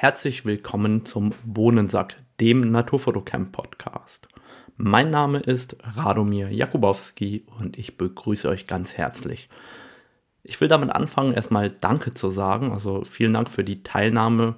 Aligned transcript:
herzlich 0.00 0.46
willkommen 0.46 1.04
zum 1.04 1.34
Bohnensack, 1.44 2.16
dem 2.40 2.70
Naturfotocamp 2.70 3.52
Podcast. 3.52 4.28
Mein 4.78 5.10
Name 5.10 5.40
ist 5.40 5.76
Radomir 5.82 6.48
Jakubowski 6.48 7.44
und 7.58 7.76
ich 7.76 7.98
begrüße 7.98 8.48
euch 8.48 8.66
ganz 8.66 8.96
herzlich. 8.96 9.50
Ich 10.42 10.58
will 10.58 10.68
damit 10.68 10.88
anfangen, 10.90 11.34
erstmal 11.34 11.70
Danke 11.70 12.14
zu 12.14 12.30
sagen. 12.30 12.72
Also 12.72 13.04
vielen 13.04 13.34
Dank 13.34 13.50
für 13.50 13.62
die 13.62 13.82
Teilnahme 13.82 14.54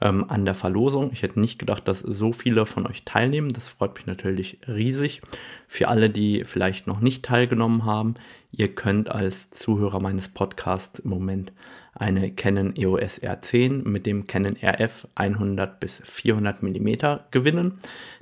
ähm, 0.00 0.26
an 0.30 0.44
der 0.44 0.54
Verlosung. 0.54 1.10
Ich 1.12 1.22
hätte 1.22 1.40
nicht 1.40 1.58
gedacht, 1.58 1.88
dass 1.88 1.98
so 1.98 2.32
viele 2.32 2.64
von 2.64 2.86
euch 2.86 3.04
teilnehmen. 3.04 3.52
Das 3.52 3.66
freut 3.66 3.96
mich 3.96 4.06
natürlich 4.06 4.60
riesig. 4.68 5.22
Für 5.66 5.88
alle, 5.88 6.08
die 6.08 6.44
vielleicht 6.44 6.86
noch 6.86 7.00
nicht 7.00 7.24
teilgenommen 7.24 7.84
haben, 7.84 8.14
ihr 8.52 8.72
könnt 8.72 9.10
als 9.10 9.50
Zuhörer 9.50 9.98
meines 9.98 10.28
Podcasts 10.28 11.00
im 11.00 11.10
Moment 11.10 11.52
eine 11.94 12.32
Canon 12.32 12.74
EOS 12.76 13.22
R10 13.22 13.88
mit 13.88 14.04
dem 14.06 14.26
Canon 14.26 14.56
RF 14.62 15.08
100 15.14 15.80
bis 15.80 16.02
400 16.04 16.62
mm 16.62 16.88
gewinnen. 17.30 17.78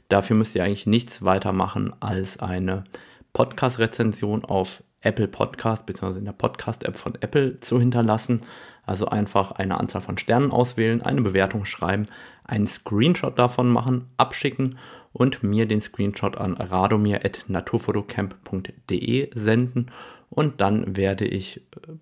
Dafür 0.08 0.36
müsst 0.36 0.54
ihr 0.54 0.62
eigentlich 0.64 0.86
nichts 0.86 1.24
weiter 1.24 1.52
machen 1.52 1.92
als 2.00 2.38
eine 2.40 2.84
Podcast-Rezension 3.32 4.44
auf 4.44 4.84
Apple 5.00 5.28
Podcast 5.28 5.86
bzw. 5.86 6.18
in 6.18 6.26
der 6.26 6.32
Podcast-App 6.32 6.96
von 6.96 7.14
Apple 7.20 7.60
zu 7.60 7.80
hinterlassen. 7.80 8.42
Also 8.84 9.06
einfach 9.06 9.52
eine 9.52 9.78
Anzahl 9.78 10.02
von 10.02 10.18
Sternen 10.18 10.50
auswählen, 10.50 11.02
eine 11.02 11.22
Bewertung 11.22 11.64
schreiben, 11.64 12.08
einen 12.44 12.66
Screenshot 12.66 13.38
davon 13.38 13.68
machen, 13.68 14.06
abschicken 14.16 14.76
und 15.12 15.42
mir 15.42 15.66
den 15.66 15.80
Screenshot 15.80 16.36
an 16.36 16.54
radomir.naturfotocamp.de 16.54 19.30
senden 19.34 19.90
und 20.30 20.60
dann 20.60 20.96
werde 20.96 21.26
ich 21.26 21.58
äh, 21.76 21.92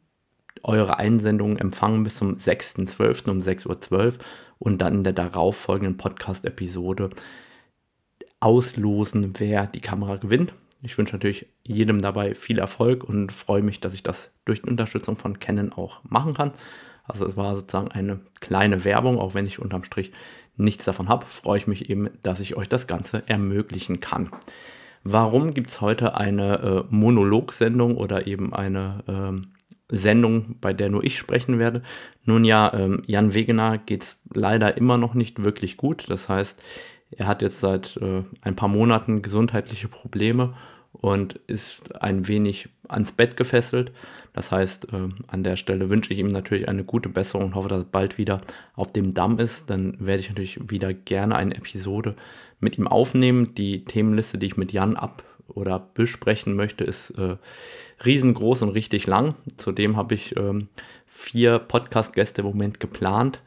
eure 0.63 0.99
Einsendungen 0.99 1.59
empfangen 1.59 2.05
bis 2.05 2.17
zum 2.17 2.37
6.12. 2.37 3.31
um 3.31 3.39
6.12 3.39 3.93
Uhr 3.93 4.13
und 4.59 4.83
dann 4.83 4.97
in 4.97 5.05
der 5.05 5.13
darauffolgenden 5.13 5.97
Podcast-Episode 5.97 7.11
auslosen, 8.41 9.35
wer 9.39 9.67
die 9.67 9.81
Kamera 9.81 10.17
gewinnt. 10.17 10.55
Ich 10.83 10.97
wünsche 10.97 11.15
natürlich 11.15 11.47
jedem 11.63 12.01
dabei 12.01 12.35
viel 12.35 12.59
Erfolg 12.59 13.05
und 13.05 13.33
freue 13.33 13.63
mich, 13.63 13.81
dass 13.81 13.95
ich 13.95 14.03
das 14.03 14.33
durch 14.45 14.63
die 14.63 14.71
Unterstützung 14.71 15.19
von 15.19 15.39
Canon 15.39 15.73
auch 15.73 16.01
machen 16.05 16.35
kann. 16.35 16.53
Also 17.05 17.27
es 17.27 17.37
war 17.37 17.55
sozusagen 17.55 17.89
eine 17.89 18.21
kleine 18.41 18.85
Werbung, 18.85 19.19
auch 19.19 19.35
wenn 19.35 19.47
ich 19.47 19.59
unterm 19.59 19.85
Strich 19.85 20.13
nichts 20.57 20.85
davon 20.85 21.09
habe, 21.09 21.27
freue 21.27 21.59
ich 21.59 21.67
mich 21.67 21.91
eben, 21.91 22.11
dass 22.23 22.41
ich 22.41 22.57
euch 22.57 22.69
das 22.69 22.87
Ganze 22.87 23.23
ermöglichen 23.27 24.01
kann. 24.01 24.31
Warum 25.03 25.55
gibt 25.55 25.69
es 25.69 25.81
heute 25.81 26.17
eine 26.17 26.59
äh, 26.59 26.95
Monologsendung 26.95 27.97
oder 27.97 28.27
eben 28.27 28.55
eine 28.55 29.03
ähm, 29.09 29.53
Sendung, 29.91 30.57
bei 30.61 30.73
der 30.73 30.89
nur 30.89 31.05
ich 31.05 31.19
sprechen 31.19 31.59
werde. 31.59 31.83
Nun 32.25 32.45
ja, 32.45 32.73
ähm, 32.75 33.03
Jan 33.07 33.35
Wegener 33.35 33.79
geht 33.79 34.03
es 34.03 34.21
leider 34.33 34.77
immer 34.77 34.99
noch 34.99 35.15
nicht 35.15 35.45
wirklich 35.45 35.77
gut. 35.77 36.09
Das 36.09 36.29
heißt, 36.29 36.63
er 37.11 37.27
hat 37.27 37.43
jetzt 37.43 37.61
seit 37.61 37.97
äh, 37.97 38.23
ein 38.41 38.57
paar 38.57 38.69
Monaten 38.69 39.23
gesundheitliche 39.23 39.89
Probleme 39.89 40.55
und 40.93 41.35
ist 41.47 42.03
ein 42.03 42.29
wenig 42.29 42.69
ans 42.89 43.13
Bett 43.13 43.37
gefesselt. 43.37 43.93
Das 44.33 44.53
heißt, 44.53 44.93
äh, 44.93 45.09
an 45.27 45.45
der 45.45 45.57
Stelle 45.57 45.91
wünsche 45.91 46.13
ich 46.13 46.19
ihm 46.19 46.29
natürlich 46.29 46.69
eine 46.69 46.85
gute 46.85 47.09
Besserung 47.09 47.47
und 47.47 47.55
hoffe, 47.55 47.69
dass 47.69 47.83
er 47.83 47.87
bald 47.91 48.19
wieder 48.19 48.41
auf 48.75 48.93
dem 48.93 49.15
Damm 49.15 49.39
ist. 49.39 49.71
Dann 49.71 49.97
werde 49.99 50.21
ich 50.21 50.29
natürlich 50.29 50.71
wieder 50.71 50.93
gerne 50.93 51.37
eine 51.37 51.57
Episode 51.57 52.15
mit 52.61 52.79
ihm 52.79 52.87
aufnehmen. 52.87 53.55
Die 53.55 53.85
Themenliste, 53.85 54.39
die 54.39 54.47
ich 54.47 54.57
mit 54.57 54.73
Jan 54.73 54.97
ab 54.97 55.25
oder 55.55 55.91
besprechen 55.95 56.55
möchte, 56.55 56.85
ist 56.85 57.11
äh, 57.11 57.37
riesengroß 58.05 58.63
und 58.63 58.71
richtig 58.71 59.07
lang. 59.07 59.35
Zudem 59.57 59.97
habe 59.97 60.15
ich 60.15 60.37
ähm, 60.37 60.69
vier 61.07 61.59
Podcast-Gäste 61.59 62.43
im 62.43 62.49
Moment 62.49 62.81
geplant. 62.81 63.41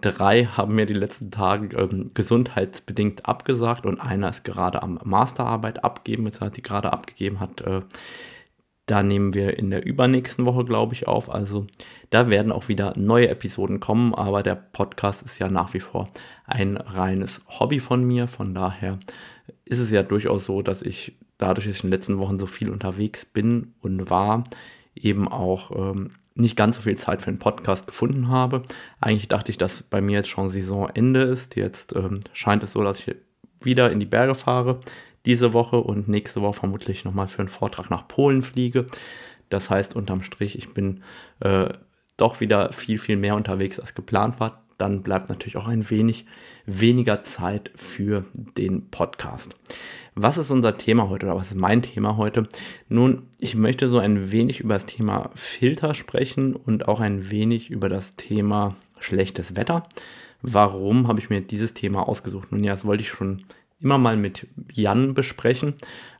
Drei 0.00 0.44
haben 0.44 0.74
mir 0.74 0.86
die 0.86 0.94
letzten 0.94 1.30
Tage 1.30 1.76
ähm, 1.76 2.10
gesundheitsbedingt 2.14 3.26
abgesagt 3.26 3.84
und 3.84 4.00
einer 4.00 4.30
ist 4.30 4.44
gerade 4.44 4.82
am 4.82 4.98
Masterarbeit 5.04 5.84
abgeben, 5.84 6.24
jetzt 6.24 6.40
hat 6.40 6.54
sie 6.54 6.62
gerade 6.62 6.92
abgegeben 6.92 7.40
hat. 7.40 7.60
Äh, 7.60 7.82
da 8.90 9.04
nehmen 9.04 9.34
wir 9.34 9.56
in 9.56 9.70
der 9.70 9.86
übernächsten 9.86 10.46
Woche, 10.46 10.64
glaube 10.64 10.94
ich, 10.94 11.06
auf. 11.06 11.32
Also 11.32 11.66
da 12.10 12.28
werden 12.28 12.50
auch 12.50 12.66
wieder 12.66 12.92
neue 12.96 13.28
Episoden 13.28 13.78
kommen, 13.78 14.16
aber 14.16 14.42
der 14.42 14.56
Podcast 14.56 15.22
ist 15.22 15.38
ja 15.38 15.48
nach 15.48 15.74
wie 15.74 15.80
vor 15.80 16.08
ein 16.44 16.76
reines 16.76 17.42
Hobby 17.60 17.78
von 17.78 18.02
mir. 18.02 18.26
Von 18.26 18.52
daher 18.52 18.98
ist 19.64 19.78
es 19.78 19.92
ja 19.92 20.02
durchaus 20.02 20.44
so, 20.44 20.60
dass 20.60 20.82
ich 20.82 21.16
dadurch, 21.42 21.66
dass 21.66 21.76
ich 21.76 21.84
in 21.84 21.88
den 21.88 21.96
letzten 21.96 22.18
Wochen 22.18 22.38
so 22.38 22.46
viel 22.46 22.70
unterwegs 22.70 23.24
bin 23.24 23.74
und 23.80 24.10
war, 24.10 24.44
eben 24.94 25.28
auch 25.28 25.70
ähm, 25.70 26.10
nicht 26.34 26.56
ganz 26.56 26.76
so 26.76 26.82
viel 26.82 26.96
Zeit 26.96 27.22
für 27.22 27.28
einen 27.28 27.38
Podcast 27.38 27.86
gefunden 27.86 28.28
habe. 28.28 28.62
Eigentlich 29.00 29.28
dachte 29.28 29.50
ich, 29.50 29.58
dass 29.58 29.82
bei 29.82 30.00
mir 30.00 30.18
jetzt 30.18 30.28
schon 30.28 30.50
Saisonende 30.50 31.22
ist. 31.22 31.56
Jetzt 31.56 31.94
ähm, 31.94 32.20
scheint 32.32 32.62
es 32.62 32.72
so, 32.72 32.82
dass 32.82 32.98
ich 32.98 33.14
wieder 33.62 33.90
in 33.90 34.00
die 34.00 34.06
Berge 34.06 34.34
fahre 34.34 34.80
diese 35.26 35.52
Woche 35.52 35.76
und 35.76 36.08
nächste 36.08 36.40
Woche 36.40 36.60
vermutlich 36.60 37.04
nochmal 37.04 37.28
für 37.28 37.40
einen 37.40 37.48
Vortrag 37.48 37.90
nach 37.90 38.08
Polen 38.08 38.42
fliege. 38.42 38.86
Das 39.50 39.68
heißt 39.68 39.94
unterm 39.94 40.22
Strich, 40.22 40.56
ich 40.56 40.72
bin 40.72 41.02
äh, 41.40 41.68
doch 42.16 42.40
wieder 42.40 42.72
viel, 42.72 42.98
viel 42.98 43.16
mehr 43.16 43.34
unterwegs 43.34 43.78
als 43.78 43.94
geplant 43.94 44.40
war 44.40 44.62
dann 44.80 45.02
bleibt 45.02 45.28
natürlich 45.28 45.56
auch 45.56 45.68
ein 45.68 45.88
wenig 45.90 46.26
weniger 46.66 47.22
Zeit 47.22 47.70
für 47.74 48.24
den 48.34 48.90
Podcast. 48.90 49.54
Was 50.14 50.38
ist 50.38 50.50
unser 50.50 50.76
Thema 50.76 51.08
heute 51.08 51.26
oder 51.26 51.36
was 51.36 51.48
ist 51.48 51.56
mein 51.56 51.82
Thema 51.82 52.16
heute? 52.16 52.48
Nun, 52.88 53.28
ich 53.38 53.54
möchte 53.54 53.88
so 53.88 53.98
ein 53.98 54.32
wenig 54.32 54.60
über 54.60 54.74
das 54.74 54.86
Thema 54.86 55.30
Filter 55.34 55.94
sprechen 55.94 56.54
und 56.54 56.88
auch 56.88 57.00
ein 57.00 57.30
wenig 57.30 57.70
über 57.70 57.88
das 57.88 58.16
Thema 58.16 58.74
schlechtes 58.98 59.56
Wetter. 59.56 59.84
Warum 60.42 61.08
habe 61.08 61.20
ich 61.20 61.30
mir 61.30 61.40
dieses 61.40 61.74
Thema 61.74 62.08
ausgesucht? 62.08 62.50
Nun 62.52 62.64
ja, 62.64 62.72
das 62.72 62.84
wollte 62.84 63.02
ich 63.02 63.10
schon 63.10 63.42
immer 63.80 63.98
mal 63.98 64.16
mit 64.16 64.46
Jan 64.72 65.14
besprechen, 65.14 65.74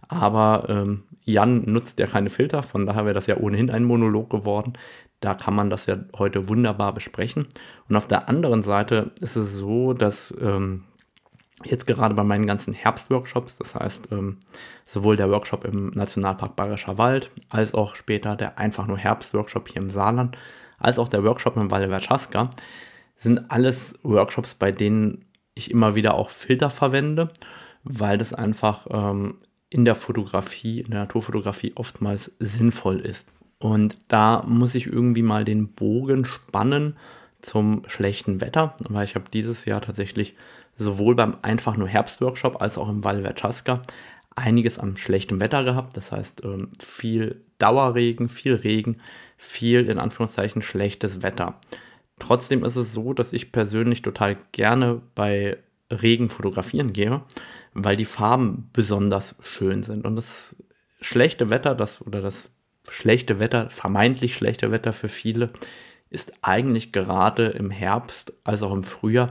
aber 0.09 0.67
ähm, 0.69 1.03
Jan 1.25 1.65
nutzt 1.71 1.99
ja 1.99 2.07
keine 2.07 2.31
Filter, 2.31 2.63
von 2.63 2.87
daher 2.87 3.05
wäre 3.05 3.15
das 3.15 3.27
ja 3.27 3.37
ohnehin 3.37 3.71
ein 3.71 3.85
Monolog 3.85 4.31
geworden. 4.31 4.75
Da 5.21 5.35
kann 5.35 5.55
man 5.55 5.71
das 5.71 5.87
ja 5.87 5.99
heute 6.17 6.49
wunderbar 6.49 6.95
besprechen. 6.95 7.47
Und 7.89 7.97
auf 7.97 8.09
der 8.09 8.29
anderen 8.29 8.63
Seite 8.63 9.13
ist 9.21 9.37
es 9.37 9.55
so, 9.55 9.93
dass 9.93 10.35
ähm, 10.41 10.85
jetzt 11.65 11.87
gerade 11.87 12.15
bei 12.15 12.25
meinen 12.25 12.47
ganzen 12.47 12.73
Herbstworkshops, 12.73 13.59
das 13.59 13.75
heißt 13.75 14.09
ähm, 14.13 14.39
sowohl 14.85 15.17
der 15.17 15.31
Workshop 15.31 15.65
im 15.65 15.91
Nationalpark 15.91 16.57
Bayerischer 16.57 16.99
Wald, 16.99 17.31
als 17.49 17.75
auch 17.75 17.97
später 17.97 18.37
der 18.37 18.59
einfach 18.59 18.87
nur 18.87 18.99
Herbstworkshop 18.99 19.69
hier 19.69 19.83
im 19.83 19.91
Saarland, 19.91 20.37
als 20.79 20.99
auch 20.99 21.09
der 21.09 21.23
Workshop 21.25 21.57
im 21.57 21.71
Valle 21.71 21.89
Verchaska, 21.89 22.51
sind 23.19 23.51
alles 23.51 23.99
Workshops, 24.03 24.55
bei 24.55 24.73
denen 24.73 25.27
ich 25.55 25.71
immer 25.71 25.95
wieder 25.95 26.15
auch 26.15 26.31
Filter 26.31 26.71
verwende, 26.71 27.29
weil 27.85 28.17
das 28.17 28.33
einfach 28.33 28.87
ähm, 28.91 29.37
in 29.69 29.85
der 29.85 29.95
Fotografie, 29.95 30.81
in 30.81 30.91
der 30.91 31.01
Naturfotografie 31.01 31.73
oftmals 31.77 32.33
sinnvoll 32.39 33.01
ist. 33.01 33.31
Und 33.61 33.99
da 34.09 34.43
muss 34.47 34.75
ich 34.75 34.87
irgendwie 34.87 35.23
mal 35.23 35.45
den 35.45 35.69
Bogen 35.69 36.25
spannen 36.25 36.97
zum 37.43 37.83
schlechten 37.87 38.41
Wetter, 38.41 38.75
weil 38.89 39.05
ich 39.05 39.15
habe 39.15 39.27
dieses 39.33 39.67
Jahr 39.67 39.83
tatsächlich 39.83 40.35
sowohl 40.77 41.15
beim 41.15 41.37
einfach 41.43 41.77
nur 41.77 41.87
Herbstworkshop 41.87 42.61
als 42.61 42.79
auch 42.79 42.89
im 42.89 43.05
Val 43.05 43.23
Verchaska 43.23 43.83
einiges 44.35 44.79
am 44.79 44.97
schlechten 44.97 45.41
Wetter 45.41 45.63
gehabt. 45.63 45.97
Das 45.97 46.11
heißt, 46.11 46.43
ähm, 46.45 46.71
viel 46.79 47.43
Dauerregen, 47.59 48.31
viel 48.31 48.55
Regen, 48.55 48.97
viel 49.37 49.89
in 49.89 49.99
Anführungszeichen 49.99 50.63
schlechtes 50.63 51.23
Wetter. 51.23 51.61
Trotzdem 52.19 52.65
ist 52.65 52.77
es 52.77 52.93
so, 52.93 53.13
dass 53.13 53.35
ich 53.35 53.53
persönlich 53.53 54.01
total 54.01 54.39
gerne 54.53 55.03
bei 55.15 55.59
Regen 55.91 56.31
fotografieren 56.31 56.93
gehe, 56.93 57.23
weil 57.75 57.97
die 57.97 58.05
Farben 58.07 58.71
besonders 58.73 59.37
schön 59.43 59.83
sind. 59.83 60.07
Und 60.07 60.17
das 60.17 60.63
schlechte 61.01 61.51
Wetter, 61.51 61.75
das 61.75 62.01
oder 62.07 62.23
das 62.23 62.51
schlechte 62.91 63.39
Wetter, 63.39 63.71
vermeintlich 63.71 64.35
schlechte 64.35 64.71
Wetter 64.71 64.93
für 64.93 65.09
viele, 65.09 65.51
ist 66.11 66.33
eigentlich 66.43 66.93
gerade 66.93 67.47
im 67.47 67.71
Herbst 67.71 68.33
als 68.45 68.63
auch 68.63 68.73
im 68.73 68.85
Frühjahr, 68.85 69.31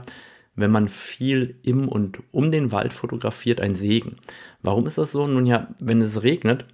wenn 0.54 0.70
man 0.70 0.88
viel 0.88 1.58
im 1.62 1.88
und 1.88 2.20
um 2.32 2.50
den 2.50 2.72
Wald 2.72 2.92
fotografiert, 2.92 3.60
ein 3.60 3.74
Segen. 3.74 4.16
Warum 4.62 4.86
ist 4.86 4.98
das 4.98 5.12
so? 5.12 5.26
Nun 5.26 5.46
ja, 5.46 5.68
wenn 5.80 6.02
es 6.02 6.22
regnet, 6.22 6.64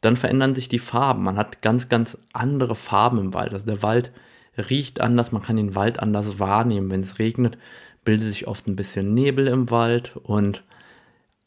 dann 0.00 0.16
verändern 0.16 0.54
sich 0.54 0.68
die 0.68 0.78
Farben. 0.78 1.24
Man 1.24 1.36
hat 1.36 1.62
ganz, 1.62 1.88
ganz 1.88 2.18
andere 2.32 2.74
Farben 2.74 3.18
im 3.18 3.34
Wald. 3.34 3.52
Also 3.52 3.66
der 3.66 3.82
Wald 3.82 4.12
riecht 4.56 5.00
anders, 5.00 5.32
man 5.32 5.42
kann 5.42 5.56
den 5.56 5.74
Wald 5.74 6.00
anders 6.00 6.38
wahrnehmen. 6.38 6.90
Wenn 6.90 7.00
es 7.00 7.18
regnet, 7.18 7.58
bildet 8.04 8.28
sich 8.28 8.46
oft 8.46 8.66
ein 8.66 8.76
bisschen 8.76 9.14
Nebel 9.14 9.46
im 9.48 9.70
Wald 9.70 10.16
und 10.16 10.62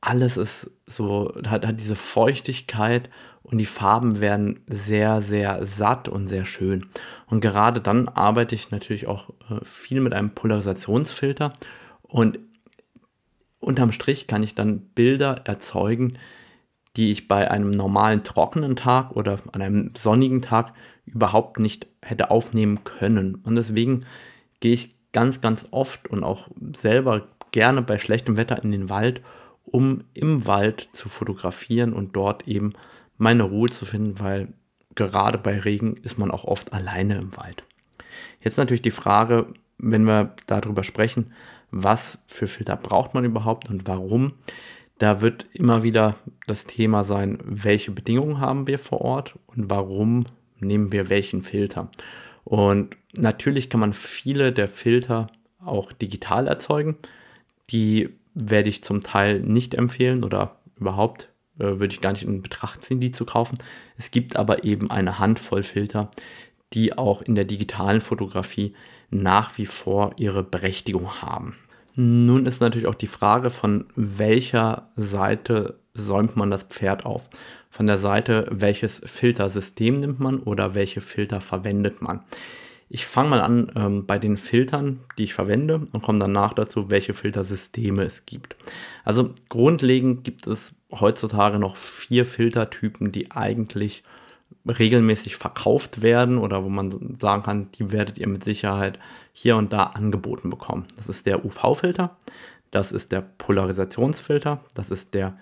alles 0.02 0.38
ist 0.38 0.72
so, 0.86 1.34
hat, 1.48 1.66
hat 1.66 1.80
diese 1.80 1.96
Feuchtigkeit 1.96 3.10
und 3.50 3.58
die 3.58 3.66
Farben 3.66 4.22
werden 4.22 4.60
sehr, 4.68 5.22
sehr 5.22 5.66
satt 5.66 6.08
und 6.08 6.28
sehr 6.28 6.46
schön. 6.46 6.86
Und 7.26 7.42
gerade 7.42 7.82
dann 7.82 8.08
arbeite 8.08 8.54
ich 8.54 8.72
natürlich 8.72 9.08
auch 9.08 9.30
äh, 9.50 9.64
viel 9.64 10.02
mit 10.02 10.14
einem 10.14 10.32
Polarisationsfilter 10.32 11.54
und 12.04 12.40
unterm 13.60 13.92
Strich 13.92 14.28
kann 14.28 14.44
ich 14.44 14.56
dann 14.56 14.82
Bilder 14.82 15.42
erzeugen, 15.46 16.18
die 16.96 17.12
ich 17.12 17.28
bei 17.28 17.50
einem 17.50 17.72
normalen 17.72 18.24
trockenen 18.24 18.76
Tag 18.76 19.12
oder 19.16 19.40
an 19.52 19.62
einem 19.62 19.92
sonnigen 19.98 20.42
Tag 20.42 20.74
überhaupt 21.06 21.60
nicht 21.60 21.88
hätte 22.02 22.32
aufnehmen 22.32 22.84
können. 22.84 23.36
Und 23.36 23.56
deswegen 23.56 24.06
gehe 24.60 24.74
ich 24.74 24.96
ganz, 25.12 25.42
ganz 25.42 25.68
oft 25.72 26.08
und 26.08 26.24
auch 26.24 26.48
selber 26.76 27.28
gerne 27.52 27.82
bei 27.82 28.00
schlechtem 28.00 28.38
Wetter 28.38 28.64
in 28.64 28.72
den 28.72 28.90
Wald, 28.90 29.22
um 29.66 30.04
im 30.14 30.46
Wald 30.48 30.90
zu 30.94 31.10
fotografieren 31.10 31.94
und 31.94 32.16
dort 32.16 32.48
eben 32.48 32.74
meine 33.20 33.44
Ruhe 33.44 33.70
zu 33.70 33.86
finden, 33.86 34.20
weil 34.20 34.48
gerade 34.96 35.38
bei 35.38 35.60
Regen 35.60 35.98
ist 35.98 36.18
man 36.18 36.32
auch 36.32 36.46
oft 36.46 36.74
alleine 36.74 37.18
im 37.18 37.38
Wald. 37.38 37.64
Jetzt 38.42 38.58
natürlich 38.58 38.82
die 38.82 38.90
Frage, 38.90 39.48
wenn 39.78 40.04
wir 40.06 40.34
darüber 40.48 40.84
sprechen, 40.84 41.32
was 41.70 42.20
für 42.26 42.48
Filter 42.48 42.76
braucht 42.76 43.14
man 43.14 43.26
überhaupt 43.26 43.70
und 43.70 43.88
warum. 43.88 44.34
Da 44.98 45.22
wird 45.22 45.48
immer 45.54 45.84
wieder 45.84 46.16
das 46.48 46.66
Thema 46.66 47.04
sein, 47.04 47.38
welche 47.44 47.92
Bedingungen 47.92 48.40
haben 48.40 48.68
wir 48.68 48.80
vor 48.80 49.02
Ort 49.02 49.38
und 49.48 49.70
warum 49.70 50.26
nehmen 50.60 50.92
wir 50.92 51.10
welchen 51.10 51.42
Filter. 51.42 51.90
Und 52.44 52.98
natürlich 53.14 53.70
kann 53.70 53.80
man 53.80 53.94
viele 53.94 54.52
der 54.52 54.68
Filter 54.68 55.28
auch 55.64 55.94
digital 55.94 56.48
erzeugen. 56.48 56.98
Die 57.70 58.10
werde 58.34 58.70
ich 58.70 58.84
zum 58.84 59.02
Teil 59.02 59.40
nicht 59.40 59.74
empfehlen 59.76 60.24
oder 60.24 60.58
überhaupt 60.78 61.30
würde 61.60 61.94
ich 61.94 62.02
gar 62.02 62.14
nicht 62.14 62.24
in 62.24 62.42
Betracht 62.42 62.84
ziehen, 62.84 63.00
die 63.00 63.12
zu 63.12 63.26
kaufen. 63.26 63.58
Es 63.98 64.12
gibt 64.12 64.36
aber 64.36 64.64
eben 64.64 64.90
eine 64.90 65.20
Handvoll 65.20 65.64
Filter, 65.64 66.10
die 66.74 66.98
auch 66.98 67.22
in 67.22 67.36
der 67.36 67.46
digitalen 67.46 68.02
Fotografie 68.02 68.74
nach 69.10 69.58
wie 69.58 69.66
vor 69.66 70.14
ihre 70.18 70.44
Berechtigung 70.44 71.22
haben. 71.22 71.56
Nun 71.96 72.46
ist 72.46 72.62
natürlich 72.62 72.88
auch 72.88 72.96
die 72.96 73.08
Frage, 73.08 73.50
von 73.50 73.86
welcher 73.96 74.88
Seite 74.96 75.80
säumt 75.94 76.38
man 76.38 76.50
das 76.50 76.64
Pferd 76.64 77.06
auf? 77.06 77.30
Von 77.70 77.88
der 77.88 77.98
Seite, 77.98 78.48
welches 78.52 79.02
Filtersystem 79.06 80.00
nimmt 80.00 80.20
man 80.20 80.40
oder 80.40 80.76
welche 80.76 81.02
Filter 81.02 81.42
verwendet 81.42 82.02
man? 82.02 82.22
Ich 82.92 83.06
fange 83.06 83.30
mal 83.30 83.42
an 83.42 83.72
ähm, 83.76 84.06
bei 84.08 84.18
den 84.18 84.38
Filtern, 84.38 85.02
die 85.18 85.26
ich 85.26 85.34
verwende 85.34 85.88
und 85.92 86.02
komme 86.02 86.20
danach 86.20 86.54
dazu, 86.54 86.90
welche 86.90 87.14
Filtersysteme 87.14 88.04
es 88.04 88.26
gibt. 88.26 88.56
Also 89.04 89.34
grundlegend 89.50 90.24
gibt 90.24 90.48
es 90.48 90.79
heutzutage 90.92 91.60
noch 91.60 91.78
vier 91.78 92.26
Filtertypen, 92.26 93.12
die 93.12 93.32
eigentlich 93.32 94.04
regelmäßig 94.68 95.36
verkauft 95.36 96.02
werden 96.02 96.38
oder 96.38 96.64
wo 96.64 96.70
man 96.70 97.18
sagen 97.20 97.44
kann, 97.44 97.72
die 97.74 97.92
werdet 97.92 98.18
ihr 98.18 98.28
mit 98.28 98.44
Sicherheit 98.44 99.00
hier 99.32 99.56
und 99.58 99.72
da 99.72 99.84
angeboten 99.84 100.50
bekommen. 100.50 100.86
Das 100.98 101.08
ist 101.08 101.26
der 101.26 101.46
UV-Filter, 101.46 102.18
das 102.72 102.92
ist 102.92 103.12
der 103.12 103.22
Polarisationsfilter, 103.22 104.64
das 104.74 104.90
ist 104.90 105.14
der 105.14 105.38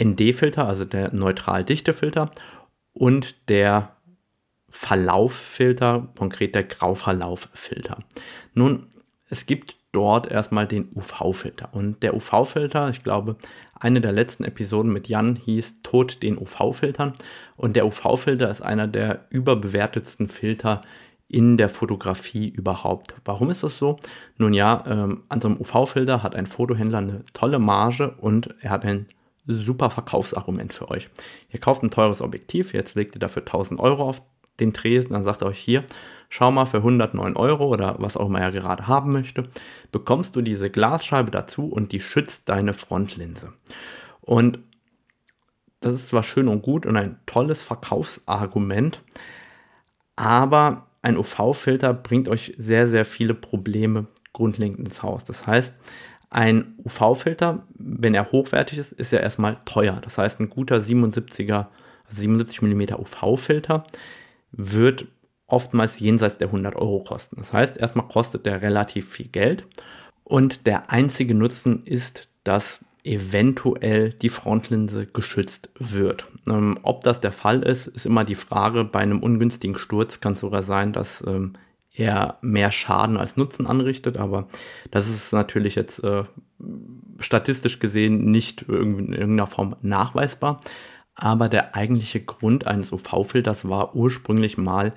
ND-Filter, 0.00 0.66
also 0.66 0.84
der 0.84 1.12
Neutral-Dichte-Filter 1.12 2.30
und 2.92 3.48
der 3.48 3.96
Verlauffilter, 4.68 6.08
konkret 6.16 6.54
der 6.54 6.64
Grauverlauffilter. 6.64 7.98
Nun, 8.54 8.86
es 9.26 9.46
gibt 9.46 9.76
dort 9.92 10.30
erstmal 10.30 10.66
den 10.66 10.88
UV-Filter. 10.94 11.70
Und 11.72 12.02
der 12.02 12.14
UV-Filter, 12.14 12.90
ich 12.90 13.02
glaube, 13.02 13.36
eine 13.74 14.00
der 14.00 14.12
letzten 14.12 14.44
Episoden 14.44 14.92
mit 14.92 15.08
Jan 15.08 15.36
hieß 15.36 15.82
Tod 15.82 16.22
den 16.22 16.38
UV-Filtern. 16.38 17.14
Und 17.56 17.76
der 17.76 17.86
UV-Filter 17.86 18.50
ist 18.50 18.62
einer 18.62 18.86
der 18.86 19.26
überbewertetsten 19.30 20.28
Filter 20.28 20.82
in 21.28 21.56
der 21.56 21.68
Fotografie 21.68 22.48
überhaupt. 22.48 23.14
Warum 23.24 23.50
ist 23.50 23.62
das 23.62 23.78
so? 23.78 23.96
Nun 24.36 24.52
ja, 24.52 24.84
ähm, 24.86 25.22
an 25.28 25.40
so 25.40 25.48
einem 25.48 25.60
UV-Filter 25.60 26.22
hat 26.22 26.34
ein 26.34 26.46
Fotohändler 26.46 26.98
eine 26.98 27.24
tolle 27.32 27.58
Marge 27.58 28.16
und 28.18 28.54
er 28.60 28.70
hat 28.70 28.84
ein 28.84 29.06
super 29.46 29.90
Verkaufsargument 29.90 30.72
für 30.72 30.90
euch. 30.90 31.08
Ihr 31.50 31.60
kauft 31.60 31.82
ein 31.82 31.90
teures 31.90 32.20
Objektiv, 32.20 32.74
jetzt 32.74 32.96
legt 32.96 33.14
ihr 33.14 33.20
dafür 33.20 33.42
1000 33.42 33.80
Euro 33.80 34.08
auf 34.08 34.22
den 34.60 34.72
Tresen, 34.74 35.12
dann 35.12 35.24
sagt 35.24 35.42
er 35.42 35.48
euch 35.48 35.58
hier, 35.58 35.84
schau 36.28 36.50
mal 36.50 36.66
für 36.66 36.78
109 36.78 37.36
Euro 37.36 37.66
oder 37.68 37.96
was 37.98 38.16
auch 38.16 38.26
immer 38.26 38.40
er 38.40 38.52
gerade 38.52 38.86
haben 38.86 39.12
möchte, 39.12 39.44
bekommst 39.92 40.36
du 40.36 40.42
diese 40.42 40.70
Glasscheibe 40.70 41.30
dazu 41.30 41.66
und 41.66 41.92
die 41.92 42.00
schützt 42.00 42.48
deine 42.48 42.72
Frontlinse. 42.72 43.52
Und 44.20 44.60
das 45.80 45.94
ist 45.94 46.08
zwar 46.08 46.22
schön 46.22 46.48
und 46.48 46.62
gut 46.62 46.86
und 46.86 46.96
ein 46.96 47.18
tolles 47.26 47.62
Verkaufsargument, 47.62 49.02
aber 50.16 50.86
ein 51.02 51.16
UV-Filter 51.16 51.94
bringt 51.94 52.28
euch 52.28 52.54
sehr, 52.58 52.88
sehr 52.88 53.04
viele 53.04 53.34
Probleme 53.34 54.06
grundlegend 54.32 54.78
ins 54.78 55.02
Haus. 55.02 55.24
Das 55.24 55.46
heißt, 55.46 55.74
ein 56.28 56.76
UV-Filter, 56.84 57.64
wenn 57.74 58.14
er 58.14 58.30
hochwertig 58.30 58.78
ist, 58.78 58.92
ist 58.92 59.12
er 59.12 59.22
erstmal 59.22 59.56
teuer. 59.64 59.98
Das 60.02 60.18
heißt, 60.18 60.38
ein 60.40 60.50
guter 60.50 60.76
77er, 60.76 61.66
77 62.08 62.62
mm 62.62 62.94
UV-Filter 62.94 63.84
wird 64.52 65.06
oftmals 65.46 65.98
jenseits 65.98 66.38
der 66.38 66.48
100 66.48 66.76
Euro 66.76 67.02
kosten. 67.02 67.36
Das 67.38 67.52
heißt, 67.52 67.76
erstmal 67.76 68.08
kostet 68.08 68.46
der 68.46 68.62
relativ 68.62 69.08
viel 69.08 69.28
Geld 69.28 69.66
und 70.24 70.66
der 70.66 70.90
einzige 70.90 71.34
Nutzen 71.34 71.84
ist, 71.84 72.28
dass 72.44 72.84
eventuell 73.02 74.10
die 74.12 74.28
Frontlinse 74.28 75.06
geschützt 75.06 75.70
wird. 75.78 76.26
Ähm, 76.48 76.78
ob 76.82 77.00
das 77.02 77.20
der 77.20 77.32
Fall 77.32 77.62
ist, 77.62 77.86
ist 77.86 78.06
immer 78.06 78.24
die 78.24 78.34
Frage. 78.34 78.84
Bei 78.84 79.00
einem 79.00 79.22
ungünstigen 79.22 79.78
Sturz 79.78 80.20
kann 80.20 80.34
es 80.34 80.40
sogar 80.40 80.62
sein, 80.62 80.92
dass 80.92 81.24
ähm, 81.26 81.54
er 81.94 82.38
mehr 82.42 82.70
Schaden 82.70 83.16
als 83.16 83.36
Nutzen 83.36 83.66
anrichtet, 83.66 84.16
aber 84.16 84.48
das 84.90 85.08
ist 85.08 85.32
natürlich 85.32 85.74
jetzt 85.74 86.04
äh, 86.04 86.24
statistisch 87.18 87.78
gesehen 87.78 88.30
nicht 88.30 88.62
in 88.62 89.12
irgendeiner 89.12 89.46
Form 89.46 89.76
nachweisbar 89.82 90.60
aber 91.22 91.48
der 91.48 91.76
eigentliche 91.76 92.20
Grund 92.20 92.66
eines 92.66 92.92
UV-Filters 92.92 93.68
war 93.68 93.94
ursprünglich 93.94 94.58
mal 94.58 94.92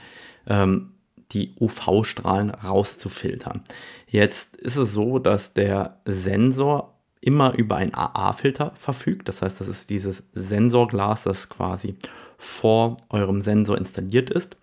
ähm, 0.47 0.91
die 1.31 1.53
UV-Strahlen 1.59 2.51
rauszufiltern. 2.51 3.61
Jetzt 4.07 4.55
ist 4.57 4.75
es 4.75 4.93
so, 4.93 5.19
dass 5.19 5.53
der 5.53 6.01
Sensor 6.05 6.93
immer 7.21 7.53
über 7.53 7.77
einen 7.77 7.93
AA-Filter 7.93 8.73
verfügt. 8.75 9.29
Das 9.29 9.41
heißt, 9.41 9.61
das 9.61 9.67
ist 9.67 9.89
dieses 9.89 10.23
Sensorglas, 10.33 11.23
das 11.23 11.49
quasi 11.49 11.95
vor 12.37 12.97
eurem 13.09 13.41
Sensor 13.41 13.77
installiert 13.77 14.29
ist. 14.29 14.57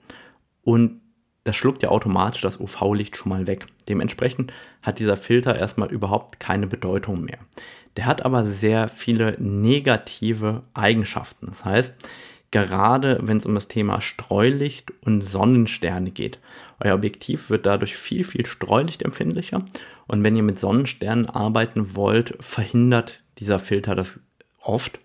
Und 0.63 1.01
das 1.45 1.57
schluckt 1.57 1.83
ja 1.83 1.89
automatisch 1.89 2.43
das 2.43 2.61
UV-Licht 2.61 3.17
schon 3.17 3.31
mal 3.31 3.47
weg. 3.47 3.67
Dementsprechend 3.89 4.53
hat 4.83 4.99
dieser 4.99 5.17
Filter 5.17 5.57
erstmal 5.57 5.91
überhaupt 5.91 6.39
keine 6.39 6.67
Bedeutung 6.67 7.23
mehr. 7.25 7.39
Der 7.97 8.07
hat 8.07 8.25
aber 8.25 8.45
sehr 8.45 8.89
viele 8.89 9.37
negative 9.39 10.63
Eigenschaften. 10.75 11.47
Das 11.47 11.65
heißt, 11.65 11.95
gerade 12.51 13.19
wenn 13.23 13.39
es 13.39 13.47
um 13.47 13.55
das 13.55 13.69
Thema 13.69 14.01
Streulicht 14.01 14.93
und 15.03 15.23
Sonnensterne 15.23 16.11
geht, 16.11 16.39
euer 16.81 16.95
Objektiv 16.95 17.51
wird 17.51 17.67
dadurch 17.67 17.97
viel, 17.97 18.25
viel 18.25 18.47
streulichtempfindlicher. 18.47 19.65
Und 20.07 20.25
wenn 20.25 20.37
ihr 20.37 20.43
mit 20.43 20.59
Sonnensternen 20.59 21.29
arbeiten 21.29 21.95
wollt, 21.95 22.37
verhindert 22.41 23.23
dieser 23.39 23.59
Filter 23.59 23.95
das 23.95 24.19
oft, 24.63 24.99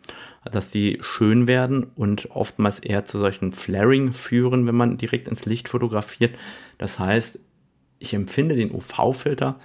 dass 0.49 0.69
die 0.69 0.99
schön 1.01 1.47
werden 1.47 1.83
und 1.95 2.29
oftmals 2.31 2.79
eher 2.79 3.05
zu 3.05 3.17
solchen 3.17 3.51
Flaring 3.51 4.13
führen, 4.13 4.67
wenn 4.67 4.75
man 4.75 4.97
direkt 4.97 5.27
ins 5.27 5.45
Licht 5.45 5.67
fotografiert. 5.67 6.37
Das 6.77 6.99
heißt, 6.99 7.39
ich 7.99 8.13
empfinde 8.13 8.55
den 8.55 8.71
UV-Filter 8.71 9.59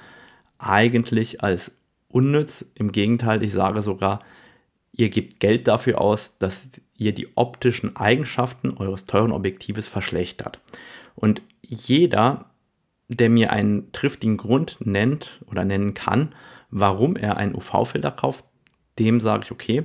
eigentlich 0.59 1.43
als 1.43 1.73
unnütz. 2.11 2.67
Im 2.75 2.93
Gegenteil, 2.93 3.43
ich 3.43 3.53
sage 3.53 3.83
sogar, 3.83 4.21
ihr 4.93 5.09
gebt 5.09 5.41
Geld 5.41 5.69
dafür 5.69 6.01
aus, 6.01 6.37
dass 6.39 6.81
ihr 6.97 7.13
die 7.13 7.29
optischen 7.37 7.97
Eigenschaften 7.97 8.77
eures 8.77 9.07
teuren 9.07 9.33
Objektives 9.33 9.89
verschlechtert. 9.89 10.61
Und 11.15 11.43
jeder, 11.63 12.51
der 13.09 13.31
mir 13.31 13.53
einen 13.53 13.93
triftigen 13.93 14.37
Grund 14.37 14.79
nennt 14.81 15.41
oder 15.47 15.65
nennen 15.65 15.95
kann, 15.95 16.35
warum 16.71 17.17
er 17.17 17.37
einen 17.37 17.55
UV-Filter 17.55 18.11
kauft, 18.11 18.45
dem 18.99 19.21
sage 19.21 19.45
ich, 19.45 19.53
okay, 19.53 19.85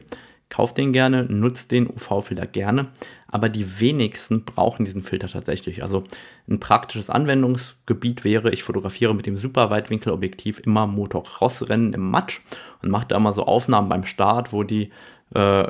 kauft 0.56 0.78
den 0.78 0.94
gerne, 0.94 1.26
nutzt 1.26 1.72
den 1.72 1.86
UV-Filter 1.86 2.48
gerne, 2.48 2.88
aber 3.28 3.50
die 3.50 3.82
wenigsten 3.82 4.46
brauchen 4.46 4.86
diesen 4.86 5.04
Filter 5.04 5.28
tatsächlich. 5.28 5.84
Also 5.84 6.06
ein 6.48 6.62
praktisches 6.62 7.10
Anwendungsgebiet 7.10 8.24
wäre, 8.24 8.52
ich 8.52 8.64
fotografiere 8.64 9.14
mit 9.14 9.26
dem 9.26 9.36
Superweitwinkelobjektiv 9.36 10.60
immer 10.60 10.88
Motocross-Rennen 10.88 11.92
im 11.92 12.10
Matsch 12.10 12.40
und 12.82 12.90
mache 12.90 13.08
da 13.10 13.20
mal 13.20 13.34
so 13.34 13.44
Aufnahmen 13.44 13.90
beim 13.90 14.06
Start, 14.06 14.54
wo 14.54 14.64
die, 14.64 14.92
äh, 15.34 15.70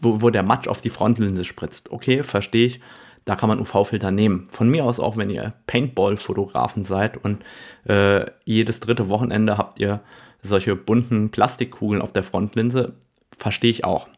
wo, 0.00 0.22
wo 0.22 0.30
der 0.30 0.42
Matsch 0.42 0.68
auf 0.68 0.80
die 0.80 0.88
Frontlinse 0.88 1.44
spritzt. 1.44 1.92
Okay, 1.92 2.22
verstehe 2.22 2.68
ich. 2.68 2.80
Da 3.26 3.36
kann 3.36 3.50
man 3.50 3.60
UV-Filter 3.60 4.10
nehmen. 4.10 4.46
Von 4.50 4.70
mir 4.70 4.86
aus 4.86 5.00
auch, 5.00 5.18
wenn 5.18 5.28
ihr 5.28 5.52
Paintball-Fotografen 5.66 6.86
seid 6.86 7.22
und 7.22 7.44
äh, 7.86 8.24
jedes 8.44 8.80
dritte 8.80 9.10
Wochenende 9.10 9.58
habt 9.58 9.80
ihr 9.80 10.00
solche 10.40 10.76
bunten 10.76 11.30
Plastikkugeln 11.30 12.00
auf 12.00 12.12
der 12.12 12.22
Frontlinse, 12.22 12.94
verstehe 13.38 13.70
ich 13.70 13.84
auch. 13.84 14.08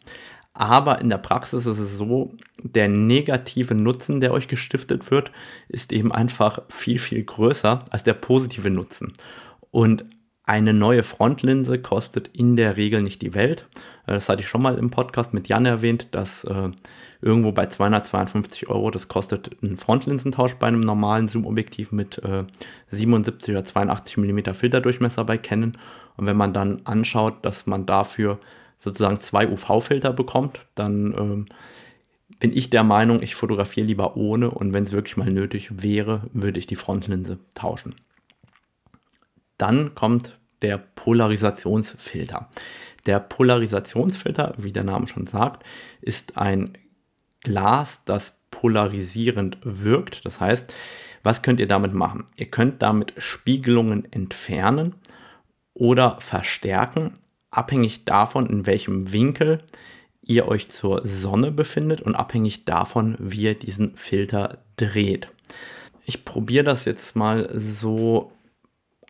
Aber 0.53 1.01
in 1.03 1.11
der 1.11 1.19
Praxis 1.19 1.67
ist 1.67 1.79
es 1.79 1.99
so, 1.99 2.35
der 2.63 2.89
negative 2.89 3.75
Nutzen, 3.75 4.21
der 4.21 4.33
euch 4.33 4.49
gestiftet 4.49 5.11
wird, 5.11 5.31
ist 5.69 5.93
eben 5.93 6.13
einfach 6.13 6.63
viel, 6.71 6.99
viel 6.99 7.23
größer 7.23 7.85
als 7.91 8.05
der 8.05 8.15
positive 8.15 8.71
Nutzen. 8.71 9.13
Und 9.71 10.07
Eine 10.49 10.73
neue 10.73 11.03
Frontlinse 11.03 11.81
kostet 11.81 12.29
in 12.29 12.55
der 12.55 12.77
Regel 12.77 13.03
nicht 13.03 13.21
die 13.21 13.35
Welt. 13.35 13.67
Äh, 14.07 14.13
das 14.13 14.29
hatte 14.29 14.43
ich 14.43 14.49
schon 14.49 14.63
mal 14.63 14.79
im 14.79 14.91
Podcast 14.91 15.35
mit 15.35 15.49
Jan 15.49 15.67
erwähnt, 15.67 16.09
dass 16.13 16.45
äh, 16.45 16.71
irgendwo 17.21 17.51
bei 17.51 17.67
252 17.67 18.69
Euro 18.69 18.93
das 18.93 19.09
kostet 19.09 19.61
ein 19.65 19.77
Frontlinsentausch 19.77 20.55
bei 20.55 20.69
einem 20.69 20.81
normalen 20.81 21.27
Zoom-Objektiv 21.27 21.91
mit 21.91 22.23
äh, 22.25 22.45
77 22.93 23.51
oder 23.51 23.65
82 23.65 24.19
mm 24.19 24.55
Filterdurchmesser 24.55 25.25
bei 25.25 25.37
Canon. 25.37 25.77
Und 26.17 26.27
wenn 26.27 26.37
man 26.37 26.53
dann 26.53 26.81
anschaut, 26.85 27.45
dass 27.45 27.67
man 27.67 27.85
dafür 27.85 28.39
sozusagen 28.78 29.18
zwei 29.18 29.49
UV-Filter 29.49 30.12
bekommt, 30.12 30.66
dann 30.75 31.14
ähm, 31.14 31.47
bin 32.38 32.52
ich 32.52 32.71
der 32.71 32.85
Meinung, 32.85 33.23
ich 33.23 33.35
fotografiere 33.35 33.87
lieber 33.87 34.16
ohne 34.16 34.50
und 34.50 34.73
wenn 34.73 34.85
es 34.85 34.92
wirklich 34.92 35.16
mal 35.16 35.30
nötig 35.30 35.83
wäre, 35.83 36.23
würde 36.33 36.59
ich 36.59 36.66
die 36.66 36.76
Frontlinse 36.76 37.38
tauschen. 37.54 37.95
Dann 39.59 39.95
kommt 39.95 40.38
der 40.62 40.78
Polarisationsfilter. 40.78 42.50
Der 43.06 43.21
Polarisationsfilter, 43.21 44.54
wie 44.59 44.73
der 44.73 44.85
Name 44.85 45.06
schon 45.06 45.26
sagt, 45.26 45.64
ist 46.00 46.37
ein 46.37 46.76
Glas, 47.40 48.02
das 48.04 48.40
polarisierend 48.50 49.59
wirkt. 49.62 50.25
Das 50.26 50.40
heißt, 50.40 50.75
was 51.23 51.42
könnt 51.42 51.61
ihr 51.61 51.68
damit 51.68 51.95
machen? 51.95 52.25
Ihr 52.37 52.50
könnt 52.50 52.83
damit 52.83 53.14
Spiegelungen 53.18 54.11
entfernen 54.12 54.95
oder 55.75 56.21
verstärken, 56.21 57.14
abhängig 57.50 58.05
davon, 58.05 58.47
in 58.47 58.67
welchem 58.67 59.12
Winkel 59.12 59.59
ihr 60.23 60.49
euch 60.49 60.69
zur 60.69 61.07
Sonne 61.07 61.53
befindet 61.53 62.00
und 62.00 62.15
abhängig 62.15 62.65
davon, 62.65 63.17
wie 63.19 63.43
ihr 63.43 63.55
diesen 63.55 63.97
Filter 63.97 64.59
dreht. 64.76 65.29
Ich 66.05 66.25
probiere 66.25 66.65
das 66.65 66.85
jetzt 66.85 67.17
mal 67.17 67.49
so 67.55 68.33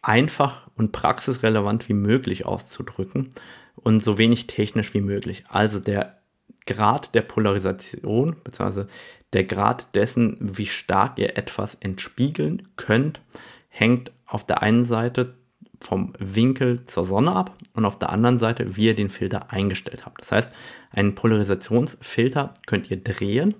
einfach 0.02 0.68
und 0.76 0.92
praxisrelevant 0.92 1.88
wie 1.88 1.94
möglich 1.94 2.46
auszudrücken 2.46 3.30
und 3.76 4.02
so 4.02 4.18
wenig 4.18 4.46
technisch 4.46 4.94
wie 4.94 5.00
möglich. 5.00 5.44
Also 5.48 5.80
der 5.80 6.20
Grad 6.66 7.14
der 7.14 7.22
Polarisation, 7.22 8.36
beziehungsweise 8.42 8.88
der 9.32 9.44
Grad 9.44 9.94
dessen, 9.94 10.36
wie 10.40 10.66
stark 10.66 11.18
ihr 11.18 11.36
etwas 11.36 11.76
entspiegeln 11.76 12.68
könnt, 12.76 13.20
hängt 13.68 14.12
auf 14.26 14.46
der 14.46 14.62
einen 14.62 14.84
Seite 14.84 15.35
vom 15.80 16.12
Winkel 16.18 16.84
zur 16.84 17.04
Sonne 17.04 17.34
ab 17.34 17.56
und 17.74 17.84
auf 17.84 17.98
der 17.98 18.10
anderen 18.10 18.38
Seite, 18.38 18.76
wie 18.76 18.86
ihr 18.86 18.96
den 18.96 19.10
Filter 19.10 19.52
eingestellt 19.52 20.06
habt. 20.06 20.20
Das 20.20 20.32
heißt, 20.32 20.50
einen 20.90 21.14
Polarisationsfilter 21.14 22.54
könnt 22.66 22.90
ihr 22.90 22.96
drehen 22.96 23.54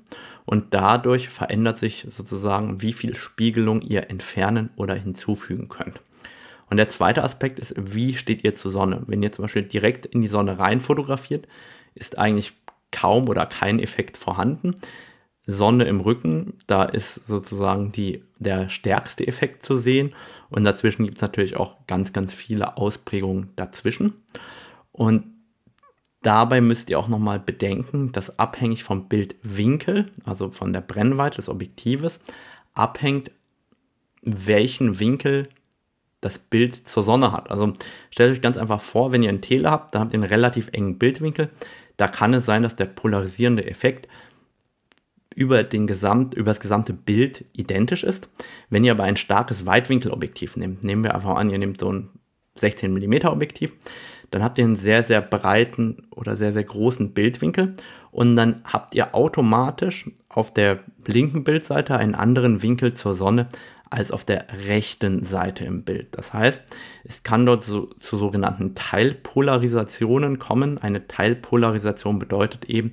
und 0.44 0.75
dadurch 0.75 1.28
verändert 1.28 1.78
sich 1.78 2.06
sozusagen, 2.08 2.82
wie 2.82 2.92
viel 2.92 3.14
Spiegelung 3.16 3.82
ihr 3.82 4.11
entfernen 4.11 4.70
oder 4.76 4.94
hinzufügen 4.94 5.68
könnt. 5.68 6.00
Und 6.68 6.78
der 6.78 6.88
zweite 6.88 7.23
Aspekt 7.23 7.58
ist, 7.58 7.75
wie 7.76 8.16
steht 8.16 8.42
ihr 8.42 8.54
zur 8.54 8.70
Sonne? 8.70 9.02
Wenn 9.06 9.23
ihr 9.23 9.32
zum 9.32 9.44
Beispiel 9.44 9.62
direkt 9.62 10.06
in 10.06 10.23
die 10.23 10.28
Sonne 10.28 10.58
rein 10.58 10.80
fotografiert, 10.80 11.46
ist 11.94 12.18
eigentlich 12.18 12.54
kaum 12.90 13.28
oder 13.28 13.46
kein 13.46 13.78
Effekt 13.78 14.16
vorhanden. 14.16 14.75
Sonne 15.47 15.85
im 15.85 16.00
Rücken, 16.00 16.55
da 16.67 16.85
ist 16.85 17.26
sozusagen 17.26 17.93
die, 17.93 18.25
der 18.38 18.69
stärkste 18.69 19.26
Effekt 19.26 19.65
zu 19.65 19.76
sehen. 19.76 20.12
Und 20.50 20.65
dazwischen 20.65 21.05
gibt 21.05 21.19
es 21.19 21.23
natürlich 21.23 21.57
auch 21.57 21.76
ganz, 21.87 22.12
ganz 22.12 22.35
viele 22.35 22.76
Ausprägungen 22.76 23.50
dazwischen. 23.55 24.15
Und 24.91 25.25
dabei 26.23 26.61
müsst 26.61 26.91
ihr 26.91 26.99
auch 26.99 27.07
nochmal 27.07 27.38
bedenken, 27.38 28.11
dass 28.11 28.38
abhängig 28.41 28.83
vom 28.83 29.09
Bildwinkel, 29.09 30.07
also 30.25 30.50
von 30.50 30.73
der 30.73 30.81
Brennweite 30.81 31.37
des 31.37 31.49
Objektives, 31.49 32.19
abhängt, 32.75 33.31
welchen 34.23 34.99
Winkel 34.99 35.49
das 36.21 36.41
Bild 36.41 36.88
zur 36.88 37.05
Sonne 37.05 37.31
hat. 37.31 37.50
Also 37.53 37.73
stellt 38.11 38.33
euch 38.33 38.41
ganz 38.41 38.57
einfach 38.57 38.81
vor, 38.81 39.12
wenn 39.12 39.23
ihr 39.23 39.29
einen 39.29 39.43
Tele 39.43 39.71
habt, 39.71 39.95
dann 39.95 40.03
habt 40.03 40.12
ihr 40.12 40.19
einen 40.19 40.29
relativ 40.29 40.71
engen 40.73 40.99
Bildwinkel. 40.99 41.50
Da 41.97 42.09
kann 42.09 42.35
es 42.35 42.45
sein, 42.45 42.65
dass 42.65 42.75
der 42.75 42.87
polarisierende 42.87 43.65
Effekt 43.65 44.09
über, 45.37 45.62
den 45.62 45.87
Gesamt, 45.87 46.35
über 46.35 46.50
das 46.50 46.61
gesamte 46.61 46.93
Bild 46.93 47.45
identisch 47.52 48.02
ist. 48.02 48.28
Wenn 48.71 48.85
ihr 48.85 48.93
aber 48.93 49.05
ein 49.05 49.16
starkes 49.16 49.66
Weitwinkelobjektiv 49.66 50.57
nehmt, 50.57 50.83
nehmen 50.83 51.05
wir 51.05 51.14
einfach 51.14 51.37
an, 51.37 51.50
ihr 51.50 51.59
nehmt 51.59 51.78
so 51.78 51.93
ein 51.93 52.09
16 52.55 52.93
mm 52.93 53.26
Objektiv, 53.26 53.73
dann 54.31 54.43
habt 54.43 54.57
ihr 54.59 54.64
einen 54.64 54.76
sehr, 54.76 55.02
sehr 55.02 55.21
breiten 55.21 56.09
oder 56.11 56.37
sehr, 56.37 56.55
sehr 56.55 56.64
großen 56.64 57.12
Bildwinkel 57.12 57.76
und 58.11 58.35
dann 58.35 58.62
habt 58.64 58.95
ihr 58.95 59.14
automatisch 59.14 60.11
auf 60.31 60.52
der 60.52 60.81
linken 61.07 61.45
Bildseite 61.45 61.97
einen 61.97 62.14
anderen 62.14 62.62
Winkel 62.62 62.95
zur 62.95 63.14
Sonne 63.14 63.47
als 63.90 64.11
auf 64.11 64.25
der 64.25 64.47
rechten 64.66 65.23
Seite 65.23 65.64
im 65.64 65.85
Bild. 65.85 66.09
Das 66.12 66.35
heißt, 66.35 66.61
es 67.05 67.23
kann 67.23 67.47
dort 67.47 67.62
so, 67.62 67.87
zu 67.99 68.16
sogenannten 68.16 68.75
Teilpolarisationen 68.75 70.38
kommen. 70.38 70.78
Eine 70.78 71.07
Teilpolarisation 71.07 72.19
bedeutet 72.19 72.64
eben, 72.64 72.93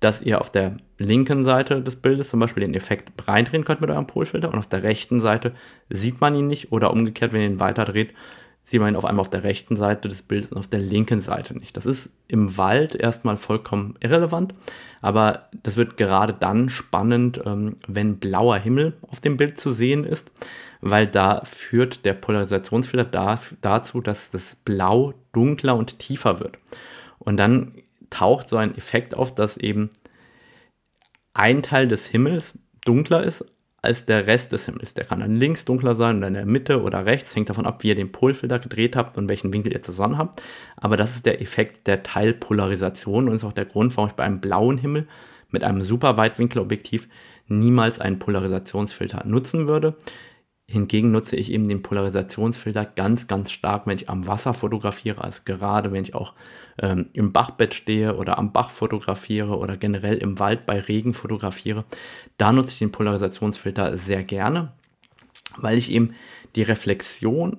dass 0.00 0.22
ihr 0.22 0.40
auf 0.40 0.50
der 0.50 0.76
linken 0.98 1.44
Seite 1.44 1.82
des 1.82 1.96
Bildes 1.96 2.30
zum 2.30 2.40
Beispiel 2.40 2.62
den 2.62 2.74
Effekt 2.74 3.12
reindrehen 3.26 3.64
könnt 3.64 3.80
mit 3.80 3.90
eurem 3.90 4.06
Polfilter 4.06 4.52
und 4.52 4.58
auf 4.58 4.68
der 4.68 4.82
rechten 4.82 5.20
Seite 5.20 5.52
sieht 5.88 6.20
man 6.20 6.34
ihn 6.34 6.46
nicht 6.46 6.72
oder 6.72 6.90
umgekehrt, 6.90 7.32
wenn 7.32 7.42
ihr 7.42 7.48
ihn 7.48 7.60
weiter 7.60 7.84
dreht, 7.84 8.14
sieht 8.64 8.80
man 8.80 8.94
ihn 8.94 8.96
auf 8.96 9.04
einmal 9.04 9.22
auf 9.22 9.30
der 9.30 9.42
rechten 9.42 9.76
Seite 9.76 10.08
des 10.08 10.22
Bildes 10.22 10.52
und 10.52 10.58
auf 10.58 10.68
der 10.68 10.80
linken 10.80 11.20
Seite 11.20 11.58
nicht. 11.58 11.76
Das 11.76 11.86
ist 11.86 12.14
im 12.28 12.56
Wald 12.56 12.94
erstmal 12.94 13.36
vollkommen 13.36 13.96
irrelevant, 14.00 14.54
aber 15.00 15.48
das 15.62 15.76
wird 15.76 15.96
gerade 15.96 16.34
dann 16.38 16.70
spannend, 16.70 17.40
ähm, 17.44 17.76
wenn 17.86 18.18
blauer 18.18 18.56
Himmel 18.56 18.94
auf 19.02 19.20
dem 19.20 19.36
Bild 19.36 19.58
zu 19.60 19.70
sehen 19.70 20.04
ist, 20.04 20.30
weil 20.80 21.06
da 21.06 21.42
führt 21.44 22.04
der 22.04 22.14
Polarisationsfilter 22.14 23.38
dazu, 23.60 24.00
dass 24.00 24.30
das 24.30 24.56
Blau 24.56 25.14
dunkler 25.32 25.76
und 25.76 25.98
tiefer 25.98 26.40
wird. 26.40 26.56
Und 27.18 27.36
dann 27.36 27.72
taucht 28.10 28.48
so 28.48 28.56
ein 28.56 28.76
Effekt 28.76 29.14
auf, 29.14 29.34
dass 29.34 29.56
eben 29.56 29.90
ein 31.34 31.62
Teil 31.62 31.88
des 31.88 32.06
Himmels 32.06 32.58
dunkler 32.84 33.22
ist 33.22 33.44
als 33.82 34.04
der 34.04 34.26
Rest 34.26 34.52
des 34.52 34.66
Himmels. 34.66 34.94
Der 34.94 35.04
kann 35.04 35.20
dann 35.20 35.36
links 35.36 35.64
dunkler 35.64 35.96
sein 35.96 36.18
oder 36.18 36.28
in 36.28 36.34
der 36.34 36.46
Mitte 36.46 36.82
oder 36.82 37.06
rechts. 37.06 37.34
Hängt 37.34 37.48
davon 37.48 37.66
ab, 37.66 37.82
wie 37.82 37.88
ihr 37.88 37.94
den 37.94 38.12
Polfilter 38.12 38.58
gedreht 38.58 38.94
habt 38.94 39.16
und 39.16 39.28
welchen 39.28 39.52
Winkel 39.52 39.72
ihr 39.72 39.82
zur 39.82 39.94
Sonne 39.94 40.18
habt. 40.18 40.42
Aber 40.76 40.96
das 40.96 41.16
ist 41.16 41.26
der 41.26 41.40
Effekt 41.40 41.86
der 41.86 42.02
Teilpolarisation 42.02 43.28
und 43.28 43.36
ist 43.36 43.44
auch 43.44 43.52
der 43.52 43.64
Grund, 43.64 43.96
warum 43.96 44.10
ich 44.10 44.16
bei 44.16 44.24
einem 44.24 44.40
blauen 44.40 44.76
Himmel 44.76 45.06
mit 45.48 45.64
einem 45.64 45.80
super 45.80 46.16
Weitwinkelobjektiv 46.16 47.08
niemals 47.46 47.98
einen 47.98 48.18
Polarisationsfilter 48.18 49.24
nutzen 49.26 49.66
würde. 49.66 49.96
Hingegen 50.68 51.10
nutze 51.10 51.34
ich 51.34 51.50
eben 51.50 51.66
den 51.66 51.82
Polarisationsfilter 51.82 52.84
ganz, 52.84 53.26
ganz 53.26 53.50
stark, 53.50 53.86
wenn 53.86 53.96
ich 53.96 54.08
am 54.08 54.28
Wasser 54.28 54.54
fotografiere, 54.54 55.24
also 55.24 55.40
gerade 55.44 55.90
wenn 55.90 56.04
ich 56.04 56.14
auch 56.14 56.34
ähm, 56.80 57.10
im 57.12 57.32
Bachbett 57.32 57.74
stehe 57.74 58.16
oder 58.16 58.38
am 58.38 58.52
Bach 58.52 58.70
fotografiere 58.70 59.56
oder 59.56 59.76
generell 59.76 60.16
im 60.16 60.38
Wald 60.38 60.66
bei 60.66 60.80
Regen 60.80 61.14
fotografiere. 61.14 61.84
Da 62.38 62.52
nutze 62.52 62.72
ich 62.72 62.78
den 62.78 62.92
Polarisationsfilter 62.92 63.96
sehr 63.96 64.24
gerne, 64.24 64.72
weil 65.56 65.78
ich 65.78 65.90
eben 65.90 66.14
die 66.56 66.62
Reflexion 66.62 67.58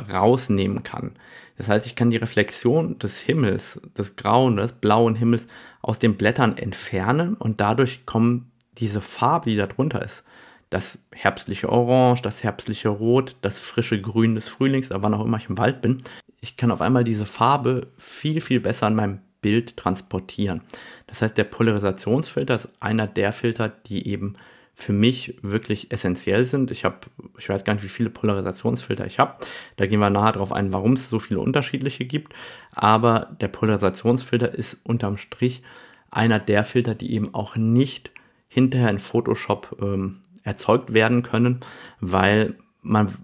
rausnehmen 0.00 0.82
kann. 0.82 1.12
Das 1.56 1.68
heißt, 1.68 1.84
ich 1.86 1.94
kann 1.94 2.10
die 2.10 2.16
Reflexion 2.16 2.98
des 2.98 3.20
Himmels, 3.20 3.80
des 3.96 4.16
grauen, 4.16 4.56
des 4.56 4.72
blauen 4.72 5.14
Himmels 5.14 5.46
aus 5.82 5.98
den 5.98 6.16
Blättern 6.16 6.56
entfernen 6.56 7.34
und 7.34 7.60
dadurch 7.60 8.06
kommen 8.06 8.50
diese 8.78 9.00
Farbe, 9.00 9.50
die 9.50 9.56
da 9.56 9.66
drunter 9.66 10.02
ist, 10.02 10.24
das 10.70 10.98
herbstliche 11.12 11.68
Orange, 11.68 12.22
das 12.22 12.44
herbstliche 12.44 12.88
Rot, 12.88 13.36
das 13.42 13.58
frische 13.58 14.00
Grün 14.00 14.36
des 14.36 14.48
Frühlings, 14.48 14.90
wann 14.90 15.14
auch 15.14 15.24
immer 15.24 15.36
ich 15.36 15.48
im 15.48 15.58
Wald 15.58 15.82
bin. 15.82 16.02
Ich 16.40 16.56
kann 16.56 16.70
auf 16.70 16.80
einmal 16.80 17.04
diese 17.04 17.26
Farbe 17.26 17.88
viel, 17.98 18.40
viel 18.40 18.60
besser 18.60 18.86
in 18.88 18.94
meinem 18.94 19.18
Bild 19.40 19.76
transportieren. 19.76 20.62
Das 21.06 21.22
heißt, 21.22 21.36
der 21.36 21.44
Polarisationsfilter 21.44 22.54
ist 22.54 22.68
einer 22.78 23.06
der 23.06 23.32
Filter, 23.32 23.68
die 23.68 24.06
eben 24.06 24.36
für 24.74 24.92
mich 24.92 25.36
wirklich 25.42 25.92
essentiell 25.92 26.44
sind. 26.44 26.70
Ich 26.70 26.84
habe, 26.84 26.98
ich 27.38 27.48
weiß 27.48 27.64
gar 27.64 27.74
nicht, 27.74 27.82
wie 27.82 27.88
viele 27.88 28.10
Polarisationsfilter 28.10 29.06
ich 29.06 29.18
habe. 29.18 29.34
Da 29.76 29.86
gehen 29.86 30.00
wir 30.00 30.08
nachher 30.08 30.32
darauf 30.32 30.52
ein, 30.52 30.72
warum 30.72 30.94
es 30.94 31.10
so 31.10 31.18
viele 31.18 31.40
unterschiedliche 31.40 32.06
gibt. 32.06 32.32
Aber 32.72 33.36
der 33.40 33.48
Polarisationsfilter 33.48 34.54
ist 34.54 34.80
unterm 34.84 35.16
Strich 35.16 35.62
einer 36.10 36.38
der 36.38 36.64
Filter, 36.64 36.94
die 36.94 37.12
eben 37.12 37.34
auch 37.34 37.56
nicht 37.56 38.10
hinterher 38.48 38.90
in 38.90 38.98
Photoshop 38.98 39.76
ähm, 39.80 40.20
erzeugt 40.44 40.92
werden 40.94 41.22
können, 41.22 41.60
weil 42.00 42.54
man, 42.82 43.14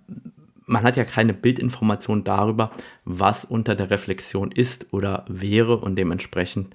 man 0.66 0.82
hat 0.82 0.96
ja 0.96 1.04
keine 1.04 1.34
Bildinformation 1.34 2.24
darüber, 2.24 2.70
was 3.04 3.44
unter 3.44 3.74
der 3.74 3.90
Reflexion 3.90 4.50
ist 4.52 4.92
oder 4.92 5.24
wäre 5.28 5.78
und 5.78 5.96
dementsprechend 5.96 6.74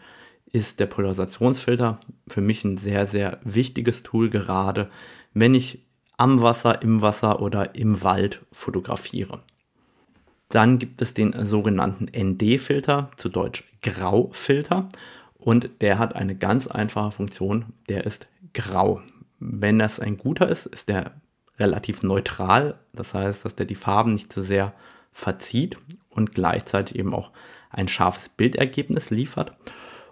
ist 0.52 0.80
der 0.80 0.88
Polarisationsfilter 0.88 2.00
für 2.28 2.42
mich 2.42 2.64
ein 2.64 2.78
sehr, 2.78 3.08
sehr 3.08 3.40
wichtiges 3.44 4.04
Tool, 4.04 4.30
gerade 4.30 4.90
wenn 5.34 5.54
ich 5.54 5.86
am 6.18 6.42
Wasser, 6.42 6.82
im 6.82 7.02
Wasser 7.02 7.42
oder 7.42 7.76
im 7.76 8.04
Wald 8.04 8.42
fotografiere. 8.52 9.42
Dann 10.50 10.80
gibt 10.80 11.02
es 11.02 11.14
den 11.14 11.34
sogenannten 11.46 12.08
ND-Filter, 12.16 13.10
zu 13.16 13.30
Deutsch 13.30 13.64
Graufilter. 13.82 14.90
Und 15.40 15.70
der 15.82 15.98
hat 15.98 16.16
eine 16.16 16.36
ganz 16.36 16.68
einfache 16.68 17.12
Funktion, 17.12 17.66
der 17.90 18.06
ist 18.06 18.28
grau. 18.54 19.02
Wenn 19.44 19.80
das 19.80 20.00
ein 20.00 20.18
guter 20.18 20.48
ist, 20.48 20.68
ist 20.68 20.88
der 20.88 21.14
relativ 21.58 22.04
neutral. 22.04 22.80
Das 22.94 23.16
heißt, 23.16 23.44
dass 23.44 23.56
der 23.56 23.66
die 23.66 23.76
Farben 23.76 24.14
nicht 24.14 24.32
zu 24.32 24.44
sehr 24.44 24.74
verzieht. 25.12 25.78
und 26.10 26.34
gleichzeitig 26.34 26.98
eben 26.98 27.14
auch 27.14 27.32
ein 27.70 27.88
scharfes 27.88 28.30
Bildergebnis 28.30 29.10
liefert. 29.12 29.54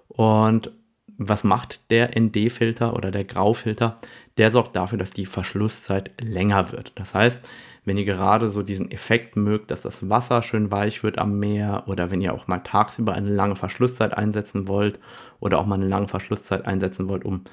Und 0.08 0.72
was 1.18 1.44
macht 1.44 1.92
der 1.92 2.18
ND-Filter 2.18 2.94
oder 2.96 3.12
der 3.12 3.26
Graufilter? 3.26 3.98
Der 4.38 4.52
sorgt 4.52 4.78
dafür, 4.78 4.98
dass 4.98 5.10
die 5.10 5.26
Verschlusszeit 5.26 6.12
länger 6.22 6.72
wird. 6.72 6.94
Das 6.96 7.14
heißt, 7.14 7.42
wenn 7.84 7.98
ihr 7.98 8.06
gerade 8.06 8.50
so 8.50 8.62
diesen 8.62 8.90
Effekt 8.92 9.36
mögt, 9.36 9.72
dass 9.72 9.82
das 9.82 10.10
Wasser 10.10 10.42
schön 10.42 10.72
weich 10.72 11.04
wird 11.04 11.18
am 11.18 11.38
Meer 11.40 11.84
oder 11.88 12.12
wenn 12.12 12.22
ihr 12.22 12.34
auch 12.34 12.48
mal 12.48 12.60
tagsüber 12.60 13.14
eine 13.14 13.30
lange 13.30 13.58
Verschlusszeit 13.58 14.14
einsetzen 14.14 14.70
wollt 14.70 15.00
oder 15.42 15.60
auch 15.60 15.66
mal 15.66 15.76
eine 15.76 15.88
lange 15.88 16.08
Verschlusszeit 16.08 16.66
einsetzen 16.66 17.10
wollt, 17.10 17.26
um 17.26 17.44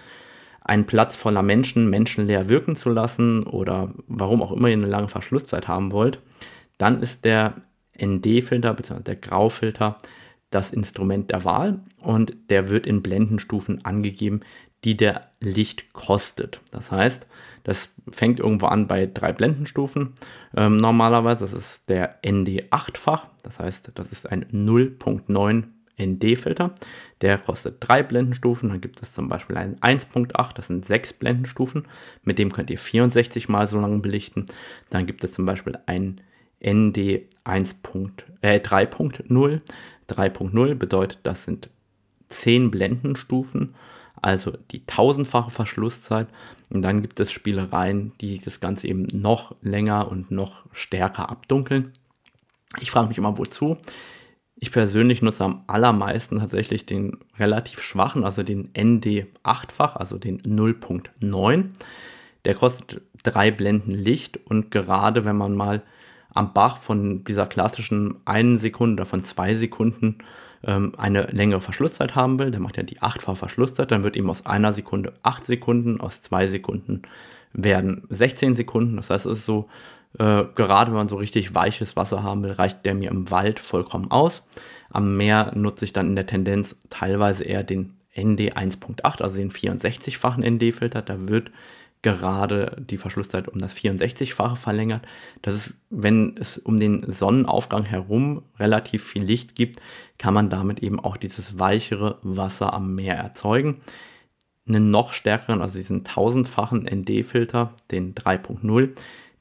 einen 0.66 0.84
Platz 0.84 1.14
voller 1.14 1.42
Menschen 1.42 1.88
menschenleer 1.88 2.48
wirken 2.48 2.74
zu 2.74 2.90
lassen 2.90 3.44
oder 3.44 3.94
warum 4.08 4.42
auch 4.42 4.50
immer 4.50 4.68
ihr 4.68 4.74
eine 4.74 4.86
lange 4.86 5.08
Verschlusszeit 5.08 5.68
haben 5.68 5.92
wollt, 5.92 6.20
dann 6.76 7.02
ist 7.02 7.24
der 7.24 7.54
ND-Filter 7.98 8.74
bzw. 8.74 9.02
der 9.02 9.16
Graufilter 9.16 9.96
das 10.50 10.72
Instrument 10.72 11.30
der 11.30 11.44
Wahl 11.44 11.80
und 12.00 12.36
der 12.50 12.68
wird 12.68 12.86
in 12.86 13.02
Blendenstufen 13.02 13.84
angegeben, 13.84 14.40
die 14.84 14.96
der 14.96 15.30
Licht 15.40 15.92
kostet. 15.92 16.60
Das 16.72 16.90
heißt, 16.92 17.26
das 17.64 17.94
fängt 18.10 18.40
irgendwo 18.40 18.66
an 18.66 18.86
bei 18.86 19.06
drei 19.06 19.32
Blendenstufen. 19.32 20.14
Ähm, 20.56 20.76
normalerweise, 20.76 21.44
das 21.44 21.52
ist 21.52 21.88
der 21.88 22.22
ND8-fach, 22.22 23.26
das 23.42 23.60
heißt, 23.60 23.92
das 23.94 24.08
ist 24.08 24.30
ein 24.30 24.44
0.9 24.46 25.64
ND-Filter. 25.98 26.74
Der 27.20 27.38
kostet 27.38 27.76
drei 27.80 28.02
Blendenstufen. 28.02 28.68
Dann 28.68 28.80
gibt 28.80 29.02
es 29.02 29.12
zum 29.12 29.28
Beispiel 29.28 29.56
einen 29.56 29.76
1.8, 29.76 30.54
das 30.54 30.66
sind 30.66 30.84
sechs 30.84 31.12
Blendenstufen. 31.12 31.84
Mit 32.22 32.38
dem 32.38 32.52
könnt 32.52 32.70
ihr 32.70 32.78
64 32.78 33.48
mal 33.48 33.68
so 33.68 33.80
lange 33.80 33.98
belichten. 33.98 34.46
Dann 34.90 35.06
gibt 35.06 35.24
es 35.24 35.32
zum 35.32 35.46
Beispiel 35.46 35.78
einen 35.86 36.20
ND 36.64 37.22
1. 37.44 37.80
Äh, 38.40 38.58
3.0. 38.58 39.60
3.0 40.08 40.74
bedeutet, 40.74 41.20
das 41.22 41.44
sind 41.44 41.68
10 42.28 42.70
Blendenstufen, 42.70 43.74
also 44.20 44.52
die 44.70 44.84
tausendfache 44.86 45.50
Verschlusszeit. 45.50 46.28
Und 46.70 46.82
dann 46.82 47.02
gibt 47.02 47.20
es 47.20 47.30
Spielereien, 47.30 48.12
die 48.20 48.40
das 48.40 48.60
Ganze 48.60 48.88
eben 48.88 49.06
noch 49.12 49.54
länger 49.62 50.08
und 50.10 50.30
noch 50.30 50.64
stärker 50.72 51.28
abdunkeln. 51.30 51.92
Ich 52.80 52.90
frage 52.90 53.08
mich 53.08 53.18
immer, 53.18 53.38
wozu. 53.38 53.76
Ich 54.58 54.72
persönlich 54.72 55.20
nutze 55.20 55.44
am 55.44 55.64
allermeisten 55.66 56.38
tatsächlich 56.38 56.86
den 56.86 57.18
relativ 57.38 57.82
schwachen, 57.82 58.24
also 58.24 58.42
den 58.42 58.72
ND8-fach, 58.72 59.96
also 59.96 60.18
den 60.18 60.40
0.9. 60.40 61.66
Der 62.46 62.54
kostet 62.54 63.02
drei 63.22 63.50
Blenden 63.50 63.90
Licht 63.90 64.38
und 64.46 64.70
gerade 64.70 65.26
wenn 65.26 65.36
man 65.36 65.54
mal 65.54 65.82
am 66.32 66.54
Bach 66.54 66.78
von 66.78 67.22
dieser 67.24 67.46
klassischen 67.46 68.16
einen 68.24 68.58
Sekunde 68.58 69.02
oder 69.02 69.06
von 69.06 69.22
zwei 69.22 69.54
Sekunden 69.56 70.18
ähm, 70.64 70.92
eine 70.96 71.24
längere 71.26 71.60
Verschlusszeit 71.60 72.14
haben 72.14 72.38
will, 72.38 72.50
der 72.50 72.60
macht 72.60 72.78
ja 72.78 72.82
die 72.82 73.02
achtfache 73.02 73.36
Verschlusszeit, 73.36 73.90
dann 73.90 74.04
wird 74.04 74.16
eben 74.16 74.30
aus 74.30 74.46
einer 74.46 74.72
Sekunde 74.72 75.12
acht 75.22 75.44
Sekunden, 75.44 76.00
aus 76.00 76.22
zwei 76.22 76.46
Sekunden 76.46 77.02
werden 77.52 78.04
16 78.10 78.54
Sekunden. 78.54 78.96
Das 78.96 79.10
heißt, 79.10 79.26
es 79.26 79.40
ist 79.40 79.46
so, 79.46 79.68
äh, 80.18 80.44
gerade 80.54 80.90
wenn 80.90 80.98
man 80.98 81.08
so 81.08 81.16
richtig 81.16 81.54
weiches 81.54 81.96
Wasser 81.96 82.22
haben 82.22 82.42
will, 82.42 82.52
reicht 82.52 82.84
der 82.84 82.94
mir 82.94 83.10
im 83.10 83.30
Wald 83.30 83.60
vollkommen 83.60 84.10
aus. 84.10 84.42
Am 84.90 85.16
Meer 85.16 85.52
nutze 85.54 85.84
ich 85.84 85.92
dann 85.92 86.08
in 86.08 86.16
der 86.16 86.26
Tendenz 86.26 86.76
teilweise 86.90 87.44
eher 87.44 87.62
den 87.62 87.96
ND 88.16 88.56
1.8, 88.56 89.22
also 89.22 89.36
den 89.36 89.50
64-fachen 89.50 90.42
ND-Filter. 90.42 91.02
Da 91.02 91.28
wird 91.28 91.50
gerade 92.02 92.76
die 92.78 92.98
Verschlusszeit 92.98 93.48
um 93.48 93.58
das 93.58 93.76
64-fache 93.76 94.56
verlängert. 94.56 95.04
Das 95.42 95.54
ist, 95.54 95.74
wenn 95.90 96.36
es 96.38 96.56
um 96.56 96.78
den 96.78 97.10
Sonnenaufgang 97.10 97.84
herum 97.84 98.42
relativ 98.58 99.04
viel 99.04 99.24
Licht 99.24 99.54
gibt, 99.54 99.80
kann 100.18 100.32
man 100.32 100.48
damit 100.48 100.82
eben 100.82 101.00
auch 101.00 101.16
dieses 101.16 101.58
weichere 101.58 102.18
Wasser 102.22 102.72
am 102.72 102.94
Meer 102.94 103.16
erzeugen. 103.16 103.80
Einen 104.68 104.90
noch 104.90 105.12
stärkeren, 105.12 105.60
also 105.60 105.78
diesen 105.78 106.04
tausendfachen 106.04 106.84
ND-Filter, 106.84 107.74
den 107.90 108.14
3.0, 108.14 108.90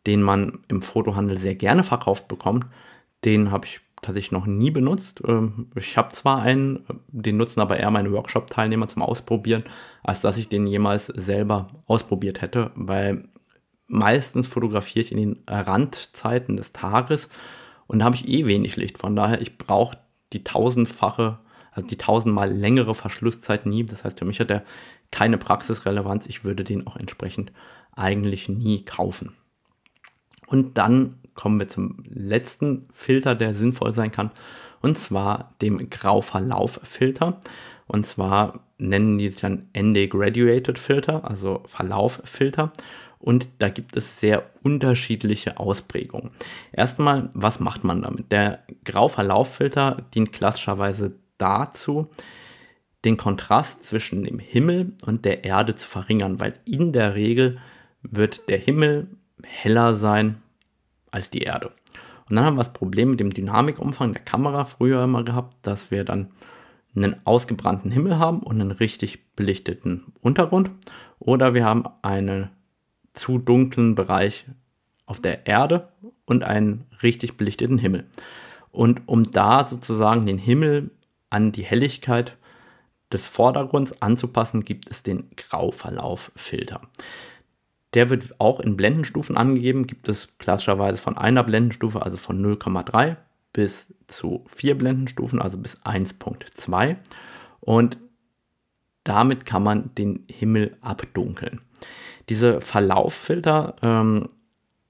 den 0.06 0.22
man 0.22 0.60
im 0.68 0.82
Fotohandel 0.82 1.38
sehr 1.38 1.56
gerne 1.56 1.84
verkauft 1.84 2.28
bekommt, 2.28 2.66
den 3.24 3.52
habe 3.52 3.66
ich 3.66 3.82
tatsächlich 4.02 4.32
noch 4.32 4.46
nie 4.46 4.72
benutzt. 4.72 5.24
Ähm, 5.28 5.68
ich 5.76 5.98
habe 5.98 6.10
zwar 6.10 6.42
einen, 6.42 6.86
den 7.08 7.38
nutzen 7.38 7.60
aber 7.60 7.78
eher 7.78 7.92
meine 7.92 8.12
Workshop-Teilnehmer 8.12 8.88
zum 8.88 9.02
Ausprobieren, 9.02 9.64
als 10.04 10.22
dass 10.22 10.38
ich 10.38 10.48
den 10.48 10.68
jemals 10.68 11.08
selber 11.08 11.68
ausprobiert 11.88 12.42
hätte, 12.42 12.72
weil 12.76 13.28
meistens 13.88 14.48
fotografiere 14.48 15.06
ich 15.06 15.12
in 15.12 15.18
den 15.18 15.40
Randzeiten 15.48 16.58
des 16.58 16.74
Tages 16.74 17.30
und 17.88 18.00
da 18.00 18.06
habe 18.06 18.16
ich 18.16 18.28
eh 18.28 18.46
wenig 18.46 18.76
Licht. 18.78 18.98
Von 18.98 19.16
daher, 19.16 19.42
ich 19.42 19.58
brauche 19.58 19.98
die 20.34 20.44
tausendfache, 20.44 21.40
also 21.72 21.88
die 21.88 21.98
tausendmal 21.98 22.52
längere 22.52 22.96
Verschlusszeit 22.96 23.66
nie. 23.66 23.86
Das 23.86 24.04
heißt, 24.04 24.20
für 24.20 24.26
mich 24.26 24.40
hat 24.40 24.50
er 24.50 24.64
keine 25.12 25.38
Praxisrelevanz. 25.38 26.28
Ich 26.28 26.44
würde 26.44 26.64
den 26.64 26.88
auch 26.88 26.96
entsprechend 26.96 27.52
eigentlich 27.92 28.50
nie 28.50 28.84
kaufen. 28.84 29.36
Und 30.48 30.78
dann 30.78 31.16
kommen 31.34 31.60
wir 31.60 31.68
zum 31.68 32.04
letzten 32.08 32.88
Filter, 32.92 33.36
der 33.36 33.54
sinnvoll 33.54 33.94
sein 33.94 34.12
kann, 34.12 34.32
und 34.82 34.98
zwar 34.98 35.56
dem 35.62 35.90
Grauverlauffilter. 35.90 37.40
Und 37.88 38.06
zwar 38.06 38.66
nennen 38.78 39.18
die 39.18 39.30
sich 39.30 39.40
dann 39.40 39.70
ND 39.78 40.10
Graduated 40.10 40.80
Filter, 40.80 41.30
also 41.30 41.64
Verlauffilter. 41.68 42.72
Und 43.20 43.48
da 43.60 43.70
gibt 43.70 43.96
es 43.98 44.20
sehr 44.20 44.44
unterschiedliche 44.62 45.58
Ausprägungen. 45.60 46.32
Erstmal, 46.72 47.30
was 47.34 47.60
macht 47.60 47.84
man 47.84 48.04
damit? 48.04 48.32
Der 48.32 48.64
Grauverlauffilter 48.84 50.06
dient 50.14 50.32
klassischerweise 50.32 51.16
dazu, 51.38 52.10
den 53.04 53.18
Kontrast 53.18 53.84
zwischen 53.84 54.24
dem 54.24 54.40
Himmel 54.40 54.94
und 55.06 55.26
der 55.26 55.44
Erde 55.44 55.76
zu 55.76 55.88
verringern, 55.88 56.40
weil 56.40 56.54
in 56.66 56.92
der 56.92 57.16
Regel 57.16 57.60
wird 58.02 58.50
der 58.50 58.58
Himmel 58.58 59.08
heller 59.44 59.96
sein 59.96 60.42
als 61.12 61.30
die 61.30 61.40
Erde. 61.40 61.72
Und 62.28 62.36
dann 62.36 62.46
haben 62.46 62.56
wir 62.56 62.64
das 62.64 62.74
Problem 62.74 63.12
mit 63.12 63.20
dem 63.20 63.32
Dynamikumfang 63.32 64.14
der 64.14 64.24
Kamera 64.24 64.66
früher 64.66 65.04
immer 65.04 65.24
gehabt, 65.24 65.56
dass 65.62 65.92
wir 65.92 66.04
dann 66.04 66.32
einen 66.96 67.16
ausgebrannten 67.26 67.92
Himmel 67.92 68.18
haben 68.18 68.40
und 68.40 68.60
einen 68.60 68.72
richtig 68.72 69.36
belichteten 69.36 70.14
Untergrund. 70.22 70.72
Oder 71.20 71.54
wir 71.54 71.66
haben 71.66 71.86
einen 72.02 72.50
zu 73.14 73.38
dunklen 73.38 73.96
Bereich 73.96 74.46
auf 75.06 75.22
der 75.22 75.46
Erde 75.46 75.90
und 76.26 76.44
einen 76.44 76.86
richtig 77.04 77.38
belichteten 77.38 77.78
Himmel. 77.78 78.06
Und 78.72 79.08
um 79.08 79.32
da 79.32 79.64
sozusagen 79.64 80.26
den 80.26 80.38
Himmel 80.38 80.92
an 81.30 81.52
die 81.52 81.64
Helligkeit 81.64 82.38
des 83.12 83.28
Vordergrunds 83.28 84.02
anzupassen, 84.02 84.66
gibt 84.66 84.90
es 84.90 85.04
den 85.04 85.30
Grauverlauffilter. 85.36 86.82
Der 87.96 88.10
wird 88.10 88.40
auch 88.40 88.60
in 88.60 88.78
Blendenstufen 88.78 89.38
angegeben. 89.38 89.88
Gibt 89.88 90.08
es 90.10 90.38
klassischerweise 90.38 90.98
von 90.98 91.18
einer 91.18 91.44
Blendenstufe, 91.44 92.02
also 92.02 92.18
von 92.18 92.46
0,3 92.46 93.18
bis 93.54 93.96
zu 94.08 94.44
vier 94.48 94.78
Blendenstufen, 94.78 95.42
also 95.42 95.58
bis 95.58 95.82
1.2. 95.84 96.98
Und 97.62 97.98
damit 99.06 99.46
kann 99.46 99.64
man 99.64 99.96
den 99.96 100.26
Himmel 100.30 100.78
abdunkeln. 100.82 101.62
Diese 102.28 102.60
Verlauffilter 102.60 103.76
ähm, 103.82 104.30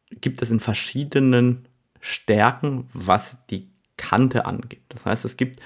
gibt 0.09 0.41
es 0.41 0.49
in 0.49 0.59
verschiedenen 0.59 1.67
Stärken, 1.99 2.87
was 2.93 3.37
die 3.49 3.69
Kante 3.97 4.45
angeht. 4.45 4.83
Das 4.89 5.05
heißt, 5.05 5.25
es 5.25 5.37
gibt 5.37 5.59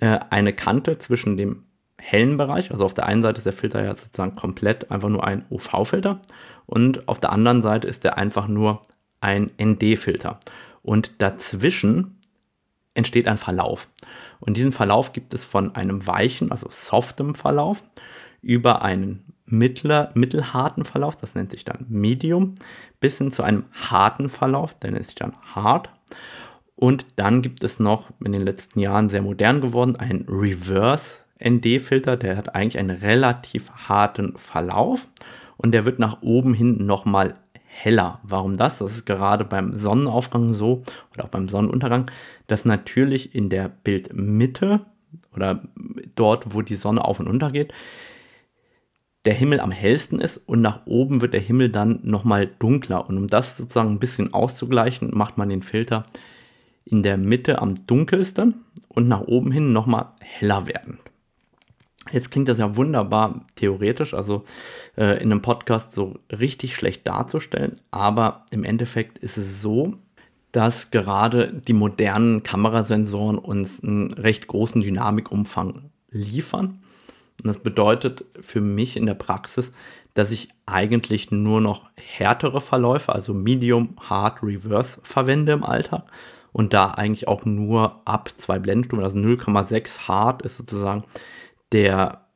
äh, 0.00 0.18
eine 0.30 0.52
Kante 0.52 0.98
zwischen 0.98 1.36
dem 1.36 1.64
hellen 2.10 2.36
Bereich. 2.36 2.70
Also 2.70 2.84
auf 2.84 2.94
der 2.94 3.06
einen 3.06 3.22
Seite 3.22 3.38
ist 3.38 3.44
der 3.44 3.52
Filter 3.52 3.84
ja 3.84 3.94
sozusagen 3.94 4.34
komplett 4.34 4.90
einfach 4.90 5.08
nur 5.08 5.24
ein 5.24 5.44
UV-Filter 5.50 6.20
und 6.66 7.08
auf 7.08 7.20
der 7.20 7.32
anderen 7.32 7.62
Seite 7.62 7.86
ist 7.86 8.04
er 8.04 8.16
einfach 8.18 8.48
nur 8.48 8.82
ein 9.20 9.50
ND-Filter. 9.60 10.38
Und 10.82 11.20
dazwischen 11.20 12.18
entsteht 12.94 13.28
ein 13.28 13.36
Verlauf. 13.36 13.88
Und 14.40 14.56
diesen 14.56 14.72
Verlauf 14.72 15.12
gibt 15.12 15.34
es 15.34 15.44
von 15.44 15.74
einem 15.74 16.06
weichen, 16.06 16.50
also 16.50 16.68
softem 16.70 17.34
Verlauf, 17.34 17.84
über 18.40 18.82
einen 18.82 19.34
mittler, 19.44 20.10
mittelharten 20.14 20.84
Verlauf, 20.84 21.16
das 21.16 21.34
nennt 21.34 21.50
sich 21.50 21.64
dann 21.64 21.86
Medium, 21.88 22.54
bis 23.00 23.18
hin 23.18 23.32
zu 23.32 23.42
einem 23.42 23.64
harten 23.72 24.28
Verlauf, 24.28 24.78
der 24.78 24.92
nennt 24.92 25.06
sich 25.06 25.14
dann 25.14 25.34
Hard. 25.54 25.90
Und 26.74 27.06
dann 27.16 27.42
gibt 27.42 27.64
es 27.64 27.80
noch 27.80 28.10
in 28.24 28.32
den 28.32 28.42
letzten 28.42 28.78
Jahren 28.78 29.10
sehr 29.10 29.22
modern 29.22 29.60
geworden 29.60 29.96
einen 29.96 30.26
Reverse 30.28 31.20
ND-Filter, 31.42 32.16
der 32.16 32.36
hat 32.36 32.54
eigentlich 32.54 32.78
einen 32.78 32.96
relativ 32.96 33.70
harten 33.70 34.36
Verlauf 34.36 35.08
und 35.56 35.72
der 35.72 35.84
wird 35.84 35.98
nach 35.98 36.22
oben 36.22 36.54
hin 36.54 36.86
nochmal 36.86 37.34
heller. 37.64 38.20
Warum 38.22 38.56
das? 38.56 38.78
Das 38.78 38.92
ist 38.92 39.06
gerade 39.06 39.44
beim 39.44 39.72
Sonnenaufgang 39.72 40.52
so 40.52 40.82
oder 41.12 41.24
auch 41.24 41.28
beim 41.28 41.48
Sonnenuntergang, 41.48 42.10
dass 42.46 42.64
natürlich 42.64 43.34
in 43.34 43.48
der 43.48 43.68
Bildmitte 43.68 44.80
oder 45.34 45.62
dort, 46.14 46.54
wo 46.54 46.62
die 46.62 46.76
Sonne 46.76 47.04
auf 47.04 47.20
und 47.20 47.28
unter 47.28 47.52
geht, 47.52 47.72
der 49.24 49.34
Himmel 49.34 49.60
am 49.60 49.70
hellsten 49.70 50.20
ist 50.20 50.38
und 50.48 50.60
nach 50.60 50.86
oben 50.86 51.20
wird 51.20 51.34
der 51.34 51.40
Himmel 51.40 51.70
dann 51.70 52.00
nochmal 52.02 52.46
dunkler. 52.46 53.08
Und 53.08 53.18
um 53.18 53.26
das 53.26 53.56
sozusagen 53.56 53.90
ein 53.90 53.98
bisschen 53.98 54.32
auszugleichen, 54.32 55.10
macht 55.12 55.38
man 55.38 55.48
den 55.48 55.62
Filter 55.62 56.06
in 56.84 57.02
der 57.02 57.18
Mitte 57.18 57.60
am 57.60 57.86
dunkelsten 57.86 58.64
und 58.88 59.08
nach 59.08 59.20
oben 59.20 59.52
hin 59.52 59.72
nochmal 59.72 60.12
heller 60.20 60.66
werden. 60.66 60.98
Jetzt 62.12 62.30
klingt 62.30 62.48
das 62.48 62.58
ja 62.58 62.76
wunderbar 62.76 63.46
theoretisch, 63.54 64.14
also 64.14 64.44
äh, 64.96 65.22
in 65.22 65.30
einem 65.30 65.42
Podcast 65.42 65.94
so 65.94 66.16
richtig 66.30 66.74
schlecht 66.74 67.06
darzustellen, 67.06 67.80
aber 67.90 68.46
im 68.50 68.64
Endeffekt 68.64 69.18
ist 69.18 69.36
es 69.36 69.60
so, 69.60 69.94
dass 70.52 70.90
gerade 70.90 71.52
die 71.52 71.74
modernen 71.74 72.42
Kamerasensoren 72.42 73.38
uns 73.38 73.82
einen 73.82 74.12
recht 74.14 74.46
großen 74.46 74.80
Dynamikumfang 74.80 75.90
liefern. 76.10 76.80
Und 77.38 77.46
das 77.46 77.58
bedeutet 77.58 78.24
für 78.40 78.60
mich 78.60 78.96
in 78.96 79.06
der 79.06 79.14
Praxis, 79.14 79.72
dass 80.14 80.32
ich 80.32 80.48
eigentlich 80.66 81.30
nur 81.30 81.60
noch 81.60 81.90
härtere 81.94 82.60
Verläufe, 82.60 83.14
also 83.14 83.34
Medium, 83.34 83.94
Hard, 84.00 84.42
Reverse 84.42 84.98
verwende 85.02 85.52
im 85.52 85.62
Alltag 85.62 86.04
und 86.52 86.72
da 86.72 86.90
eigentlich 86.90 87.28
auch 87.28 87.44
nur 87.44 88.00
ab 88.04 88.30
zwei 88.36 88.58
Blendenstufen, 88.58 89.04
also 89.04 89.18
0,6 89.18 90.08
Hard 90.08 90.42
ist 90.42 90.56
sozusagen 90.56 91.04
der 91.72 92.28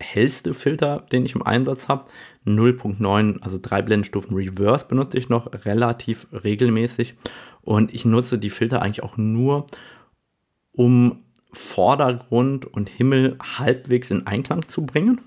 hellste 0.00 0.54
Filter, 0.54 1.06
den 1.12 1.24
ich 1.24 1.34
im 1.34 1.42
Einsatz 1.42 1.88
habe. 1.88 2.06
0.9, 2.46 3.40
also 3.40 3.58
drei 3.60 3.80
Blendenstufen 3.80 4.36
Reverse 4.36 4.86
benutze 4.86 5.16
ich 5.16 5.28
noch 5.28 5.50
relativ 5.64 6.26
regelmäßig 6.32 7.14
und 7.62 7.94
ich 7.94 8.04
nutze 8.04 8.38
die 8.38 8.50
Filter 8.50 8.82
eigentlich 8.82 9.02
auch 9.02 9.16
nur, 9.16 9.66
um 10.72 11.22
Vordergrund 11.52 12.66
und 12.66 12.90
Himmel 12.90 13.38
halbwegs 13.40 14.10
in 14.10 14.26
Einklang 14.26 14.68
zu 14.68 14.84
bringen 14.84 15.20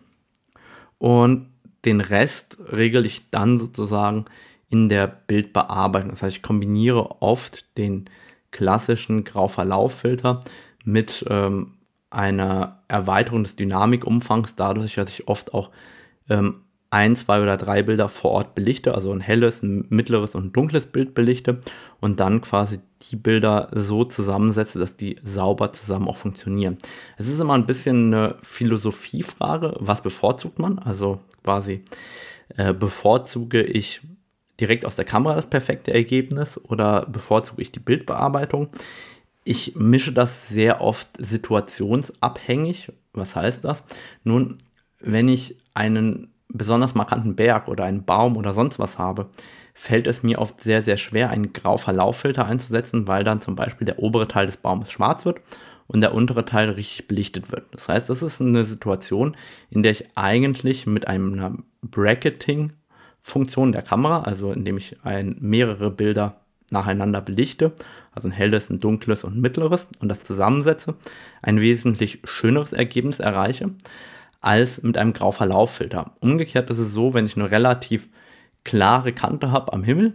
und 0.99 1.47
den 1.85 2.01
Rest 2.01 2.57
regle 2.71 3.05
ich 3.07 3.29
dann 3.31 3.59
sozusagen 3.59 4.25
in 4.69 4.89
der 4.89 5.07
Bildbearbeitung. 5.07 6.09
Das 6.09 6.21
heißt, 6.21 6.37
ich 6.37 6.41
kombiniere 6.43 7.21
oft 7.21 7.65
den 7.77 8.09
klassischen 8.51 9.23
Grauverlauffilter 9.23 10.41
mit 10.83 11.25
ähm, 11.29 11.76
einer 12.09 12.83
Erweiterung 12.87 13.43
des 13.43 13.55
Dynamikumfangs, 13.55 14.55
dadurch, 14.55 14.95
dass 14.95 15.09
ich 15.09 15.27
oft 15.27 15.53
auch 15.53 15.71
ähm, 16.29 16.61
ein, 16.89 17.15
zwei 17.15 17.41
oder 17.41 17.57
drei 17.57 17.83
Bilder 17.83 18.07
vor 18.07 18.31
Ort 18.31 18.55
belichte, 18.55 18.95
also 18.95 19.11
ein 19.11 19.19
helles, 19.19 19.61
ein 19.61 19.85
mittleres 19.89 20.35
und 20.35 20.45
ein 20.45 20.53
dunkles 20.53 20.87
Bild 20.87 21.13
belichte 21.13 21.59
und 21.99 22.19
dann 22.19 22.41
quasi 22.41 22.79
die 23.11 23.17
Bilder 23.17 23.67
so 23.73 24.05
zusammensetze, 24.05 24.79
dass 24.79 24.95
die 24.95 25.17
sauber 25.21 25.73
zusammen 25.73 26.07
auch 26.07 26.17
funktionieren. 26.17 26.77
Es 27.17 27.27
ist 27.27 27.41
immer 27.41 27.55
ein 27.55 27.65
bisschen 27.65 28.13
eine 28.13 28.35
Philosophiefrage, 28.41 29.73
was 29.79 30.01
bevorzugt 30.01 30.59
man? 30.59 30.79
Also 30.79 31.19
quasi 31.43 31.83
äh, 32.55 32.73
bevorzuge 32.73 33.63
ich 33.63 34.01
direkt 34.59 34.85
aus 34.85 34.95
der 34.95 35.05
Kamera 35.05 35.35
das 35.35 35.49
perfekte 35.49 35.93
Ergebnis 35.93 36.57
oder 36.57 37.05
bevorzuge 37.05 37.61
ich 37.61 37.71
die 37.71 37.79
Bildbearbeitung? 37.79 38.69
Ich 39.47 39.75
mische 39.77 40.11
das 40.11 40.49
sehr 40.49 40.81
oft 40.81 41.07
situationsabhängig. 41.17 42.91
Was 43.13 43.37
heißt 43.37 43.63
das? 43.63 43.85
Nun, 44.25 44.57
wenn 44.99 45.29
ich 45.29 45.57
einen 45.73 46.33
besonders 46.49 46.95
markanten 46.95 47.37
Berg 47.37 47.69
oder 47.69 47.85
einen 47.85 48.03
Baum 48.03 48.35
oder 48.35 48.53
sonst 48.53 48.77
was 48.77 48.99
habe, 48.99 49.29
fällt 49.73 50.05
es 50.05 50.21
mir 50.21 50.39
oft 50.39 50.59
sehr, 50.59 50.81
sehr 50.81 50.97
schwer, 50.97 51.29
einen 51.29 51.53
Grauverlauffilter 51.53 52.45
einzusetzen, 52.45 53.07
weil 53.07 53.23
dann 53.23 53.39
zum 53.39 53.55
Beispiel 53.55 53.85
der 53.85 53.99
obere 53.99 54.27
Teil 54.27 54.47
des 54.47 54.57
Baumes 54.57 54.91
schwarz 54.91 55.23
wird 55.23 55.39
und 55.87 56.01
der 56.01 56.13
untere 56.13 56.43
Teil 56.43 56.69
richtig 56.71 57.07
belichtet 57.07 57.49
wird. 57.49 57.67
Das 57.71 57.87
heißt, 57.87 58.09
das 58.09 58.23
ist 58.23 58.41
eine 58.41 58.65
Situation, 58.65 59.37
in 59.69 59.81
der 59.81 59.93
ich 59.93 60.17
eigentlich 60.17 60.87
mit 60.87 61.07
einer 61.07 61.55
Bracketing-Funktion 61.83 63.71
der 63.71 63.81
Kamera, 63.81 64.23
also 64.23 64.51
indem 64.51 64.75
ich 64.75 64.97
ein, 65.03 65.37
mehrere 65.39 65.89
Bilder 65.89 66.41
nacheinander 66.71 67.21
belichte, 67.21 67.73
also 68.11 68.27
ein 68.27 68.33
helles, 68.33 68.69
ein 68.69 68.79
dunkles 68.79 69.23
und 69.23 69.37
ein 69.37 69.41
mittleres 69.41 69.87
und 69.99 70.09
das 70.09 70.23
zusammensetze, 70.23 70.95
ein 71.41 71.61
wesentlich 71.61 72.19
schöneres 72.25 72.73
Ergebnis 72.73 73.19
erreiche 73.19 73.71
als 74.41 74.83
mit 74.83 74.97
einem 74.97 75.13
Grauverlauffilter. 75.13 76.13
Umgekehrt 76.19 76.69
ist 76.69 76.77
es 76.77 76.93
so, 76.93 77.13
wenn 77.13 77.25
ich 77.25 77.35
eine 77.35 77.49
relativ 77.49 78.07
klare 78.63 79.13
Kante 79.13 79.51
habe 79.51 79.73
am 79.73 79.83
Himmel, 79.83 80.13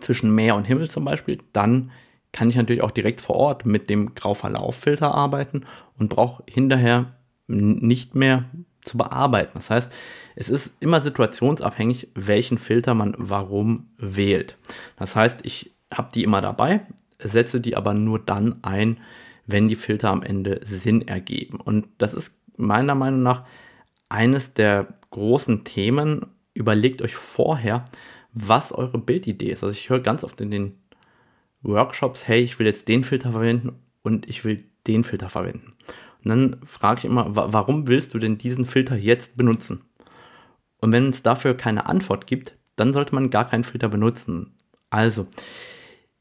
zwischen 0.00 0.34
Meer 0.34 0.54
und 0.54 0.64
Himmel 0.66 0.90
zum 0.90 1.04
Beispiel, 1.04 1.38
dann 1.52 1.90
kann 2.32 2.50
ich 2.50 2.56
natürlich 2.56 2.82
auch 2.82 2.90
direkt 2.90 3.20
vor 3.20 3.36
Ort 3.36 3.66
mit 3.66 3.88
dem 3.88 4.14
Grauverlauffilter 4.14 5.14
arbeiten 5.14 5.64
und 5.98 6.10
brauche 6.10 6.42
hinterher 6.48 7.14
nicht 7.46 8.14
mehr 8.14 8.44
zu 8.82 8.98
bearbeiten. 8.98 9.52
Das 9.54 9.70
heißt, 9.70 9.92
es 10.40 10.48
ist 10.48 10.74
immer 10.78 11.00
situationsabhängig, 11.00 12.10
welchen 12.14 12.58
Filter 12.58 12.94
man 12.94 13.16
warum 13.18 13.88
wählt. 13.98 14.56
Das 14.96 15.16
heißt, 15.16 15.40
ich 15.42 15.72
habe 15.92 16.10
die 16.14 16.22
immer 16.22 16.40
dabei, 16.40 16.82
setze 17.18 17.60
die 17.60 17.76
aber 17.76 17.92
nur 17.92 18.20
dann 18.20 18.62
ein, 18.62 19.00
wenn 19.46 19.66
die 19.66 19.74
Filter 19.74 20.10
am 20.10 20.22
Ende 20.22 20.60
Sinn 20.64 21.02
ergeben. 21.08 21.58
Und 21.58 21.88
das 21.98 22.14
ist 22.14 22.38
meiner 22.56 22.94
Meinung 22.94 23.24
nach 23.24 23.46
eines 24.08 24.54
der 24.54 24.86
großen 25.10 25.64
Themen. 25.64 26.26
Überlegt 26.54 27.02
euch 27.02 27.16
vorher, 27.16 27.84
was 28.32 28.70
eure 28.70 28.98
Bildidee 28.98 29.50
ist. 29.50 29.64
Also 29.64 29.72
ich 29.72 29.90
höre 29.90 29.98
ganz 29.98 30.22
oft 30.22 30.40
in 30.40 30.52
den 30.52 30.78
Workshops, 31.62 32.28
hey, 32.28 32.42
ich 32.42 32.60
will 32.60 32.66
jetzt 32.66 32.86
den 32.86 33.02
Filter 33.02 33.32
verwenden 33.32 33.72
und 34.02 34.28
ich 34.28 34.44
will 34.44 34.64
den 34.86 35.02
Filter 35.02 35.30
verwenden. 35.30 35.72
Und 36.22 36.28
dann 36.28 36.56
frage 36.62 36.98
ich 36.98 37.04
immer, 37.06 37.26
warum 37.34 37.88
willst 37.88 38.14
du 38.14 38.20
denn 38.20 38.38
diesen 38.38 38.66
Filter 38.66 38.94
jetzt 38.94 39.36
benutzen? 39.36 39.82
Und 40.80 40.92
wenn 40.92 41.10
es 41.10 41.22
dafür 41.22 41.54
keine 41.54 41.86
Antwort 41.86 42.26
gibt, 42.26 42.56
dann 42.76 42.92
sollte 42.92 43.14
man 43.14 43.30
gar 43.30 43.46
keinen 43.46 43.64
Filter 43.64 43.88
benutzen. 43.88 44.54
Also, 44.90 45.26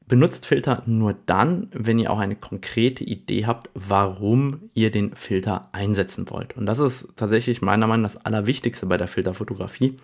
Benutzt 0.07 0.45
Filter 0.45 0.83
nur 0.85 1.15
dann, 1.25 1.67
wenn 1.73 1.99
ihr 1.99 2.11
auch 2.11 2.19
eine 2.19 2.37
konkrete 2.37 3.03
Idee 3.03 3.45
habt, 3.45 3.69
warum 3.73 4.69
ihr 4.73 4.89
den 4.89 5.13
Filter 5.15 5.67
einsetzen 5.73 6.29
wollt. 6.29 6.55
Und 6.55 6.65
das 6.65 6.79
ist 6.79 7.17
tatsächlich 7.17 7.61
meiner 7.61 7.87
Meinung 7.87 8.03
nach 8.03 8.13
das 8.13 8.25
Allerwichtigste 8.25 8.85
bei 8.85 8.95
der 8.95 9.09
Filterfotografie. 9.09 9.97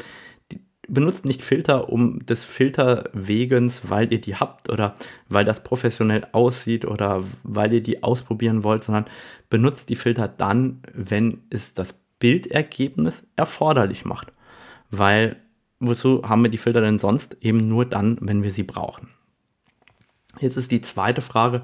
benutzt 0.89 1.23
nicht 1.23 1.41
Filter 1.41 1.87
um 1.87 2.25
des 2.25 2.43
Filterwegens, 2.43 3.89
weil 3.89 4.11
ihr 4.11 4.19
die 4.19 4.35
habt 4.35 4.69
oder 4.69 4.95
weil 5.29 5.45
das 5.45 5.63
professionell 5.63 6.27
aussieht 6.33 6.83
oder 6.83 7.23
weil 7.43 7.71
ihr 7.71 7.81
die 7.81 8.03
ausprobieren 8.03 8.65
wollt, 8.65 8.83
sondern 8.83 9.05
benutzt 9.49 9.87
die 9.87 9.95
Filter 9.95 10.27
dann, 10.27 10.81
wenn 10.93 11.43
es 11.49 11.75
das 11.75 12.01
Bildergebnis 12.19 13.25
erforderlich 13.37 14.03
macht. 14.03 14.33
Weil 14.95 15.37
wozu 15.79 16.21
haben 16.23 16.43
wir 16.43 16.51
die 16.51 16.59
Filter 16.59 16.81
denn 16.81 16.99
sonst? 16.99 17.37
Eben 17.41 17.67
nur 17.67 17.85
dann, 17.85 18.17
wenn 18.21 18.43
wir 18.43 18.51
sie 18.51 18.63
brauchen. 18.63 19.09
Jetzt 20.39 20.55
ist 20.55 20.71
die 20.71 20.81
zweite 20.81 21.21
Frage 21.21 21.63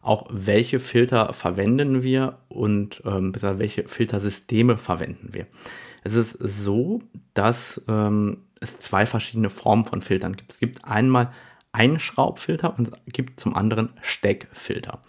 auch, 0.00 0.26
welche 0.30 0.78
Filter 0.78 1.32
verwenden 1.32 2.04
wir 2.04 2.38
und 2.48 3.02
ähm, 3.04 3.32
welche 3.34 3.88
Filtersysteme 3.88 4.78
verwenden 4.78 5.30
wir. 5.32 5.46
Es 6.04 6.14
ist 6.14 6.38
so, 6.40 7.02
dass 7.34 7.84
ähm, 7.88 8.44
es 8.60 8.78
zwei 8.78 9.06
verschiedene 9.06 9.50
Formen 9.50 9.84
von 9.84 10.00
Filtern 10.00 10.36
gibt. 10.36 10.52
Es 10.52 10.60
gibt 10.60 10.84
einmal 10.84 11.32
Einschraubfilter 11.72 12.78
und 12.78 12.88
es 12.88 13.12
gibt 13.12 13.40
zum 13.40 13.56
anderen 13.56 13.90
Steckfilter. 14.02 15.00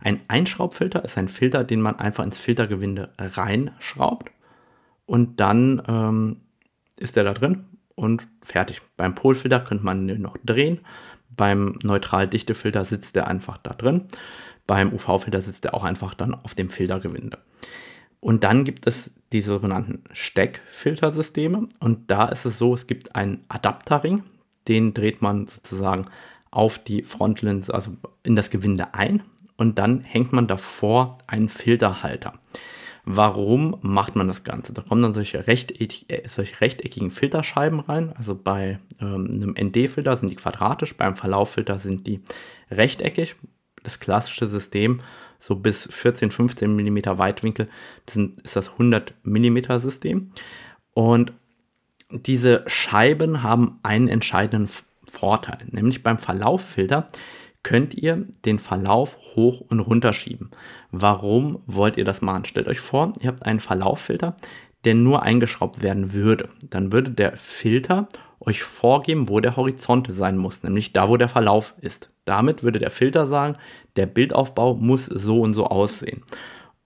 Ein 0.00 0.22
Einschraubfilter 0.28 1.04
ist 1.04 1.18
ein 1.18 1.28
Filter, 1.28 1.62
den 1.62 1.82
man 1.82 1.96
einfach 1.96 2.24
ins 2.24 2.38
Filtergewinde 2.38 3.12
reinschraubt 3.18 4.32
und 5.04 5.40
dann 5.40 5.82
ähm, 5.86 6.40
ist 6.98 7.16
der 7.16 7.24
da 7.24 7.34
drin 7.34 7.66
und 7.94 8.26
fertig. 8.42 8.80
Beim 8.96 9.14
Polfilter 9.14 9.60
könnte 9.60 9.84
man 9.84 10.06
den 10.06 10.22
noch 10.22 10.36
drehen. 10.44 10.80
Beim 11.30 11.78
Neutral-Dichte-Filter 11.82 12.84
sitzt 12.84 13.16
der 13.16 13.28
einfach 13.28 13.58
da 13.58 13.72
drin. 13.72 14.04
Beim 14.66 14.92
UV-Filter 14.92 15.40
sitzt 15.40 15.64
er 15.64 15.74
auch 15.74 15.84
einfach 15.84 16.14
dann 16.14 16.34
auf 16.34 16.54
dem 16.54 16.70
Filtergewinde. 16.70 17.38
Und 18.20 18.44
dann 18.44 18.64
gibt 18.64 18.86
es 18.86 19.12
die 19.32 19.42
sogenannten 19.42 20.02
Steckfiltersysteme. 20.12 21.68
Und 21.80 22.10
da 22.10 22.26
ist 22.26 22.44
es 22.44 22.58
so, 22.58 22.74
es 22.74 22.86
gibt 22.86 23.14
einen 23.14 23.44
Adapterring, 23.48 24.22
den 24.66 24.94
dreht 24.94 25.22
man 25.22 25.46
sozusagen 25.46 26.06
auf 26.50 26.78
die 26.78 27.02
Frontlinse, 27.02 27.72
also 27.74 27.92
in 28.22 28.36
das 28.36 28.50
Gewinde 28.50 28.94
ein. 28.94 29.22
Und 29.56 29.78
dann 29.78 30.00
hängt 30.00 30.32
man 30.32 30.46
davor 30.46 31.18
einen 31.26 31.48
Filterhalter. 31.48 32.34
Warum 33.10 33.78
macht 33.80 34.16
man 34.16 34.28
das 34.28 34.44
Ganze? 34.44 34.74
Da 34.74 34.82
kommen 34.82 35.00
dann 35.00 35.14
solche, 35.14 35.38
äh, 35.38 36.28
solche 36.28 36.60
rechteckigen 36.60 37.10
Filterscheiben 37.10 37.80
rein. 37.80 38.12
Also 38.18 38.34
bei 38.34 38.80
ähm, 39.00 39.30
einem 39.32 39.54
ND-Filter 39.58 40.14
sind 40.18 40.28
die 40.28 40.36
quadratisch, 40.36 40.94
beim 40.94 41.16
Verlauffilter 41.16 41.78
sind 41.78 42.06
die 42.06 42.20
rechteckig. 42.70 43.36
Das 43.82 43.98
klassische 43.98 44.46
System, 44.46 45.00
so 45.38 45.56
bis 45.56 45.88
14, 45.90 46.30
15 46.30 46.76
mm 46.76 46.98
Weitwinkel, 47.18 47.70
das 48.04 48.16
ist 48.16 48.56
das 48.56 48.72
100 48.72 49.14
mm 49.22 49.78
System. 49.78 50.32
Und 50.92 51.32
diese 52.10 52.62
Scheiben 52.66 53.42
haben 53.42 53.78
einen 53.82 54.08
entscheidenden 54.08 54.68
Vorteil, 55.10 55.60
nämlich 55.70 56.02
beim 56.02 56.18
Verlauffilter 56.18 57.08
könnt 57.62 57.94
ihr 57.94 58.26
den 58.44 58.58
Verlauf 58.58 59.18
hoch 59.34 59.60
und 59.60 59.80
runter 59.80 60.12
schieben. 60.12 60.50
Warum 60.90 61.62
wollt 61.66 61.96
ihr 61.96 62.04
das 62.04 62.22
machen? 62.22 62.44
Stellt 62.44 62.68
euch 62.68 62.80
vor, 62.80 63.12
ihr 63.20 63.28
habt 63.28 63.44
einen 63.44 63.60
Verlauffilter, 63.60 64.36
der 64.84 64.94
nur 64.94 65.22
eingeschraubt 65.22 65.82
werden 65.82 66.12
würde. 66.12 66.48
Dann 66.70 66.92
würde 66.92 67.10
der 67.10 67.36
Filter 67.36 68.08
euch 68.40 68.62
vorgeben, 68.62 69.28
wo 69.28 69.40
der 69.40 69.56
Horizont 69.56 70.08
sein 70.10 70.36
muss, 70.38 70.62
nämlich 70.62 70.92
da, 70.92 71.08
wo 71.08 71.16
der 71.16 71.28
Verlauf 71.28 71.74
ist. 71.80 72.10
Damit 72.24 72.62
würde 72.62 72.78
der 72.78 72.90
Filter 72.90 73.26
sagen, 73.26 73.56
der 73.96 74.06
Bildaufbau 74.06 74.74
muss 74.74 75.06
so 75.06 75.40
und 75.40 75.54
so 75.54 75.66
aussehen. 75.66 76.22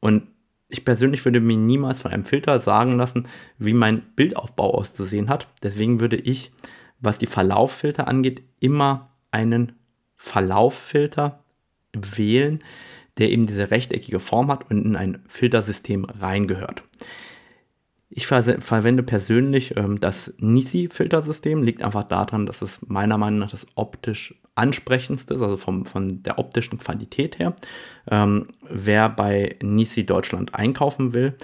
Und 0.00 0.28
ich 0.68 0.84
persönlich 0.84 1.24
würde 1.24 1.40
mir 1.40 1.56
niemals 1.56 2.00
von 2.00 2.10
einem 2.10 2.24
Filter 2.24 2.58
sagen 2.58 2.96
lassen, 2.96 3.28
wie 3.58 3.74
mein 3.74 4.02
Bildaufbau 4.16 4.72
auszusehen 4.72 5.28
hat. 5.28 5.48
Deswegen 5.62 6.00
würde 6.00 6.16
ich, 6.16 6.50
was 6.98 7.18
die 7.18 7.26
Verlauffilter 7.26 8.08
angeht, 8.08 8.42
immer 8.60 9.10
einen 9.30 9.72
Verlauffilter 10.22 11.40
wählen, 11.92 12.60
der 13.18 13.32
eben 13.32 13.44
diese 13.44 13.72
rechteckige 13.72 14.20
Form 14.20 14.52
hat 14.52 14.70
und 14.70 14.84
in 14.84 14.94
ein 14.94 15.22
Filtersystem 15.26 16.04
reingehört. 16.04 16.84
Ich 18.08 18.28
ver 18.28 18.42
verwende 18.60 19.02
persönlich 19.02 19.76
ähm, 19.76 19.98
das 19.98 20.34
Nisi-Filtersystem, 20.38 21.64
liegt 21.64 21.82
einfach 21.82 22.04
daran, 22.04 22.46
dass 22.46 22.62
es 22.62 22.86
meiner 22.86 23.18
Meinung 23.18 23.40
nach 23.40 23.50
das 23.50 23.66
optisch 23.74 24.40
ansprechendste 24.54 25.34
ist, 25.34 25.42
also 25.42 25.56
vom, 25.56 25.86
von 25.86 26.22
der 26.22 26.38
optischen 26.38 26.78
Qualität 26.78 27.40
her. 27.40 27.56
Ähm, 28.08 28.46
wer 28.68 29.08
bei 29.08 29.56
Nisi 29.60 30.06
Deutschland 30.06 30.54
einkaufen 30.54 31.14
will, 31.14 31.34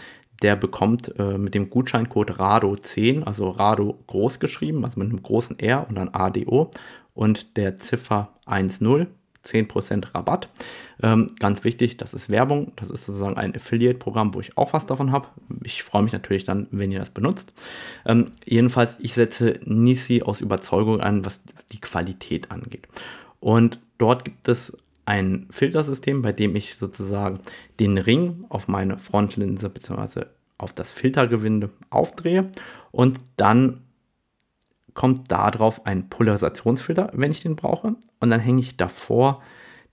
der 0.43 0.55
bekommt 0.55 1.19
äh, 1.19 1.37
mit 1.37 1.55
dem 1.55 1.69
Gutscheincode 1.69 2.39
RADO10, 2.39 3.25
also 3.25 3.51
RADO 3.51 3.99
groß 4.07 4.39
geschrieben, 4.39 4.85
also 4.85 5.01
mit 5.01 5.09
einem 5.09 5.23
großen 5.23 5.59
R 5.59 5.85
und 5.89 5.97
dann 5.97 6.11
ADO 6.11 6.71
und 7.19 7.57
der 7.57 7.79
Ziffer 7.79 8.29
10 8.47 9.09
10% 9.45 10.15
Rabatt. 10.15 10.49
Ähm, 11.03 11.33
ganz 11.39 11.65
wichtig, 11.65 11.97
das 11.97 12.13
ist 12.13 12.29
Werbung, 12.29 12.73
das 12.77 12.91
ist 12.91 13.07
sozusagen 13.07 13.37
ein 13.37 13.55
Affiliate-Programm, 13.55 14.35
wo 14.35 14.41
ich 14.41 14.59
auch 14.59 14.73
was 14.73 14.87
davon 14.87 15.11
habe. 15.11 15.29
Ich 15.65 15.83
freue 15.83 16.03
mich 16.03 16.13
natürlich 16.13 16.45
dann, 16.45 16.67
wenn 16.71 16.93
ihr 16.93 16.99
das 16.99 17.11
benutzt. 17.11 17.53
Ähm, 18.05 18.27
jedenfalls, 18.45 18.97
ich 19.01 19.15
setze 19.15 19.59
Nisi 19.65 20.23
aus 20.23 20.41
Überzeugung 20.41 21.01
an, 21.01 21.25
was 21.25 21.41
die 21.73 21.81
Qualität 21.81 22.51
angeht. 22.51 22.89
Und 23.41 23.81
dort 23.97 24.25
gibt 24.25 24.47
es 24.49 24.77
ein 25.07 25.47
Filtersystem, 25.51 26.21
bei 26.21 26.33
dem 26.33 26.55
ich 26.55 26.77
sozusagen 26.77 27.41
den 27.81 27.97
Ring 27.97 28.45
auf 28.49 28.69
meine 28.69 28.99
Frontlinse 28.99 29.71
bzw. 29.71 30.27
auf 30.59 30.73
das 30.73 30.93
Filtergewinde 30.93 31.71
aufdrehe 31.91 32.51
und 32.91 33.19
dann 33.37 33.83
kommt 34.99 35.31
darauf 35.31 35.87
ein 35.87 36.09
Polarisationsfilter, 36.09 37.13
wenn 37.13 37.31
ich 37.31 37.43
den 37.43 37.55
brauche. 37.55 37.95
Und 38.19 38.31
dann 38.31 38.41
hänge 38.41 38.61
ich 38.61 38.77
davor 38.77 39.41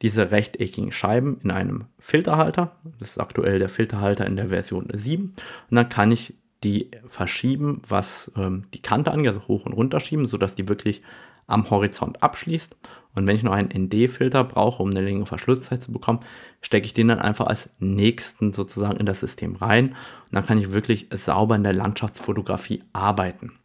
diese 0.02 0.32
rechteckigen 0.32 0.92
Scheiben 0.92 1.38
in 1.44 1.52
einem 1.52 1.84
Filterhalter. 2.00 2.76
Das 2.98 3.12
ist 3.12 3.20
aktuell 3.20 3.60
der 3.60 3.70
Filterhalter 3.70 4.26
in 4.26 4.36
der 4.36 4.50
Version 4.50 4.88
7. 4.92 5.26
Und 5.26 5.76
dann 5.76 5.90
kann 5.90 6.12
ich 6.12 6.34
die 6.64 6.90
verschieben, 7.08 7.84
was 7.88 8.32
ähm, 8.36 8.64
die 8.74 8.82
Kante 8.82 9.12
angeht, 9.12 9.28
also 9.28 9.48
hoch 9.48 9.68
und 9.68 9.74
runter 9.74 10.00
schieben, 10.00 10.26
sodass 10.26 10.56
die 10.56 10.68
wirklich 10.68 11.04
am 11.46 11.70
Horizont 11.70 12.24
abschließt. 12.24 12.76
Und 13.14 13.28
wenn 13.28 13.36
ich 13.36 13.44
noch 13.44 13.54
einen 13.54 13.70
ND-Filter 13.70 14.44
brauche, 14.44 14.82
um 14.82 14.90
eine 14.90 15.02
längere 15.02 15.28
Verschlusszeit 15.28 15.84
zu 15.84 15.92
bekommen, 15.92 16.22
stecke 16.62 16.88
ich 16.88 16.96
den 16.96 17.10
dann 17.10 17.20
einfach 17.20 17.46
als 17.46 17.70
nächsten 17.78 18.54
sozusagen 18.54 18.98
in 18.98 19.06
das 19.06 19.20
System 19.20 19.56
rein. 19.56 19.90
Und 19.90 20.32
dann 20.32 20.48
kann 20.48 20.58
ich 20.58 20.72
wirklich 20.72 21.10
sauber 21.14 21.56
in 21.56 21.64
der 21.64 21.74
Landschaftsfotografie 21.74 22.82
arbeiten. 22.92 23.60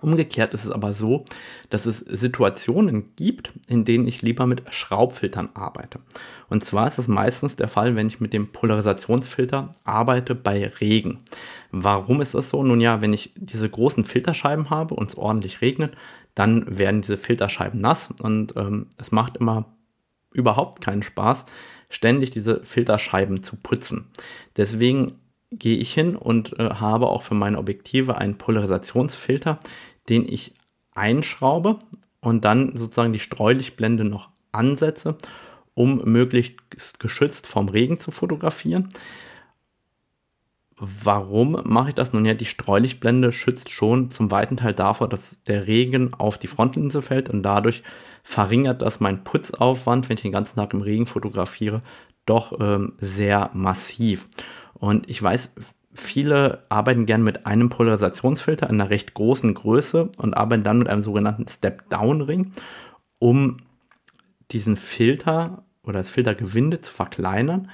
Umgekehrt 0.00 0.54
ist 0.54 0.64
es 0.64 0.70
aber 0.70 0.92
so, 0.92 1.24
dass 1.70 1.86
es 1.86 1.98
Situationen 1.98 3.14
gibt, 3.16 3.52
in 3.68 3.84
denen 3.84 4.06
ich 4.06 4.22
lieber 4.22 4.46
mit 4.46 4.62
Schraubfiltern 4.72 5.50
arbeite. 5.54 6.00
Und 6.48 6.64
zwar 6.64 6.86
ist 6.88 6.98
es 6.98 7.08
meistens 7.08 7.56
der 7.56 7.68
Fall, 7.68 7.96
wenn 7.96 8.06
ich 8.06 8.20
mit 8.20 8.32
dem 8.32 8.52
Polarisationsfilter 8.52 9.72
arbeite 9.84 10.34
bei 10.34 10.66
Regen. 10.80 11.20
Warum 11.70 12.20
ist 12.20 12.34
das 12.34 12.50
so? 12.50 12.62
Nun 12.62 12.80
ja, 12.80 13.00
wenn 13.00 13.12
ich 13.12 13.32
diese 13.36 13.68
großen 13.68 14.04
Filterscheiben 14.04 14.70
habe 14.70 14.94
und 14.94 15.10
es 15.10 15.16
ordentlich 15.16 15.60
regnet, 15.60 15.96
dann 16.34 16.78
werden 16.78 17.00
diese 17.00 17.18
Filterscheiben 17.18 17.80
nass 17.80 18.12
und 18.22 18.56
ähm, 18.56 18.86
es 18.98 19.10
macht 19.10 19.38
immer 19.38 19.76
überhaupt 20.32 20.82
keinen 20.82 21.02
Spaß, 21.02 21.46
ständig 21.88 22.30
diese 22.30 22.62
Filterscheiben 22.62 23.42
zu 23.42 23.56
putzen. 23.56 24.10
Deswegen 24.56 25.18
gehe 25.50 25.78
ich 25.78 25.92
hin 25.94 26.16
und 26.16 26.58
äh, 26.58 26.70
habe 26.70 27.08
auch 27.08 27.22
für 27.22 27.34
meine 27.34 27.58
Objektive 27.58 28.18
einen 28.18 28.38
Polarisationsfilter, 28.38 29.58
den 30.08 30.28
ich 30.28 30.54
einschraube 30.94 31.78
und 32.20 32.44
dann 32.44 32.76
sozusagen 32.76 33.12
die 33.12 33.18
Streulichtblende 33.18 34.04
noch 34.04 34.30
ansetze, 34.52 35.16
um 35.74 36.02
möglichst 36.04 36.98
geschützt 36.98 37.46
vom 37.46 37.68
Regen 37.68 37.98
zu 37.98 38.10
fotografieren. 38.10 38.88
Warum 40.78 41.62
mache 41.64 41.90
ich 41.90 41.94
das? 41.94 42.12
Nun 42.12 42.26
ja, 42.26 42.34
die 42.34 42.44
Streulichtblende 42.44 43.32
schützt 43.32 43.70
schon 43.70 44.10
zum 44.10 44.30
weiten 44.30 44.58
Teil 44.58 44.74
davor, 44.74 45.08
dass 45.08 45.42
der 45.44 45.66
Regen 45.66 46.12
auf 46.12 46.38
die 46.38 46.48
Frontlinse 46.48 47.00
fällt 47.00 47.30
und 47.30 47.42
dadurch 47.42 47.82
verringert 48.22 48.82
das 48.82 49.00
meinen 49.00 49.24
Putzaufwand, 49.24 50.08
wenn 50.08 50.16
ich 50.16 50.22
den 50.22 50.32
ganzen 50.32 50.56
Tag 50.56 50.74
im 50.74 50.82
Regen 50.82 51.06
fotografiere, 51.06 51.82
doch 52.26 52.58
ähm, 52.60 52.92
sehr 53.00 53.50
massiv. 53.54 54.26
Und 54.74 55.08
ich 55.08 55.22
weiß, 55.22 55.52
viele 55.94 56.64
arbeiten 56.68 57.06
gern 57.06 57.22
mit 57.22 57.46
einem 57.46 57.68
Polarisationsfilter 57.68 58.68
in 58.68 58.80
einer 58.80 58.90
recht 58.90 59.14
großen 59.14 59.54
Größe 59.54 60.10
und 60.18 60.36
arbeiten 60.36 60.64
dann 60.64 60.78
mit 60.78 60.88
einem 60.88 61.02
sogenannten 61.02 61.46
Step-Down-Ring, 61.48 62.52
um 63.18 63.56
diesen 64.50 64.76
Filter 64.76 65.64
oder 65.82 65.98
das 65.98 66.10
Filtergewinde 66.10 66.80
zu 66.80 66.92
verkleinern. 66.92 67.70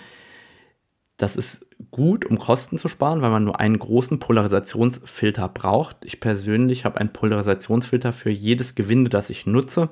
Das 1.17 1.37
ist 1.37 1.67
gut, 1.91 2.25
um 2.25 2.38
Kosten 2.38 2.79
zu 2.79 2.88
sparen, 2.88 3.23
weil 3.23 3.31
man 3.31 3.45
nur 3.45 3.61
einen 3.61 3.79
großen 3.79 4.19
Polarisationsfilter 4.19 5.49
braucht. 5.49 5.97
Ich 6.05 6.21
persönlich 6.21 6.85
habe 6.85 6.99
einen 6.99 7.12
Polarisationsfilter 7.12 8.12
für 8.12 8.31
jedes 8.31 8.75
Gewinde, 8.75 9.11
das 9.11 9.31
ich 9.31 9.47
nutze, 9.47 9.88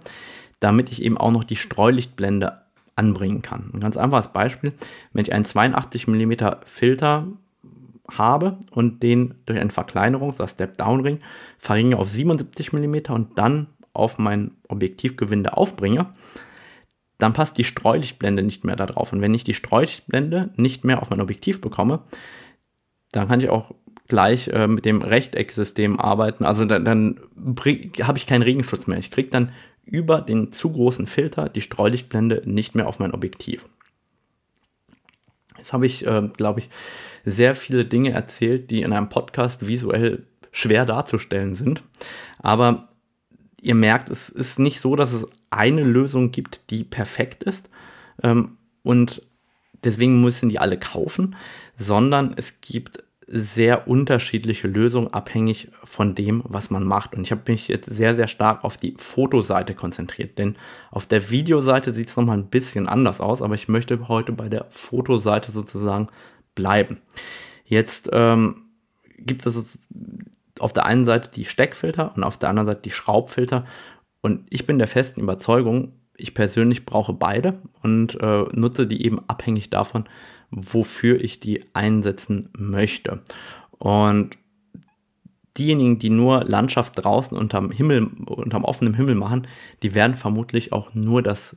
damit 0.61 0.91
ich 0.91 1.03
eben 1.03 1.19
auch 1.19 1.31
noch 1.31 1.45
die 1.45 1.57
Streulichtblende 1.57 2.63
anbringen 3.01 3.41
kann. 3.41 3.71
Ein 3.73 3.81
ganz 3.81 3.97
einfaches 3.97 4.29
Beispiel, 4.29 4.75
wenn 5.13 5.25
ich 5.25 5.33
einen 5.33 5.47
82 5.47 6.07
mm 6.07 6.33
Filter 6.65 7.27
habe 8.11 8.59
und 8.71 9.03
den 9.03 9.37
durch 9.47 9.59
einen 9.59 9.71
Verkleinerungs- 9.71 10.37
oder 10.37 10.49
Step-Down-Ring 10.49 11.21
verringere 11.57 12.01
auf 12.01 12.11
77 12.11 12.73
mm 12.73 12.97
und 13.09 13.39
dann 13.39 13.69
auf 13.95 14.19
mein 14.19 14.53
Objektivgewinde 14.69 15.57
aufbringe, 15.57 16.07
dann 17.19 17.33
passt 17.33 17.57
die 17.57 17.65
Streulichtblende 17.65 18.43
nicht 18.43 18.65
mehr 18.65 18.77
da 18.77 18.87
drauf. 18.87 19.13
Und 19.13 19.23
wenn 19.23 19.35
ich 19.35 19.45
die 19.45 19.55
Streulichtblende 19.55 20.51
nicht 20.57 20.85
mehr 20.85 21.01
auf 21.01 21.11
mein 21.11 21.21
Objektiv 21.21 21.61
bekomme, 21.61 22.01
dann 23.13 23.29
kann 23.29 23.41
ich 23.41 23.49
auch 23.49 23.75
gleich 24.09 24.49
äh, 24.49 24.67
mit 24.67 24.85
dem 24.85 25.01
Rechtecksystem 25.01 25.99
arbeiten. 25.99 26.45
Also 26.45 26.67
dann, 26.67 26.85
dann 26.85 27.21
habe 28.03 28.19
ich 28.19 28.27
keinen 28.27 28.43
Regenschutz 28.43 28.87
mehr. 28.87 28.99
Ich 28.99 29.11
kriege 29.11 29.31
dann 29.31 29.53
über 29.91 30.21
den 30.21 30.53
zu 30.53 30.73
großen 30.73 31.07
Filter 31.07 31.49
die 31.49 31.61
Streulichtblende 31.61 32.43
nicht 32.45 32.75
mehr 32.75 32.89
auf 32.89 32.99
mein 32.99 33.13
Objektiv. 33.13 33.67
Jetzt 35.59 35.73
habe 35.73 35.87
ich, 35.87 36.07
äh, 36.07 36.29
glaube 36.37 36.61
ich, 36.61 36.71
sehr 37.25 37.55
viele 37.55 37.85
Dinge 37.85 38.13
erzählt, 38.13 38.71
die 38.71 38.83
in 38.83 38.93
einem 38.93 39.09
Podcast 39.09 39.67
visuell 39.67 40.25
schwer 40.53 40.87
darzustellen 40.87 41.55
sind. 41.55 41.83
Aber 42.39 42.89
ihr 43.61 43.75
merkt, 43.75 44.09
es 44.09 44.29
ist 44.29 44.59
nicht 44.59 44.81
so, 44.81 44.97
dass 44.97 45.13
es 45.13 45.27
eine 45.51 45.85
Lösung 45.85 46.31
gibt, 46.31 46.71
die 46.71 46.85
perfekt 46.85 47.43
ist. 47.43 47.69
Ähm, 48.23 48.57
und 48.83 49.23
deswegen 49.85 50.21
müssen 50.21 50.49
die 50.49 50.59
alle 50.59 50.79
kaufen, 50.79 51.37
sondern 51.77 52.35
es 52.37 52.61
gibt 52.61 53.03
sehr 53.33 53.87
unterschiedliche 53.87 54.67
Lösungen, 54.67 55.15
abhängig 55.15 55.69
von 55.85 56.17
dem, 56.17 56.43
was 56.45 56.71
man 56.71 56.85
macht. 56.85 57.15
Und 57.15 57.23
ich 57.23 57.31
habe 57.31 57.43
mich 57.47 57.69
jetzt 57.69 57.89
sehr, 57.89 58.17
sehr 58.17 58.27
stark 58.27 58.65
auf 58.65 58.77
die 58.77 58.95
Fotoseite 58.99 59.77
konzentriert, 59.77 60.37
denn 60.37 60.57
auf 60.91 61.07
der 61.07 61.31
Videoseite 61.31 61.95
sieht 61.95 62.09
es 62.09 62.17
nochmal 62.17 62.39
ein 62.39 62.49
bisschen 62.49 62.89
anders 62.89 63.21
aus, 63.21 63.41
aber 63.41 63.55
ich 63.55 63.69
möchte 63.69 64.09
heute 64.09 64.33
bei 64.33 64.49
der 64.49 64.67
Fotoseite 64.71 65.53
sozusagen 65.53 66.09
bleiben. 66.57 67.01
Jetzt 67.65 68.11
ähm, 68.13 68.65
gibt 69.17 69.47
es 69.47 69.79
auf 70.59 70.73
der 70.73 70.87
einen 70.87 71.05
Seite 71.05 71.31
die 71.33 71.45
Steckfilter 71.45 72.13
und 72.17 72.25
auf 72.25 72.37
der 72.37 72.49
anderen 72.49 72.67
Seite 72.67 72.83
die 72.83 72.91
Schraubfilter. 72.91 73.65
Und 74.23 74.45
ich 74.51 74.67
bin 74.67 74.79
der 74.79 74.89
festen 74.89 75.21
Überzeugung, 75.21 75.93
ich 76.17 76.35
persönlich 76.35 76.85
brauche 76.85 77.13
beide 77.13 77.63
und 77.83 78.21
äh, 78.21 78.45
nutze 78.53 78.89
die 78.89 79.05
eben 79.05 79.21
abhängig 79.29 79.71
davon, 79.71 80.05
wofür 80.51 81.21
ich 81.21 81.41
die 81.41 81.65
einsetzen 81.75 82.51
möchte. 82.57 83.23
Und 83.79 84.37
diejenigen, 85.57 85.99
die 85.99 86.11
nur 86.11 86.45
Landschaft 86.45 87.03
draußen 87.03 87.37
unterm 87.37 87.71
Himmel, 87.71 88.05
unterm 88.27 88.65
offenen 88.65 88.95
Himmel 88.95 89.15
machen, 89.15 89.47
die 89.83 89.95
werden 89.95 90.15
vermutlich 90.15 90.73
auch 90.73 90.95
nur 90.95 91.23
das 91.23 91.57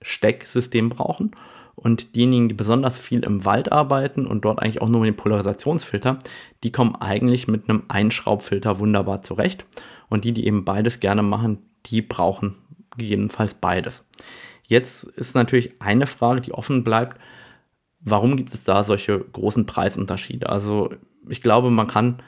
Stecksystem 0.00 0.88
brauchen. 0.88 1.32
Und 1.74 2.16
diejenigen, 2.16 2.48
die 2.48 2.54
besonders 2.54 2.98
viel 2.98 3.22
im 3.24 3.44
Wald 3.44 3.72
arbeiten 3.72 4.26
und 4.26 4.44
dort 4.44 4.60
eigentlich 4.60 4.82
auch 4.82 4.88
nur 4.88 5.00
mit 5.00 5.08
dem 5.08 5.16
Polarisationsfilter, 5.16 6.18
die 6.64 6.70
kommen 6.70 6.96
eigentlich 6.96 7.48
mit 7.48 7.68
einem 7.68 7.84
Einschraubfilter 7.88 8.78
wunderbar 8.78 9.22
zurecht. 9.22 9.64
Und 10.08 10.24
die, 10.24 10.32
die 10.32 10.46
eben 10.46 10.64
beides 10.64 11.00
gerne 11.00 11.22
machen, 11.22 11.58
die 11.86 12.02
brauchen 12.02 12.56
gegebenenfalls 12.98 13.54
beides. 13.54 14.06
Jetzt 14.64 15.04
ist 15.04 15.34
natürlich 15.34 15.80
eine 15.80 16.06
Frage, 16.06 16.42
die 16.42 16.52
offen 16.52 16.84
bleibt 16.84 17.18
warum 18.04 18.36
gibt 18.36 18.52
es 18.52 18.64
da 18.64 18.84
solche 18.84 19.18
großen 19.18 19.66
Preisunterschiede? 19.66 20.48
Also 20.48 20.90
ich 21.28 21.42
glaube, 21.42 21.70
man 21.70 21.86
kann 21.86 22.22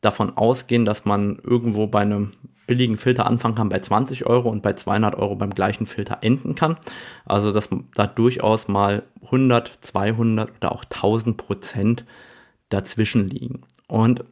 davon 0.00 0.36
ausgehen, 0.36 0.84
dass 0.84 1.04
man 1.04 1.38
irgendwo 1.42 1.86
bei 1.86 2.02
einem 2.02 2.32
billigen 2.66 2.96
Filter 2.96 3.26
anfangen 3.26 3.54
kann 3.54 3.68
bei 3.68 3.80
20 3.80 4.26
Euro 4.26 4.48
und 4.48 4.62
bei 4.62 4.72
200 4.72 5.16
Euro 5.16 5.36
beim 5.36 5.54
gleichen 5.54 5.86
Filter 5.86 6.18
enden 6.22 6.54
kann. 6.54 6.76
Also 7.24 7.52
dass 7.52 7.70
da 7.94 8.06
durchaus 8.06 8.68
mal 8.68 9.02
100, 9.22 9.78
200 9.80 10.50
oder 10.56 10.72
auch 10.72 10.84
1000 10.84 11.36
Prozent 11.36 12.04
dazwischen 12.68 13.28
liegen. 13.28 13.62
Und 13.86 14.24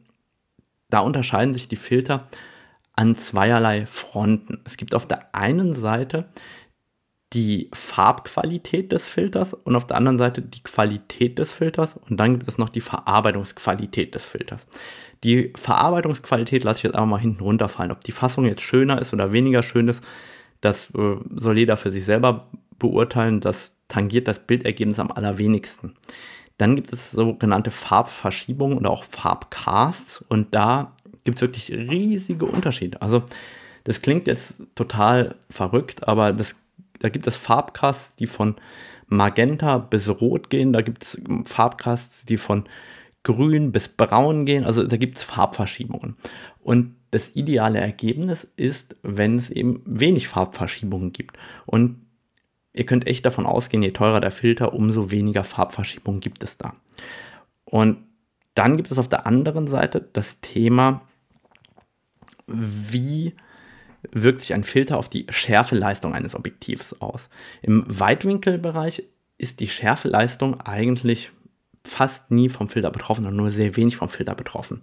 da 0.89 1.01
unterscheiden 1.01 1.55
sich 1.55 1.69
die 1.69 1.77
Filter 1.77 2.29
an 2.95 3.17
zweierlei 3.17 3.87
Fronten. 3.87 4.61
Es 4.65 4.77
gibt 4.77 4.95
auf 4.95 5.07
der 5.07 5.35
einen 5.35 5.75
Seite 5.75 6.29
die 7.33 7.71
Farbqualität 7.73 8.93
des 8.93 9.09
Filters 9.09 9.55
und 9.55 9.75
auf 9.75 9.87
der 9.87 9.97
anderen 9.97 10.19
Seite 10.19 10.43
die 10.43 10.63
Qualität 10.63 11.39
des 11.39 11.53
Filters 11.53 11.99
und 12.09 12.19
dann 12.19 12.39
gibt 12.39 12.49
es 12.49 12.59
noch 12.59 12.69
die 12.69 12.81
Verarbeitungsqualität 12.81 14.15
des 14.15 14.27
Filters. 14.27 14.67
Die 15.25 15.53
Verarbeitungsqualität 15.57 16.65
lasse 16.65 16.79
ich 16.79 16.83
jetzt 16.85 16.95
einfach 16.95 17.09
mal 17.09 17.21
hinten 17.21 17.43
runterfallen. 17.43 17.93
Ob 17.93 18.01
die 18.01 18.13
Fassung 18.13 18.45
jetzt 18.45 18.63
schöner 18.63 19.01
ist 19.01 19.13
oder 19.13 19.33
weniger 19.33 19.63
schön 19.63 19.89
ist, 19.89 20.03
das 20.61 20.91
äh, 20.95 21.17
soll 21.35 21.59
jeder 21.59 21.77
für 21.77 21.91
sich 21.91 22.05
selber 22.05 22.49
beurteilen. 22.79 23.41
Das 23.41 23.77
tangiert 23.89 24.29
das 24.29 24.41
Bildergebnis 24.41 24.99
am 24.99 25.11
allerwenigsten. 25.11 25.95
Dann 26.59 26.77
gibt 26.77 26.93
es 26.93 27.13
sogenannte 27.13 27.71
Farbverschiebungen 27.71 28.79
oder 28.79 28.91
auch 28.91 29.05
Farbcasts 29.05 30.23
und 30.29 30.55
da 30.55 30.93
gibt 31.25 31.39
es 31.39 31.43
wirklich 31.43 31.71
riesige 31.71 32.45
Unterschiede. 32.45 33.01
Also 33.01 33.23
das 33.85 34.03
klingt 34.03 34.27
jetzt 34.27 34.63
total 34.75 35.35
verrückt, 35.51 36.07
aber 36.07 36.33
das, 36.33 36.57
da 37.03 37.09
gibt 37.09 37.27
es 37.27 37.37
Farbcasts, 37.37 38.17
die 38.17 38.27
von 38.27 38.55
Magenta 39.07 39.79
bis 39.79 40.09
Rot 40.09 40.51
gehen. 40.51 40.73
Da 40.73 40.81
gibt 40.83 41.03
es 41.03 41.21
Farbcasts, 41.45 42.25
die 42.25 42.37
von 42.37 42.65
Grün 43.25 43.73
bis 43.73 43.89
Braun 43.89 44.47
gehen. 44.47 44.65
Also 44.65 44.85
da 44.85 44.97
gibt 44.97 45.17
es 45.17 45.23
Farbverschiebungen. 45.23 46.17
Und 46.61 46.97
das 47.11 47.35
ideale 47.37 47.81
Ergebnis 47.81 48.45
ist, 48.57 48.97
wenn 49.03 49.37
es 49.37 49.51
eben 49.51 49.83
wenig 49.85 50.29
Farbverschiebungen 50.29 51.13
gibt. 51.13 51.37
Und 51.67 52.07
ihr 52.73 52.87
könnt 52.87 53.07
echt 53.07 53.27
davon 53.27 53.47
ausgehen, 53.47 53.83
je 53.83 53.91
teurer 53.91 54.21
der 54.21 54.31
Filter, 54.31 54.73
umso 54.73 55.11
weniger 55.11 55.45
Farbverschiebungen 55.45 56.21
gibt 56.21 56.43
es 56.43 56.57
da. 56.57 56.75
Und 57.65 57.99
dann 58.55 58.77
gibt 58.77 58.91
es 58.91 58.99
auf 58.99 59.09
der 59.09 59.27
anderen 59.27 59.67
Seite 59.67 60.09
das 60.13 60.41
Thema, 60.41 61.03
wie 62.47 63.35
wirkt 64.11 64.41
sich 64.41 64.55
ein 64.55 64.65
Filter 64.65 64.99
auf 64.99 65.09
die 65.09 65.27
Schärfeleistung 65.31 66.15
eines 66.15 66.35
Objektivs 66.35 66.95
aus. 67.01 67.29
Im 67.63 67.85
Weitwinkelbereich 67.87 69.05
ist 69.39 69.61
die 69.61 69.69
Schärfeleistung 69.69 70.61
eigentlich 70.61 71.31
fast 71.85 72.31
nie 72.31 72.49
vom 72.49 72.69
Filter 72.69 72.91
betroffen 72.91 73.27
und 73.27 73.37
nur 73.37 73.51
sehr 73.51 73.77
wenig 73.77 73.97
vom 73.97 74.09
Filter 74.09 74.35
betroffen. 74.35 74.83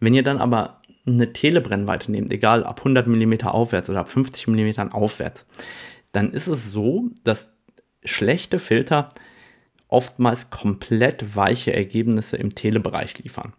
Wenn 0.00 0.14
ihr 0.14 0.22
dann 0.22 0.38
aber 0.38 0.80
eine 1.06 1.32
Telebrennweite 1.32 2.10
nehmt, 2.10 2.32
egal 2.32 2.64
ab 2.64 2.80
100 2.80 3.06
mm 3.06 3.46
aufwärts 3.46 3.90
oder 3.90 4.00
ab 4.00 4.08
50 4.08 4.48
mm 4.48 4.92
aufwärts, 4.92 5.46
dann 6.12 6.32
ist 6.32 6.46
es 6.46 6.70
so, 6.70 7.10
dass 7.24 7.50
schlechte 8.04 8.58
Filter 8.58 9.08
oftmals 9.88 10.50
komplett 10.50 11.36
weiche 11.36 11.72
Ergebnisse 11.72 12.36
im 12.36 12.54
Telebereich 12.54 13.18
liefern. 13.18 13.52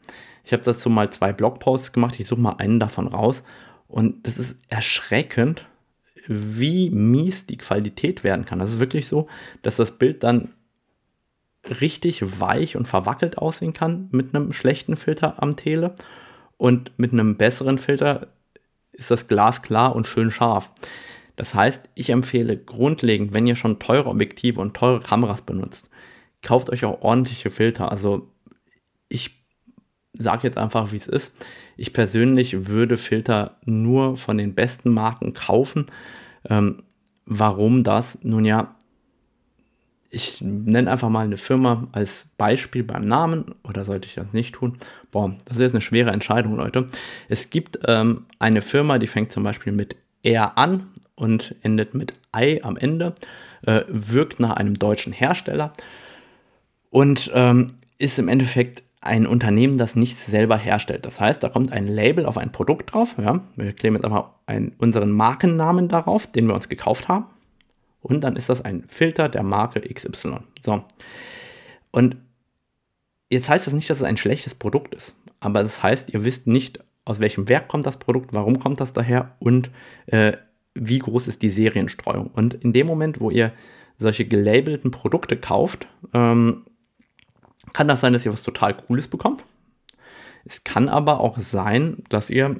Ich 0.44 0.54
habe 0.54 0.64
dazu 0.64 0.90
mal 0.90 1.10
zwei 1.12 1.34
Blogposts 1.34 1.92
gemacht, 1.92 2.20
ich 2.20 2.28
suche 2.28 2.42
mal 2.42 2.56
einen 2.58 2.80
davon 2.80 3.08
raus 3.08 3.44
und 3.88 4.26
es 4.28 4.38
ist 4.38 4.58
erschreckend, 4.70 5.66
wie 6.28 6.90
mies 6.90 7.46
die 7.46 7.58
Qualität 7.58 8.24
werden 8.24 8.46
kann. 8.46 8.60
Das 8.60 8.72
ist 8.72 8.80
wirklich 8.80 9.08
so, 9.08 9.28
dass 9.62 9.76
das 9.76 9.98
Bild 9.98 10.24
dann 10.24 10.54
richtig 11.82 12.40
weich 12.40 12.76
und 12.76 12.88
verwackelt 12.88 13.38
aussehen 13.38 13.74
kann 13.74 14.10
mit 14.12 14.36
einem 14.36 14.54
schlechten 14.54 14.96
Filter 14.96 15.42
am 15.42 15.56
Tele 15.56 15.96
und 16.58 16.98
mit 16.98 17.14
einem 17.14 17.38
besseren 17.38 17.78
Filter 17.78 18.28
ist 18.92 19.12
das 19.12 19.28
Glas 19.28 19.62
klar 19.62 19.96
und 19.96 20.08
schön 20.08 20.32
scharf. 20.32 20.72
Das 21.36 21.54
heißt, 21.54 21.90
ich 21.96 22.12
empfehle 22.12 22.58
grundlegend, 22.58 23.34
wenn 23.34 23.48
ihr 23.48 23.56
schon 23.56 23.80
teure 23.80 24.10
Objektive 24.10 24.62
und 24.62 24.76
teure 24.76 25.02
Kameras 25.02 25.42
benutzt, 25.42 25.90
kauft 26.42 26.70
euch 26.70 26.86
auch 26.86 27.02
ordentliche 27.02 27.50
Filter. 27.50 27.92
Also 27.92 28.32
ich 29.10 29.44
sage 30.14 30.48
jetzt 30.48 30.58
einfach, 30.58 30.92
wie 30.92 30.98
es 30.98 31.08
ist. 31.08 31.34
Ich 31.78 31.94
persönlich 31.94 32.68
würde 32.68 32.98
Filter 32.98 33.58
nur 33.66 34.18
von 34.18 34.38
den 34.38 34.56
besten 34.56 34.92
Marken 34.92 35.34
kaufen. 35.34 35.88
Ähm, 36.50 36.84
warum 37.26 37.84
das? 37.84 38.20
Nun 38.24 38.46
ja, 38.46 38.76
ich 40.10 40.42
nenne 40.42 40.92
einfach 40.92 41.10
mal 41.10 41.26
eine 41.26 41.38
Firma 41.38 41.88
als 41.92 42.30
Beispiel 42.38 42.84
beim 42.84 43.06
Namen 43.06 43.56
oder 43.64 43.84
sollte 43.84 44.08
ich 44.08 44.16
das 44.16 44.34
nicht 44.34 44.56
tun? 44.56 44.78
Boah, 45.12 45.36
das 45.46 45.58
ist 45.58 45.64
jetzt 45.64 45.74
eine 45.74 45.82
schwere 45.82 46.12
Entscheidung, 46.12 46.56
Leute. 46.56 46.88
Es 47.28 47.50
gibt 47.50 47.80
ähm, 47.88 48.26
eine 48.40 48.62
Firma, 48.62 48.98
die 48.98 49.08
fängt 49.08 49.32
zum 49.32 49.44
Beispiel 49.44 49.74
mit 49.74 49.96
R 50.24 50.58
an 50.58 50.88
und 51.16 51.56
endet 51.62 51.94
mit 51.94 52.14
I 52.36 52.62
am 52.64 52.78
Ende, 52.78 53.14
äh, 53.66 53.82
wirkt 53.88 54.40
nach 54.40 54.54
einem 54.54 54.80
deutschen 54.80 55.14
Hersteller 55.14 55.74
und 56.90 57.32
ähm, 57.34 57.74
ist 57.98 58.20
im 58.20 58.28
Endeffekt 58.28 58.84
ein 59.06 59.28
Unternehmen, 59.28 59.78
das 59.78 59.96
nichts 59.96 60.26
selber 60.26 60.58
herstellt. 60.58 61.06
Das 61.06 61.20
heißt, 61.20 61.44
da 61.44 61.50
kommt 61.50 61.72
ein 61.72 61.88
Label 61.88 62.26
auf 62.26 62.38
ein 62.38 62.52
Produkt 62.52 62.94
drauf. 62.94 63.16
Ja? 63.18 63.42
Wir 63.56 63.74
kleben 63.74 63.96
jetzt 63.96 64.06
einfach 64.06 64.30
einen, 64.48 64.74
unseren 64.78 65.12
Markennamen 65.12 65.88
darauf, 65.88 66.28
den 66.28 66.48
wir 66.48 66.56
uns 66.56 66.70
gekauft 66.70 67.08
haben. 67.08 67.26
Und 68.02 68.24
dann 68.24 68.36
ist 68.36 68.50
das 68.50 68.62
ein 68.62 68.84
Filter 68.88 69.30
der 69.30 69.44
Marke 69.44 69.82
XY. 69.82 70.38
So. 70.64 70.84
Und 71.92 72.18
jetzt 73.30 73.50
heißt 73.50 73.66
das 73.66 73.74
nicht, 73.74 73.90
dass 73.90 73.98
es 73.98 74.04
ein 74.04 74.18
schlechtes 74.18 74.56
Produkt 74.56 74.94
ist. 74.94 75.16
Aber 75.40 75.64
das 75.64 75.82
heißt, 75.82 76.12
ihr 76.12 76.24
wisst 76.24 76.48
nicht, 76.48 76.80
aus 77.04 77.20
welchem 77.20 77.48
Werk 77.48 77.68
kommt 77.68 77.86
das 77.86 77.98
Produkt, 77.98 78.34
warum 78.34 78.60
kommt 78.60 78.82
das 78.82 78.94
daher 78.94 79.36
und 79.40 79.70
äh, 80.08 80.34
wie 80.74 81.00
groß 81.00 81.28
ist 81.28 81.42
die 81.42 81.50
Serienstreuung. 81.50 82.28
Und 82.28 82.56
in 82.56 82.74
dem 82.74 82.88
Moment, 82.88 83.20
wo 83.22 83.30
ihr 83.30 83.54
solche 83.98 84.26
gelabelten 84.26 84.92
Produkte 84.92 85.38
kauft, 85.38 85.88
ähm, 86.14 86.64
kann 87.74 87.88
das 87.88 88.02
sein, 88.02 88.14
dass 88.14 88.26
ihr 88.26 88.34
was 88.34 88.44
total 88.44 88.76
Cooles 88.76 89.08
bekommt. 89.08 89.44
Es 90.46 90.64
kann 90.64 90.90
aber 90.90 91.20
auch 91.20 91.38
sein, 91.40 92.04
dass 92.10 92.30
ihr 92.30 92.56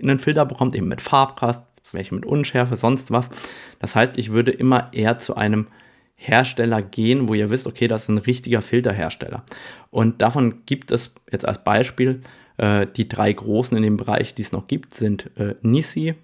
einen 0.00 0.18
Filter 0.18 0.46
bekommt, 0.46 0.74
eben 0.74 0.88
mit 0.88 1.00
Farbkast, 1.00 1.64
welche 1.92 2.14
mit 2.14 2.24
Unschärfe, 2.24 2.76
sonst 2.76 3.10
was. 3.10 3.28
Das 3.80 3.94
heißt, 3.96 4.16
ich 4.16 4.32
würde 4.32 4.50
immer 4.52 4.88
eher 4.92 5.18
zu 5.18 5.36
einem 5.36 5.66
Hersteller 6.14 6.82
gehen, 6.82 7.28
wo 7.28 7.34
ihr 7.34 7.50
wisst, 7.50 7.66
okay, 7.66 7.88
das 7.88 8.02
ist 8.02 8.08
ein 8.08 8.18
richtiger 8.18 8.62
Filterhersteller. 8.62 9.42
Und 9.90 10.22
davon 10.22 10.64
gibt 10.66 10.92
es 10.92 11.12
jetzt 11.30 11.46
als 11.46 11.64
Beispiel 11.64 12.20
äh, 12.58 12.86
die 12.86 13.08
drei 13.08 13.32
großen 13.32 13.76
in 13.76 13.82
dem 13.82 13.96
Bereich, 13.96 14.34
die 14.34 14.42
es 14.42 14.52
noch 14.52 14.68
gibt, 14.68 14.94
sind 14.94 15.30
äh, 15.36 15.56
Nisi, 15.62 16.14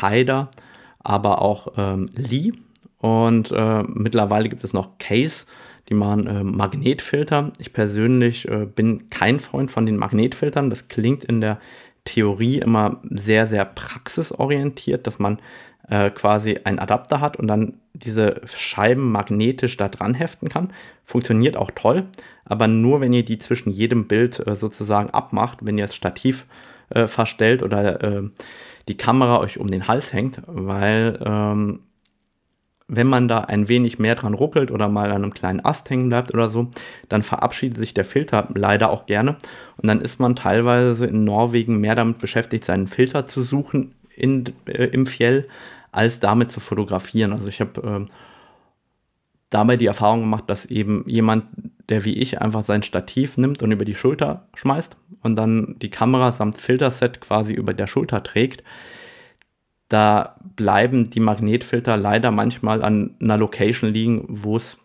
Haider, 0.00 0.50
aber 0.98 1.40
auch 1.40 1.72
ähm, 1.76 2.10
Lee. 2.14 2.52
Und 2.98 3.50
äh, 3.50 3.82
mittlerweile 3.84 4.48
gibt 4.48 4.62
es 4.62 4.72
noch 4.72 4.98
Case 4.98 5.46
die 5.88 5.94
machen 5.94 6.26
äh, 6.26 6.42
Magnetfilter. 6.42 7.52
Ich 7.58 7.72
persönlich 7.72 8.48
äh, 8.48 8.66
bin 8.66 9.08
kein 9.10 9.40
Freund 9.40 9.70
von 9.70 9.86
den 9.86 9.96
Magnetfiltern. 9.96 10.70
Das 10.70 10.88
klingt 10.88 11.24
in 11.24 11.40
der 11.40 11.60
Theorie 12.04 12.58
immer 12.58 13.00
sehr, 13.10 13.46
sehr 13.46 13.64
praxisorientiert, 13.64 15.06
dass 15.06 15.18
man 15.18 15.38
äh, 15.88 16.10
quasi 16.10 16.58
einen 16.64 16.78
Adapter 16.78 17.20
hat 17.20 17.36
und 17.36 17.46
dann 17.46 17.74
diese 17.94 18.40
Scheiben 18.44 19.10
magnetisch 19.12 19.76
da 19.76 19.88
dran 19.88 20.14
heften 20.14 20.48
kann. 20.48 20.72
Funktioniert 21.04 21.56
auch 21.56 21.70
toll, 21.70 22.04
aber 22.44 22.68
nur 22.68 23.00
wenn 23.00 23.12
ihr 23.12 23.24
die 23.24 23.38
zwischen 23.38 23.70
jedem 23.70 24.06
Bild 24.08 24.44
äh, 24.46 24.56
sozusagen 24.56 25.10
abmacht, 25.10 25.60
wenn 25.62 25.78
ihr 25.78 25.84
das 25.84 25.94
Stativ 25.94 26.46
äh, 26.90 27.06
verstellt 27.06 27.62
oder 27.62 28.30
die 28.88 28.96
Kamera 28.96 29.40
euch 29.40 29.58
um 29.58 29.66
den 29.66 29.88
Hals 29.88 30.12
hängt, 30.12 30.40
weil 30.46 31.18
ähm, 31.24 31.80
wenn 32.88 33.06
man 33.06 33.26
da 33.26 33.40
ein 33.40 33.68
wenig 33.68 33.98
mehr 33.98 34.14
dran 34.14 34.34
ruckelt 34.34 34.70
oder 34.70 34.88
mal 34.88 35.10
an 35.10 35.24
einem 35.24 35.34
kleinen 35.34 35.64
Ast 35.64 35.90
hängen 35.90 36.08
bleibt 36.08 36.32
oder 36.32 36.50
so, 36.50 36.68
dann 37.08 37.22
verabschiedet 37.22 37.78
sich 37.78 37.94
der 37.94 38.04
Filter 38.04 38.48
leider 38.54 38.90
auch 38.90 39.06
gerne. 39.06 39.36
Und 39.76 39.88
dann 39.88 40.00
ist 40.00 40.20
man 40.20 40.36
teilweise 40.36 41.06
in 41.06 41.24
Norwegen 41.24 41.78
mehr 41.78 41.96
damit 41.96 42.18
beschäftigt, 42.18 42.64
seinen 42.64 42.86
Filter 42.86 43.26
zu 43.26 43.42
suchen 43.42 43.94
in, 44.14 44.44
äh, 44.66 44.84
im 44.84 45.06
Fjell, 45.06 45.48
als 45.90 46.20
damit 46.20 46.52
zu 46.52 46.60
fotografieren. 46.60 47.32
Also 47.32 47.48
ich 47.48 47.60
habe 47.60 48.06
äh, 48.06 48.12
dabei 49.50 49.76
die 49.76 49.86
Erfahrung 49.86 50.20
gemacht, 50.20 50.44
dass 50.46 50.66
eben 50.66 51.04
jemand, 51.08 51.44
der 51.88 52.04
wie 52.04 52.14
ich 52.14 52.40
einfach 52.40 52.64
sein 52.64 52.82
Stativ 52.82 53.36
nimmt 53.36 53.62
und 53.62 53.72
über 53.72 53.84
die 53.84 53.94
Schulter 53.94 54.46
schmeißt 54.54 54.96
und 55.22 55.36
dann 55.36 55.76
die 55.80 55.90
Kamera 55.90 56.32
samt 56.32 56.56
Filterset 56.56 57.20
quasi 57.20 57.52
über 57.52 57.74
der 57.74 57.86
Schulter 57.86 58.22
trägt, 58.22 58.62
da 59.88 60.36
bleiben 60.56 61.10
die 61.10 61.20
Magnetfilter 61.20 61.96
leider 61.96 62.30
manchmal 62.30 62.82
an 62.82 63.14
einer 63.20 63.38
Location 63.38 63.92
liegen, 63.92 64.24
wo 64.28 64.56
es 64.56 64.76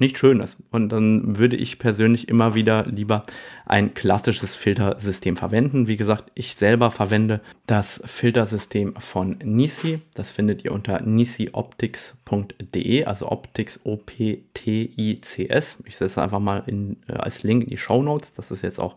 nicht 0.00 0.18
schön 0.18 0.40
ist. 0.40 0.56
Und 0.70 0.88
dann 0.88 1.38
würde 1.38 1.54
ich 1.56 1.78
persönlich 1.78 2.28
immer 2.28 2.56
wieder 2.56 2.84
lieber 2.86 3.22
ein 3.64 3.94
klassisches 3.94 4.56
Filtersystem 4.56 5.36
verwenden. 5.36 5.86
Wie 5.86 5.96
gesagt, 5.96 6.32
ich 6.34 6.56
selber 6.56 6.90
verwende 6.90 7.40
das 7.66 8.00
Filtersystem 8.04 8.96
von 8.96 9.38
Nisi. 9.44 10.00
Das 10.14 10.32
findet 10.32 10.64
ihr 10.64 10.72
unter 10.72 11.00
nisioptics.de, 11.02 13.04
also 13.04 13.30
Optics 13.30 13.78
O-P-T-I-C-S. 13.84 15.76
Ich 15.84 15.96
setze 15.96 16.22
einfach 16.22 16.40
mal 16.40 16.64
in, 16.66 16.96
äh, 17.08 17.12
als 17.12 17.44
Link 17.44 17.62
in 17.64 17.70
die 17.70 17.78
Show 17.78 18.02
Notes. 18.02 18.34
Das 18.34 18.50
ist 18.50 18.62
jetzt 18.62 18.80
auch 18.80 18.96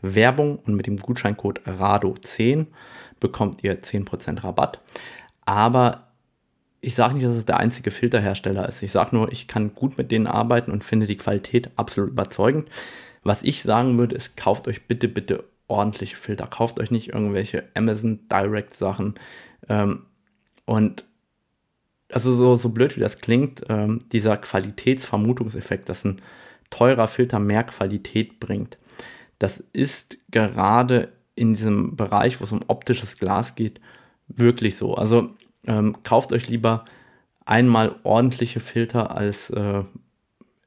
Werbung 0.00 0.60
und 0.64 0.76
mit 0.76 0.86
dem 0.86 0.98
Gutscheincode 0.98 1.62
RADO10 1.62 2.66
bekommt 3.20 3.64
ihr 3.64 3.82
10% 3.82 4.44
Rabatt. 4.44 4.80
Aber 5.44 6.08
ich 6.80 6.94
sage 6.94 7.14
nicht, 7.14 7.26
dass 7.26 7.34
es 7.34 7.44
der 7.44 7.58
einzige 7.58 7.90
Filterhersteller 7.90 8.68
ist. 8.68 8.82
Ich 8.82 8.92
sage 8.92 9.16
nur, 9.16 9.32
ich 9.32 9.48
kann 9.48 9.74
gut 9.74 9.98
mit 9.98 10.10
denen 10.10 10.26
arbeiten 10.26 10.70
und 10.70 10.84
finde 10.84 11.06
die 11.06 11.16
Qualität 11.16 11.70
absolut 11.76 12.10
überzeugend. 12.10 12.68
Was 13.22 13.42
ich 13.42 13.62
sagen 13.62 13.98
würde, 13.98 14.14
ist, 14.14 14.36
kauft 14.36 14.68
euch 14.68 14.86
bitte, 14.86 15.08
bitte 15.08 15.44
ordentliche 15.68 16.16
Filter. 16.16 16.46
Kauft 16.46 16.78
euch 16.78 16.90
nicht 16.90 17.08
irgendwelche 17.08 17.64
Amazon 17.74 18.28
Direct 18.28 18.72
Sachen. 18.72 19.14
Ähm, 19.68 20.06
und 20.64 21.04
also 22.12 22.32
so, 22.32 22.54
so 22.54 22.68
blöd 22.68 22.96
wie 22.96 23.00
das 23.00 23.18
klingt, 23.18 23.64
ähm, 23.68 24.00
dieser 24.12 24.36
Qualitätsvermutungseffekt, 24.36 25.88
dass 25.88 26.04
ein 26.04 26.16
teurer 26.70 27.08
Filter 27.08 27.38
mehr 27.38 27.64
Qualität 27.64 28.38
bringt, 28.38 28.78
das 29.38 29.58
ist 29.72 30.18
gerade 30.30 31.12
in 31.36 31.54
diesem 31.54 31.94
Bereich, 31.94 32.40
wo 32.40 32.44
es 32.44 32.52
um 32.52 32.64
optisches 32.66 33.18
Glas 33.18 33.54
geht, 33.54 33.80
wirklich 34.26 34.76
so. 34.76 34.94
Also 34.94 35.30
ähm, 35.66 35.96
kauft 36.02 36.32
euch 36.32 36.48
lieber 36.48 36.84
einmal 37.44 37.94
ordentliche 38.02 38.58
Filter 38.58 39.16
als 39.16 39.50
äh, 39.50 39.84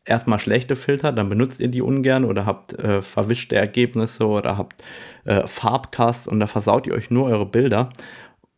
erstmal 0.06 0.40
schlechte 0.40 0.76
Filter, 0.76 1.12
dann 1.12 1.30
benutzt 1.30 1.60
ihr 1.60 1.68
die 1.68 1.82
ungern 1.82 2.26
oder 2.26 2.46
habt 2.46 2.74
äh, 2.74 3.02
verwischte 3.02 3.56
Ergebnisse 3.56 4.26
oder 4.26 4.58
habt 4.58 4.84
äh, 5.26 5.46
Farbcasts 5.46 6.28
und 6.28 6.40
da 6.40 6.48
versaut 6.48 6.88
ihr 6.88 6.94
euch 6.94 7.12
nur 7.12 7.26
eure 7.26 7.46
Bilder. 7.46 7.90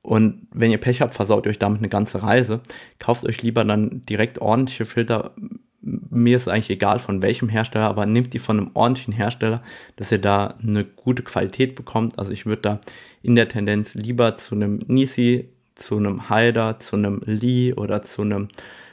Und 0.04 0.48
wenn 0.52 0.72
ihr 0.72 0.80
Pech 0.80 1.02
habt, 1.02 1.14
versaut 1.14 1.46
ihr 1.46 1.52
euch 1.52 1.60
damit 1.60 1.80
eine 1.80 1.90
ganze 1.90 2.24
Reise. 2.24 2.62
Kauft 2.98 3.26
euch 3.26 3.44
lieber 3.44 3.64
dann 3.64 4.04
direkt 4.06 4.40
ordentliche 4.40 4.86
Filter. 4.86 5.36
Mir 5.82 6.38
ist 6.38 6.48
eigentlich 6.48 6.70
egal 6.70 7.00
von 7.00 7.22
welchem 7.22 7.50
Hersteller, 7.50 7.88
aber 7.88 8.06
nehmt 8.06 8.34
die 8.34 8.40
von 8.40 8.60
einem 8.60 8.72
ordentlichen 8.74 9.14
Hersteller, 9.14 9.64
dass 9.96 10.12
ihr 10.12 10.20
da 10.20 10.56
eine 10.62 10.86
gute 10.86 11.24
Qualität 11.24 11.76
bekommt. 11.76 12.20
Also 12.20 12.32
ich 12.32 12.46
würde 12.46 12.62
da 12.62 12.82
in 13.24 13.36
der 13.36 13.50
Tendenz 13.50 13.96
lieber 13.96 14.36
zu 14.36 14.56
einem 14.56 14.80
Nisi 14.88 15.50
zu 15.76 15.98
einem 15.98 16.30
Haider, 16.30 16.80
zu 16.80 16.96
einem 16.96 17.22
Lee 17.26 17.74
oder 17.74 18.04
zu 18.04 18.22
einem 18.22 18.50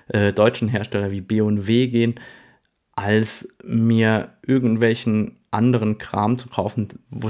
äh, 0.09 0.33
deutschen 0.33 0.69
Hersteller 0.69 1.11
wie 1.11 1.21
B&W 1.21 1.87
gehen, 1.89 2.15
als 2.95 3.49
mir 3.65 4.31
irgendwelchen 4.47 5.37
anderen 5.51 5.99
Kram 5.99 6.37
zu 6.37 6.49
kaufen, 6.49 6.89
wo, 7.11 7.29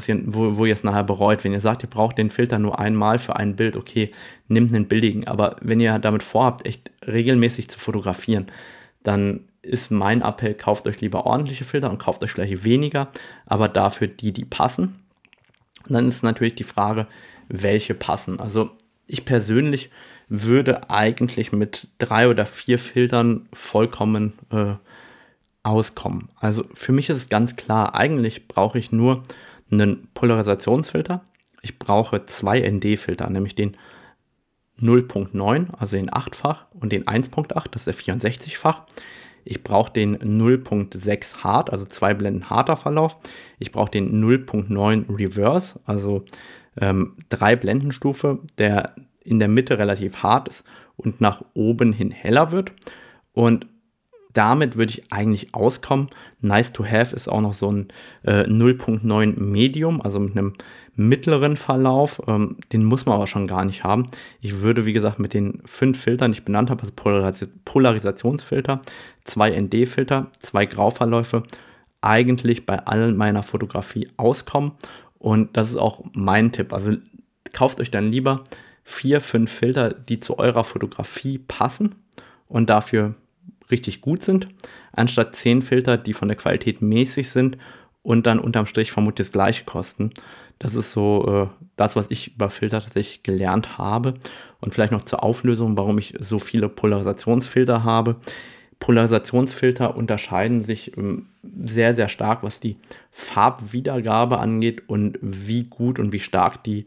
wo 0.56 0.64
ihr 0.64 0.72
es 0.72 0.82
nachher 0.82 1.04
bereut. 1.04 1.44
Wenn 1.44 1.52
ihr 1.52 1.60
sagt, 1.60 1.82
ihr 1.82 1.90
braucht 1.90 2.18
den 2.18 2.30
Filter 2.30 2.58
nur 2.58 2.78
einmal 2.78 3.18
für 3.18 3.36
ein 3.36 3.54
Bild, 3.54 3.76
okay, 3.76 4.10
nehmt 4.48 4.74
einen 4.74 4.88
billigen. 4.88 5.28
Aber 5.28 5.56
wenn 5.60 5.80
ihr 5.80 5.98
damit 5.98 6.22
vorhabt, 6.22 6.66
echt 6.66 6.90
regelmäßig 7.06 7.68
zu 7.68 7.78
fotografieren, 7.78 8.46
dann 9.02 9.47
ist 9.68 9.90
mein 9.90 10.22
Appell, 10.22 10.54
kauft 10.54 10.86
euch 10.86 11.00
lieber 11.00 11.26
ordentliche 11.26 11.64
Filter 11.64 11.90
und 11.90 11.98
kauft 11.98 12.22
euch 12.22 12.32
vielleicht 12.32 12.64
weniger, 12.64 13.08
aber 13.46 13.68
dafür 13.68 14.08
die, 14.08 14.32
die 14.32 14.44
passen. 14.44 15.00
Und 15.86 15.94
dann 15.94 16.08
ist 16.08 16.22
natürlich 16.22 16.54
die 16.54 16.64
Frage, 16.64 17.06
welche 17.48 17.94
passen. 17.94 18.40
Also 18.40 18.70
ich 19.06 19.24
persönlich 19.24 19.90
würde 20.28 20.90
eigentlich 20.90 21.52
mit 21.52 21.88
drei 21.98 22.28
oder 22.28 22.44
vier 22.44 22.78
Filtern 22.78 23.48
vollkommen 23.52 24.34
äh, 24.50 24.74
auskommen. 25.62 26.28
Also 26.36 26.64
für 26.74 26.92
mich 26.92 27.08
ist 27.08 27.16
es 27.16 27.28
ganz 27.28 27.56
klar, 27.56 27.94
eigentlich 27.94 28.48
brauche 28.48 28.78
ich 28.78 28.92
nur 28.92 29.22
einen 29.70 30.08
Polarisationsfilter. 30.14 31.22
Ich 31.62 31.78
brauche 31.78 32.26
zwei 32.26 32.60
ND-Filter, 32.60 33.28
nämlich 33.30 33.54
den 33.54 33.76
0.9, 34.80 35.74
also 35.76 35.96
den 35.96 36.10
8-fach 36.10 36.66
und 36.72 36.92
den 36.92 37.04
1.8, 37.04 37.66
das 37.70 37.86
ist 37.86 38.06
der 38.06 38.14
64-fach. 38.14 38.82
Ich 39.50 39.62
brauche 39.62 39.90
den 39.90 40.18
0.6 40.18 41.38
Hard, 41.38 41.70
also 41.72 41.86
zwei 41.86 42.12
Blenden 42.12 42.50
harter 42.50 42.76
Verlauf. 42.76 43.16
Ich 43.58 43.72
brauche 43.72 43.90
den 43.90 44.22
0.9 44.22 45.18
Reverse, 45.18 45.80
also 45.86 46.26
ähm, 46.78 47.16
drei 47.30 47.56
Blendenstufe, 47.56 48.40
der 48.58 48.94
in 49.24 49.38
der 49.38 49.48
Mitte 49.48 49.78
relativ 49.78 50.22
hart 50.22 50.48
ist 50.48 50.64
und 50.96 51.22
nach 51.22 51.42
oben 51.54 51.94
hin 51.94 52.10
heller 52.10 52.52
wird. 52.52 52.72
Und 53.32 53.66
damit 54.32 54.76
würde 54.76 54.90
ich 54.90 55.12
eigentlich 55.12 55.54
auskommen. 55.54 56.08
Nice 56.40 56.72
to 56.72 56.84
have 56.84 57.14
ist 57.14 57.28
auch 57.28 57.40
noch 57.40 57.54
so 57.54 57.72
ein 57.72 57.88
äh, 58.24 58.42
0.9 58.42 59.40
Medium, 59.40 60.00
also 60.00 60.20
mit 60.20 60.36
einem 60.36 60.54
mittleren 60.94 61.56
Verlauf. 61.56 62.20
Ähm, 62.26 62.56
den 62.72 62.84
muss 62.84 63.06
man 63.06 63.16
aber 63.16 63.26
schon 63.26 63.46
gar 63.46 63.64
nicht 63.64 63.84
haben. 63.84 64.06
Ich 64.40 64.60
würde, 64.60 64.84
wie 64.84 64.92
gesagt, 64.92 65.18
mit 65.18 65.34
den 65.34 65.62
fünf 65.64 66.00
Filtern, 66.00 66.32
die 66.32 66.38
ich 66.38 66.44
benannt 66.44 66.70
habe, 66.70 66.82
also 66.82 66.92
Polaris 66.94 67.48
Polarisationsfilter, 67.64 68.80
zwei 69.24 69.50
ND-Filter, 69.50 70.26
zwei 70.38 70.66
Grauverläufe, 70.66 71.42
eigentlich 72.00 72.66
bei 72.66 72.78
allen 72.78 73.16
meiner 73.16 73.42
Fotografie 73.42 74.08
auskommen. 74.16 74.72
Und 75.18 75.56
das 75.56 75.70
ist 75.70 75.76
auch 75.76 76.04
mein 76.12 76.52
Tipp. 76.52 76.72
Also 76.72 76.92
kauft 77.52 77.80
euch 77.80 77.90
dann 77.90 78.12
lieber 78.12 78.44
vier, 78.84 79.20
fünf 79.20 79.50
Filter, 79.50 79.90
die 79.90 80.20
zu 80.20 80.38
eurer 80.38 80.64
Fotografie 80.64 81.38
passen 81.38 81.94
und 82.46 82.70
dafür 82.70 83.14
richtig 83.70 84.00
gut 84.00 84.22
sind, 84.22 84.48
anstatt 84.92 85.36
zehn 85.36 85.62
Filter, 85.62 85.96
die 85.96 86.12
von 86.12 86.28
der 86.28 86.36
Qualität 86.36 86.82
mäßig 86.82 87.30
sind 87.30 87.58
und 88.02 88.26
dann 88.26 88.38
unterm 88.38 88.66
Strich 88.66 88.92
vermutlich 88.92 89.26
das 89.26 89.32
gleiche 89.32 89.64
kosten. 89.64 90.12
Das 90.58 90.74
ist 90.74 90.92
so 90.92 91.50
äh, 91.50 91.64
das, 91.76 91.94
was 91.94 92.10
ich 92.10 92.34
über 92.34 92.50
Filter 92.50 92.80
tatsächlich 92.80 93.22
gelernt 93.22 93.78
habe. 93.78 94.14
Und 94.60 94.74
vielleicht 94.74 94.92
noch 94.92 95.02
zur 95.02 95.22
Auflösung, 95.22 95.76
warum 95.76 95.98
ich 95.98 96.14
so 96.18 96.38
viele 96.38 96.68
Polarisationsfilter 96.68 97.84
habe. 97.84 98.16
Polarisationsfilter 98.80 99.96
unterscheiden 99.96 100.62
sich 100.62 100.96
ähm, 100.96 101.26
sehr, 101.42 101.94
sehr 101.94 102.08
stark, 102.08 102.42
was 102.42 102.60
die 102.60 102.76
Farbwiedergabe 103.10 104.38
angeht 104.38 104.88
und 104.88 105.18
wie 105.20 105.64
gut 105.64 105.98
und 105.98 106.12
wie 106.12 106.20
stark 106.20 106.64
die 106.64 106.86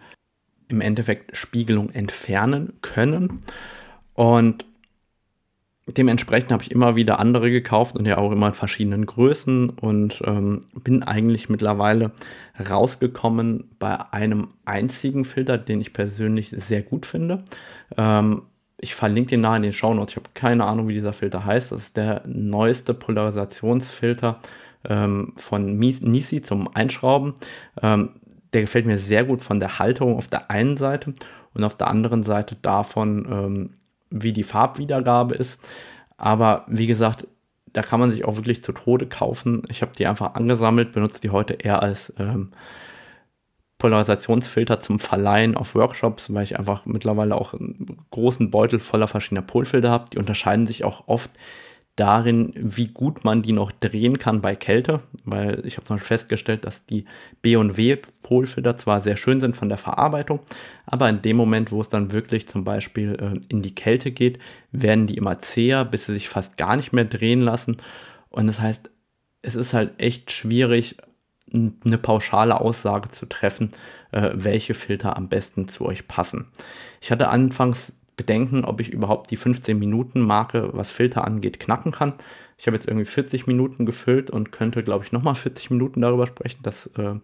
im 0.67 0.81
Endeffekt 0.81 1.35
Spiegelung 1.35 1.89
entfernen 1.89 2.73
können. 2.81 3.41
Und 4.13 4.65
dementsprechend 5.87 6.51
habe 6.51 6.63
ich 6.63 6.71
immer 6.71 6.95
wieder 6.95 7.19
andere 7.19 7.49
gekauft 7.49 7.95
und 7.95 8.05
ja 8.07 8.17
auch 8.17 8.31
immer 8.31 8.47
in 8.47 8.53
verschiedenen 8.53 9.05
Größen 9.05 9.69
und 9.69 10.21
ähm, 10.25 10.61
bin 10.83 11.03
eigentlich 11.03 11.49
mittlerweile 11.49 12.11
rausgekommen 12.69 13.69
bei 13.79 13.97
einem 14.11 14.49
einzigen 14.65 15.25
Filter, 15.25 15.57
den 15.57 15.81
ich 15.81 15.93
persönlich 15.93 16.53
sehr 16.55 16.81
gut 16.81 17.05
finde. 17.05 17.43
Ähm, 17.97 18.43
ich 18.77 18.95
verlinke 18.95 19.31
den 19.31 19.41
nahe 19.41 19.57
in 19.57 19.63
den 19.63 19.73
Show 19.73 19.93
Notes. 19.93 20.13
Ich 20.13 20.17
habe 20.17 20.29
keine 20.33 20.65
Ahnung, 20.65 20.87
wie 20.87 20.93
dieser 20.93 21.13
Filter 21.13 21.45
heißt. 21.45 21.71
Das 21.71 21.83
ist 21.83 21.97
der 21.97 22.23
neueste 22.25 22.93
Polarisationsfilter 22.93 24.39
ähm, 24.89 25.33
von 25.35 25.77
Nisi 25.77 26.41
zum 26.41 26.73
Einschrauben. 26.75 27.35
Ähm, 27.81 28.09
der 28.53 28.61
gefällt 28.61 28.85
mir 28.85 28.97
sehr 28.97 29.23
gut 29.23 29.41
von 29.41 29.59
der 29.59 29.79
Halterung 29.79 30.17
auf 30.17 30.27
der 30.27 30.51
einen 30.51 30.77
Seite 30.77 31.13
und 31.53 31.63
auf 31.63 31.75
der 31.75 31.87
anderen 31.87 32.23
Seite 32.23 32.55
davon, 32.61 33.27
ähm, 33.31 33.69
wie 34.11 34.33
die 34.33 34.43
Farbwiedergabe 34.43 35.35
ist. 35.35 35.59
Aber 36.17 36.65
wie 36.67 36.87
gesagt, 36.87 37.27
da 37.73 37.81
kann 37.81 37.99
man 37.99 38.11
sich 38.11 38.25
auch 38.25 38.35
wirklich 38.35 38.63
zu 38.63 38.73
Tode 38.73 39.07
kaufen. 39.07 39.63
Ich 39.69 39.81
habe 39.81 39.93
die 39.97 40.05
einfach 40.05 40.35
angesammelt, 40.35 40.91
benutze 40.91 41.21
die 41.21 41.29
heute 41.29 41.53
eher 41.53 41.81
als 41.81 42.13
ähm, 42.19 42.51
Polarisationsfilter 43.77 44.79
zum 44.79 44.99
Verleihen 44.99 45.55
auf 45.55 45.73
Workshops, 45.73 46.31
weil 46.33 46.43
ich 46.43 46.59
einfach 46.59 46.85
mittlerweile 46.85 47.35
auch 47.35 47.53
einen 47.53 47.97
großen 48.11 48.51
Beutel 48.51 48.79
voller 48.79 49.07
verschiedener 49.07 49.41
Polfilter 49.41 49.89
habe. 49.89 50.09
Die 50.11 50.19
unterscheiden 50.19 50.67
sich 50.67 50.83
auch 50.83 51.07
oft 51.07 51.31
darin, 52.01 52.51
wie 52.55 52.87
gut 52.87 53.23
man 53.23 53.43
die 53.43 53.51
noch 53.51 53.71
drehen 53.71 54.17
kann 54.17 54.41
bei 54.41 54.55
Kälte, 54.55 55.01
weil 55.23 55.63
ich 55.67 55.77
habe 55.77 55.85
zum 55.85 55.97
Beispiel 55.97 56.17
festgestellt, 56.17 56.65
dass 56.65 56.87
die 56.87 57.05
B&W-Polfilter 57.43 58.75
zwar 58.75 59.01
sehr 59.01 59.17
schön 59.17 59.39
sind 59.39 59.55
von 59.55 59.69
der 59.69 59.77
Verarbeitung, 59.77 60.39
aber 60.87 61.07
in 61.09 61.21
dem 61.21 61.37
Moment, 61.37 61.71
wo 61.71 61.79
es 61.79 61.89
dann 61.89 62.11
wirklich 62.11 62.47
zum 62.47 62.63
Beispiel 62.63 63.13
äh, 63.21 63.39
in 63.49 63.61
die 63.61 63.75
Kälte 63.75 64.09
geht, 64.09 64.39
werden 64.71 65.05
die 65.05 65.15
immer 65.15 65.37
zäher, 65.37 65.85
bis 65.85 66.07
sie 66.07 66.13
sich 66.13 66.27
fast 66.27 66.57
gar 66.57 66.75
nicht 66.75 66.91
mehr 66.91 67.05
drehen 67.05 67.41
lassen. 67.41 67.77
Und 68.29 68.47
das 68.47 68.59
heißt, 68.59 68.89
es 69.43 69.53
ist 69.53 69.75
halt 69.75 70.01
echt 70.01 70.31
schwierig, 70.31 70.97
eine 71.53 71.99
pauschale 71.99 72.59
Aussage 72.59 73.09
zu 73.09 73.27
treffen, 73.27 73.73
äh, 74.11 74.31
welche 74.33 74.73
Filter 74.73 75.17
am 75.17 75.29
besten 75.29 75.67
zu 75.67 75.85
euch 75.85 76.07
passen. 76.07 76.47
Ich 76.99 77.11
hatte 77.11 77.29
anfangs 77.29 77.93
Bedenken, 78.21 78.65
ob 78.65 78.79
ich 78.81 78.89
überhaupt 78.89 79.31
die 79.31 79.35
15 79.35 79.79
Minuten 79.79 80.21
Marke, 80.21 80.69
was 80.73 80.91
Filter 80.91 81.25
angeht, 81.25 81.59
knacken 81.59 81.91
kann. 81.91 82.13
Ich 82.59 82.67
habe 82.67 82.77
jetzt 82.77 82.87
irgendwie 82.87 83.05
40 83.05 83.47
Minuten 83.47 83.87
gefüllt 83.87 84.29
und 84.29 84.51
könnte, 84.51 84.83
glaube 84.83 85.03
ich, 85.03 85.11
nochmal 85.11 85.33
40 85.33 85.71
Minuten 85.71 86.01
darüber 86.01 86.27
sprechen. 86.27 86.59
Das 86.61 86.85
äh, 86.97 87.15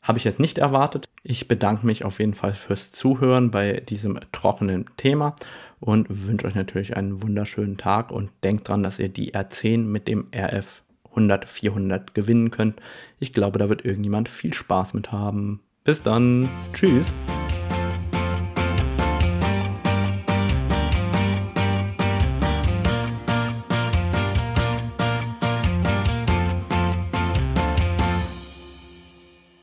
Habe 0.00 0.16
ich 0.16 0.24
jetzt 0.24 0.40
nicht 0.40 0.56
erwartet. 0.56 1.04
Ich 1.22 1.48
bedanke 1.48 1.84
mich 1.84 2.06
auf 2.06 2.18
jeden 2.18 2.32
Fall 2.32 2.54
fürs 2.54 2.92
Zuhören 2.92 3.50
bei 3.50 3.74
diesem 3.80 4.18
trockenen 4.32 4.86
Thema 4.96 5.34
und 5.80 6.06
wünsche 6.08 6.46
euch 6.46 6.54
natürlich 6.54 6.96
einen 6.96 7.22
wunderschönen 7.22 7.76
Tag 7.76 8.10
und 8.10 8.30
denkt 8.42 8.68
dran, 8.68 8.82
dass 8.82 8.98
ihr 8.98 9.10
die 9.10 9.34
R10 9.34 9.80
mit 9.84 10.08
dem 10.08 10.28
RF 10.34 10.82
100, 11.10 11.46
400 11.46 12.14
gewinnen 12.14 12.50
könnt. 12.50 12.80
Ich 13.18 13.34
glaube, 13.34 13.58
da 13.58 13.68
wird 13.68 13.84
irgendjemand 13.84 14.30
viel 14.30 14.54
Spaß 14.54 14.94
mit 14.94 15.12
haben. 15.12 15.60
Bis 15.84 16.02
dann. 16.02 16.48
Tschüss. 16.72 17.12